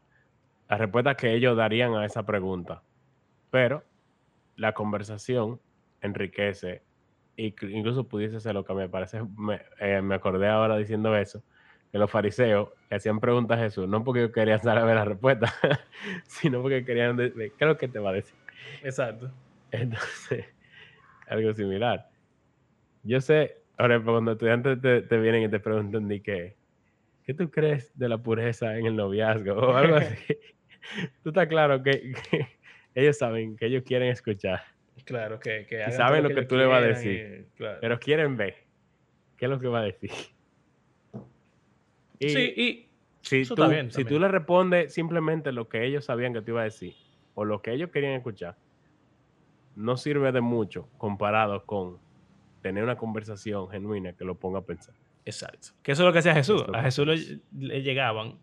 la 0.70 0.78
respuesta 0.78 1.16
que 1.16 1.34
ellos 1.34 1.58
darían 1.58 1.96
a 1.96 2.06
esa 2.06 2.24
pregunta. 2.24 2.82
Pero 3.54 3.84
la 4.56 4.74
conversación 4.74 5.62
enriquece, 6.02 6.82
incluso 7.38 8.08
pudiese 8.08 8.40
ser 8.40 8.56
lo 8.56 8.66
que 8.66 8.74
me 8.74 8.90
parece, 8.90 9.22
me, 9.38 9.62
eh, 9.80 10.02
me 10.02 10.16
acordé 10.16 10.48
ahora 10.48 10.76
diciendo 10.76 11.16
eso, 11.16 11.44
que 11.92 12.00
los 12.00 12.10
fariseos 12.10 12.70
le 12.90 12.98
hacían 12.98 13.20
preguntas 13.20 13.60
a 13.60 13.62
Jesús, 13.62 13.88
no 13.88 14.04
porque 14.04 14.32
querían 14.32 14.60
saber 14.60 14.96
la 14.96 15.06
respuesta, 15.06 15.54
sino 16.26 16.64
porque 16.64 16.84
querían 16.84 17.16
decir, 17.16 17.54
¿qué 17.56 17.64
es 17.64 17.68
lo 17.68 17.78
que 17.78 17.88
te 17.88 18.00
va 18.00 18.10
a 18.10 18.14
decir? 18.14 18.34
Exacto. 18.82 19.30
Entonces, 19.70 20.48
algo 21.28 21.54
similar. 21.54 22.10
Yo 23.04 23.22
sé, 23.22 23.58
ahora 23.78 24.02
cuando 24.04 24.32
estudiantes 24.32 24.82
te, 24.82 25.18
vienen 25.20 25.44
y 25.44 25.50
te 25.50 25.60
preguntan 25.60 26.08
de 26.08 26.24
qué, 26.24 26.56
¿qué 27.24 27.36
tú 27.36 27.52
crees 27.52 27.96
de 28.00 28.10
la 28.10 28.18
pureza 28.18 28.76
en 28.80 28.88
el 28.88 28.96
noviazgo? 28.96 29.54
O 29.54 29.76
algo 29.76 29.96
así. 29.98 30.40
tú 31.22 31.30
estás 31.30 31.46
claro 31.46 31.84
que, 31.84 32.14
ellos 32.96 33.18
saben 33.18 33.56
que 33.56 33.66
ellos 33.66 33.84
quieren 33.84 34.10
escuchar. 34.10 34.62
Claro, 35.06 35.40
que, 35.40 35.66
que 35.68 35.84
y 35.88 35.92
saben 35.92 36.24
lo 36.24 36.30
que, 36.30 36.44
tú 36.44 36.56
le 36.56 36.66
vas 36.66 36.84
a 36.84 36.88
decir. 36.88 37.48
Pero 37.58 38.00
quieren 38.00 38.38
ver 38.38 38.56
qué 39.38 39.46
es 39.46 39.52
lo 39.52 39.60
que 39.60 39.68
va 39.68 39.80
a 39.80 39.84
decir 39.84 40.12
sí, 42.20 42.54
y 42.56 42.90
si, 43.22 43.44
tú, 43.46 43.56
si 43.90 44.06
tú 44.06 44.20
le 44.20 44.28
respondes 44.28 44.94
simplemente 44.94 45.52
lo 45.52 45.68
que 45.68 45.84
ellos 45.86 46.06
sabían 46.06 46.34
que 46.34 46.42
te 46.42 46.52
iba 46.52 46.62
a 46.62 46.66
decir 46.66 46.94
o 47.34 47.44
lo 47.44 47.62
que 47.62 47.74
ellos 47.74 47.90
querían 47.90 48.14
escuchar, 48.14 48.56
no 49.76 49.98
sirve 49.98 50.32
de 50.32 50.42
mucho 50.42 50.88
comparado 50.98 51.66
con 51.66 52.00
tener 52.62 52.84
una 52.84 52.96
conversación 52.96 53.70
genuina 53.70 54.14
que 54.14 54.24
lo 54.24 54.36
ponga 54.36 54.60
a 54.60 54.66
pensar. 54.66 54.96
Exacto. 55.26 55.70
Que 55.82 55.94
eso 55.94 56.04
es 56.04 56.08
lo 56.08 56.14
que 56.14 56.20
hacía 56.20 56.34
Jesús. 56.34 56.64
A 56.74 56.84
Jesús 56.84 57.08
le, 57.52 57.82
llegaban 57.82 58.40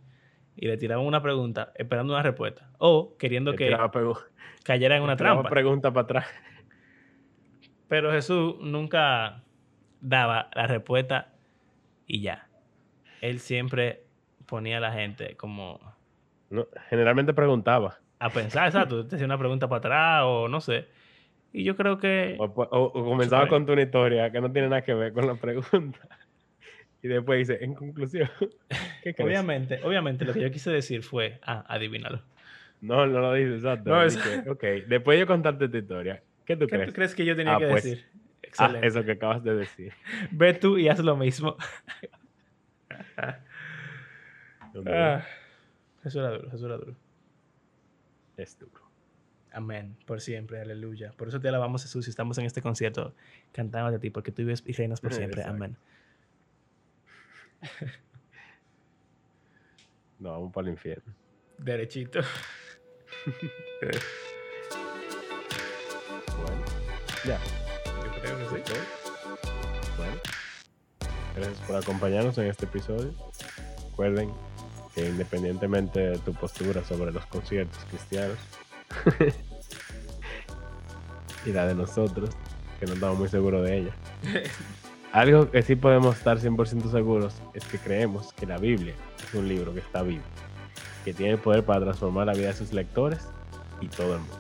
y 0.61 0.67
le 0.67 0.77
tiraban 0.77 1.07
una 1.07 1.23
pregunta 1.23 1.73
esperando 1.75 2.13
una 2.13 2.23
respuesta 2.23 2.69
o 2.77 3.17
queriendo 3.17 3.55
que 3.55 3.75
cayera 4.63 4.97
en 4.99 5.03
una 5.03 5.17
trampa. 5.17 5.49
pregunta 5.49 5.91
para 5.91 6.05
atrás. 6.05 6.27
Pero 7.89 8.13
Jesús 8.13 8.57
nunca 8.61 9.43
daba 10.03 10.51
la 10.55 10.67
respuesta 10.67 11.33
y 12.07 12.21
ya 12.21 12.47
él 13.23 13.41
siempre 13.41 14.05
ponía 14.45 14.77
a 14.77 14.81
la 14.81 14.93
gente 14.93 15.35
como... 15.39 15.81
generalmente 16.91 17.33
preguntaba. 17.33 17.99
A 18.19 18.29
pensar, 18.29 18.67
exacto. 18.67 19.07
Te 19.07 19.17
hacía 19.17 19.25
una 19.25 19.39
pregunta 19.39 19.67
para 19.67 19.79
atrás 19.79 20.23
o 20.27 20.49
no 20.49 20.61
sé. 20.61 20.89
Y 21.55 21.65
yo 21.65 21.75
creo 21.75 21.97
que... 21.97 22.37
O, 22.39 22.93
comenzaba 22.93 23.49
con 23.49 23.65
tu 23.65 23.73
historia 23.73 24.31
que 24.31 24.43
no 24.43 24.53
tiene 24.53 24.69
nada 24.69 24.83
que 24.83 24.93
ver 24.93 25.15
con 25.15 25.27
la 25.27 25.37
pregunta. 25.37 26.01
Y 27.03 27.09
después 27.09 27.39
dice, 27.39 27.65
en 27.65 27.75
conclusión, 27.75 28.29
¿qué? 29.03 29.15
Obviamente, 29.23 29.81
obviamente 29.83 30.25
lo 30.25 30.33
que 30.33 30.41
yo 30.41 30.51
quise 30.51 30.71
decir 30.71 31.03
fue, 31.03 31.39
ah, 31.43 31.65
adivínalo. 31.69 32.23
No, 32.81 33.07
no 33.07 33.21
lo 33.21 33.35
dice, 33.35 33.55
exacto. 33.57 33.91
No, 33.91 34.53
ok, 34.53 34.65
después 34.87 35.19
de 35.19 35.27
contarte 35.27 35.69
tu 35.69 35.77
historia, 35.77 36.23
¿qué 36.45 36.57
tú 36.57 36.67
crees? 36.67 36.83
¿Qué 36.83 36.87
tú 36.87 36.95
crees 36.95 37.15
que 37.15 37.25
yo 37.25 37.37
tenía 37.37 37.57
ah, 37.57 37.59
que 37.59 37.67
pues, 37.67 37.85
decir? 37.85 38.07
Ah, 38.13 38.19
Excelente. 38.43 38.87
eso 38.87 39.05
que 39.05 39.13
acabas 39.13 39.45
de 39.45 39.55
decir. 39.55 39.93
Ve 40.31 40.55
tú 40.55 40.79
y 40.79 40.89
haz 40.89 40.99
lo 41.01 41.17
mismo. 41.17 41.57
ah, 44.87 45.25
Jesús 46.03 46.21
era 46.21 46.31
duro, 46.31 46.51
Jesús 46.51 46.65
era 46.65 46.77
duro. 46.77 46.97
Es 48.37 48.59
duro. 48.59 48.81
Amén, 49.53 49.97
por 50.07 50.21
siempre, 50.21 50.61
aleluya. 50.61 51.13
Por 51.17 51.29
eso 51.29 51.41
te 51.41 51.49
alabamos, 51.49 51.83
Jesús, 51.83 52.07
y 52.07 52.11
estamos 52.11 52.39
en 52.39 52.47
este 52.47 52.63
concierto 52.63 53.15
cantando 53.53 53.91
de 53.91 53.99
ti, 53.99 54.11
porque 54.11 54.31
tú 54.31 54.43
vives 54.43 54.63
y 54.65 54.73
reinas 54.73 55.01
por 55.01 55.13
siempre. 55.13 55.43
Amén. 55.43 55.77
No, 60.21 60.33
vamos 60.33 60.53
para 60.53 60.67
el 60.67 60.75
infierno. 60.75 61.15
Derechito. 61.57 62.21
bueno, 66.37 66.63
ya. 67.25 67.39
Yo 67.87 68.21
creo 68.21 68.39
que 68.39 68.45
sí. 68.45 68.63
Bueno. 69.97 70.17
Gracias 71.35 71.59
por 71.67 71.77
acompañarnos 71.77 72.37
en 72.37 72.47
este 72.49 72.67
episodio. 72.67 73.15
Recuerden 73.91 74.31
que 74.95 75.09
independientemente 75.09 76.01
de 76.01 76.19
tu 76.19 76.35
postura 76.35 76.85
sobre 76.85 77.13
los 77.13 77.25
conciertos 77.27 77.83
cristianos 77.87 78.39
y 81.47 81.53
la 81.53 81.67
de 81.67 81.75
nosotros, 81.75 82.31
que 82.79 82.87
no 82.87 82.95
estamos 82.95 83.19
muy 83.19 83.29
seguros 83.29 83.65
de 83.65 83.79
ella, 83.79 83.95
algo 85.13 85.51
que 85.51 85.63
sí 85.63 85.77
podemos 85.77 86.17
estar 86.17 86.39
100% 86.39 86.91
seguros 86.91 87.35
es 87.55 87.65
que 87.65 87.79
creemos 87.79 88.33
que 88.33 88.47
la 88.47 88.59
Biblia 88.59 88.95
es 89.19 89.35
un 89.35 89.49
libro 89.49 89.75
que 89.75 89.81
está 89.81 90.03
vivo, 90.03 90.23
que 91.05 91.13
tiene 91.13 91.33
el 91.33 91.39
poder 91.39 91.65
para 91.65 91.81
transformar 91.81 92.27
la 92.27 92.33
vida 92.33 92.49
de 92.49 92.55
sus 92.55 92.73
lectores 92.73 93.29
y 93.81 93.89
todo 93.89 94.15
el 94.15 94.21
mundo. 94.21 94.39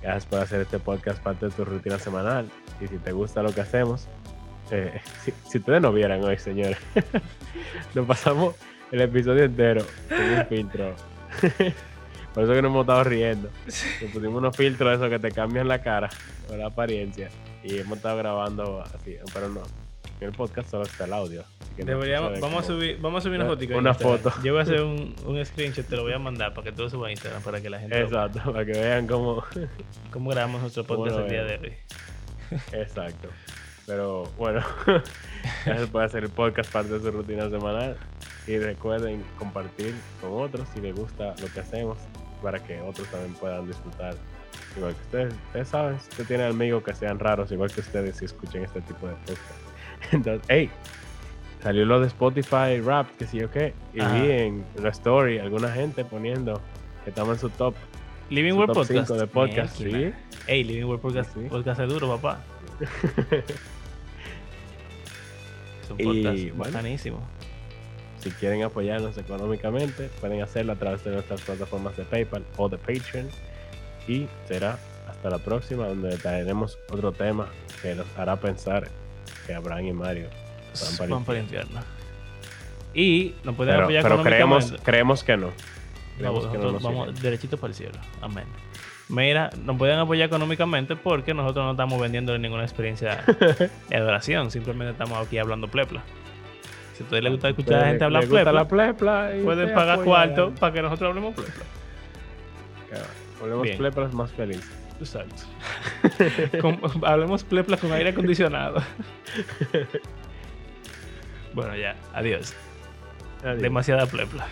Gracias 0.00 0.26
por 0.26 0.40
hacer 0.40 0.62
este 0.62 0.78
podcast 0.78 1.22
parte 1.22 1.46
de 1.46 1.52
tu 1.52 1.64
rutina 1.64 1.98
semanal 1.98 2.48
y 2.80 2.88
si 2.88 2.98
te 2.98 3.12
gusta 3.12 3.42
lo 3.42 3.54
que 3.54 3.60
hacemos, 3.60 4.08
eh, 4.70 5.00
si, 5.48 5.58
ustedes 5.58 5.82
no 5.82 5.92
vieran 5.92 6.24
hoy, 6.24 6.38
señores, 6.38 6.78
nos 7.94 8.06
pasamos 8.06 8.54
el 8.90 9.00
episodio 9.02 9.44
entero 9.44 9.84
con 10.08 10.24
un 10.24 10.46
filtro. 10.46 10.94
Por 12.34 12.44
eso 12.44 12.54
que 12.54 12.62
nos 12.62 12.70
hemos 12.70 12.82
estado 12.82 13.04
riendo. 13.04 13.50
Nos 13.66 14.10
pusimos 14.10 14.36
unos 14.36 14.56
filtros 14.56 14.94
esos 14.94 15.10
que 15.10 15.18
te 15.18 15.30
cambian 15.32 15.68
la 15.68 15.82
cara 15.82 16.08
o 16.50 16.56
la 16.56 16.68
apariencia. 16.68 17.28
Y 17.62 17.78
hemos 17.78 17.98
estado 17.98 18.16
grabando 18.16 18.80
así, 18.80 19.16
pero 19.34 19.50
no. 19.50 19.81
El 20.22 20.32
podcast 20.32 20.70
solo 20.70 20.84
está 20.84 21.04
el 21.04 21.12
audio. 21.12 21.44
Deberíamos, 21.76 22.38
vamos, 22.40 22.64
a 22.64 22.66
subir, 22.66 22.98
vamos 23.00 23.24
a 23.24 23.28
subir 23.28 23.40
una 23.40 23.48
foto. 23.48 23.78
Una 23.78 23.94
foto. 23.94 24.32
Yo 24.44 24.52
voy 24.52 24.60
a 24.60 24.62
hacer 24.62 24.80
un, 24.82 25.14
un, 25.24 25.44
screenshot, 25.44 25.86
te 25.86 25.96
lo 25.96 26.02
voy 26.02 26.12
a 26.12 26.18
mandar 26.18 26.54
para 26.54 26.66
que 26.66 26.72
todo 26.72 26.88
suba 26.88 27.08
a 27.08 27.10
Instagram, 27.10 27.42
para 27.42 27.60
que 27.60 27.70
la 27.70 27.80
gente. 27.80 28.00
Exacto, 28.00 28.40
para 28.52 28.64
que 28.64 28.72
vean 28.72 29.06
cómo. 29.06 29.42
cómo 30.12 30.30
grabamos 30.30 30.60
nuestro 30.60 30.84
podcast 30.84 31.18
el 31.18 31.28
día 31.28 31.44
de 31.44 31.56
hoy. 31.56 31.72
Exacto. 32.72 33.28
Pero 33.86 34.24
bueno, 34.38 34.62
se 35.64 35.86
puede 35.88 36.06
hacer 36.06 36.22
el 36.22 36.30
podcast 36.30 36.72
parte 36.72 36.92
de 36.92 37.00
su 37.00 37.10
rutina 37.10 37.50
semanal. 37.50 37.96
Y 38.46 38.58
recuerden 38.58 39.24
compartir 39.38 39.94
con 40.20 40.32
otros 40.32 40.68
si 40.74 40.80
les 40.80 40.94
gusta 40.94 41.34
lo 41.40 41.46
que 41.52 41.60
hacemos 41.60 41.98
para 42.42 42.58
que 42.58 42.80
otros 42.80 43.06
también 43.08 43.34
puedan 43.34 43.66
disfrutar 43.66 44.16
igual 44.76 44.94
que 44.94 45.02
ustedes. 45.02 45.34
Ustedes 45.46 45.68
saben, 45.68 46.00
si 46.00 46.08
usted 46.10 46.26
tiene 46.26 46.44
amigos 46.44 46.82
que 46.82 46.94
sean 46.94 47.18
raros, 47.18 47.52
igual 47.52 47.70
que 47.70 47.80
ustedes, 47.80 48.16
si 48.16 48.24
escuchen 48.24 48.64
este 48.64 48.80
tipo 48.82 49.06
de 49.06 49.14
podcast. 49.14 49.71
Entonces, 50.10 50.42
hey, 50.48 50.70
salió 51.62 51.84
lo 51.84 52.00
de 52.00 52.08
Spotify 52.08 52.80
Rap, 52.84 53.08
que 53.18 53.26
sí 53.26 53.42
o 53.42 53.50
qué, 53.50 53.72
y 53.94 54.00
Ajá. 54.00 54.14
vi 54.14 54.30
en 54.30 54.64
la 54.82 54.88
story 54.90 55.38
alguna 55.38 55.70
gente 55.70 56.04
poniendo 56.04 56.60
que 57.04 57.10
estaba 57.10 57.32
en 57.32 57.38
su 57.38 57.48
top, 57.50 57.74
Living 58.30 58.52
su 58.52 58.58
World 58.58 58.74
top 58.74 58.86
Podcast. 58.86 59.08
5 59.08 59.20
de 59.20 59.26
podcast. 59.26 59.76
Sí. 59.76 60.12
Ey, 60.46 60.64
Living 60.64 60.84
World 60.84 61.02
Podcast, 61.02 61.34
Sí. 61.34 61.40
podcast 61.48 61.80
es 61.80 61.88
duro, 61.88 62.08
papá. 62.16 62.40
Es 65.82 65.90
un 65.90 66.00
Y, 66.00 66.04
podcast 66.50 66.56
bueno. 66.56 67.20
Si 68.20 68.30
quieren 68.30 68.62
apoyarnos 68.62 69.18
económicamente, 69.18 70.08
pueden 70.20 70.42
hacerlo 70.42 70.72
a 70.72 70.76
través 70.76 71.02
de 71.04 71.10
nuestras 71.10 71.40
plataformas 71.40 71.96
de 71.96 72.04
PayPal 72.04 72.44
o 72.56 72.68
de 72.68 72.78
Patreon. 72.78 73.28
Y 74.06 74.28
será 74.46 74.78
hasta 75.08 75.28
la 75.28 75.38
próxima, 75.38 75.88
donde 75.88 76.16
traeremos 76.18 76.78
otro 76.90 77.10
tema 77.12 77.48
que 77.82 77.94
los 77.96 78.06
hará 78.16 78.36
pensar 78.36 78.88
que 79.46 79.54
Abraham 79.54 79.86
y 79.86 79.92
Mario 79.92 80.28
van 80.28 80.96
para 80.96 81.04
el 81.04 81.10
Van 81.10 81.24
para 81.24 81.38
el 81.38 81.44
infierno. 81.44 81.80
Y 82.94 83.34
nos 83.44 83.54
pueden 83.56 83.74
Pero, 83.74 83.84
apoyar 83.84 84.02
pero 84.02 84.22
creemos, 84.22 84.74
creemos 84.82 85.24
que 85.24 85.36
no. 85.36 85.46
No, 85.46 85.52
Creemos 86.18 86.46
que 86.48 86.58
no 86.58 86.72
vamos 86.78 87.08
siguen. 87.08 87.22
derechito 87.22 87.56
para 87.56 87.68
el 87.70 87.74
cielo. 87.74 87.98
Amén. 88.20 88.44
Mira, 89.08 89.50
nos 89.64 89.76
pueden 89.76 89.98
apoyar 89.98 90.26
económicamente 90.26 90.94
porque 90.96 91.34
nosotros 91.34 91.64
no 91.64 91.70
estamos 91.72 92.00
vendiendo 92.00 92.36
ninguna 92.38 92.62
experiencia 92.64 93.24
de 93.88 93.96
adoración. 93.96 94.50
Simplemente 94.50 94.92
estamos 94.92 95.26
aquí 95.26 95.38
hablando 95.38 95.68
plepla. 95.68 96.02
Si 96.96 97.02
a 97.02 97.04
ustedes 97.04 97.22
les 97.22 97.32
gusta 97.32 97.48
escuchar 97.48 97.74
a 97.74 97.80
la 97.80 97.86
gente 97.88 98.04
hablar 98.04 98.26
plepla, 98.26 98.52
la 98.52 98.68
plepla 98.68 99.30
pueden 99.42 99.74
pagar 99.74 100.00
cuarto 100.04 100.52
para 100.60 100.72
que 100.74 100.82
nosotros 100.82 101.08
hablemos 101.08 101.34
plepla. 101.34 101.64
Volvemos 103.40 103.62
Bien. 103.64 103.78
pleplas 103.78 104.12
más 104.14 104.30
felices. 104.32 104.70
Exacto. 105.00 105.42
Con- 106.60 106.80
hablemos 107.04 107.44
plepla 107.44 107.76
con 107.76 107.92
aire 107.92 108.10
acondicionado. 108.10 108.82
bueno, 111.54 111.76
ya. 111.76 111.96
Adiós. 112.14 112.54
Adiós. 113.42 113.62
Demasiada 113.62 114.06
plepla. 114.06 114.46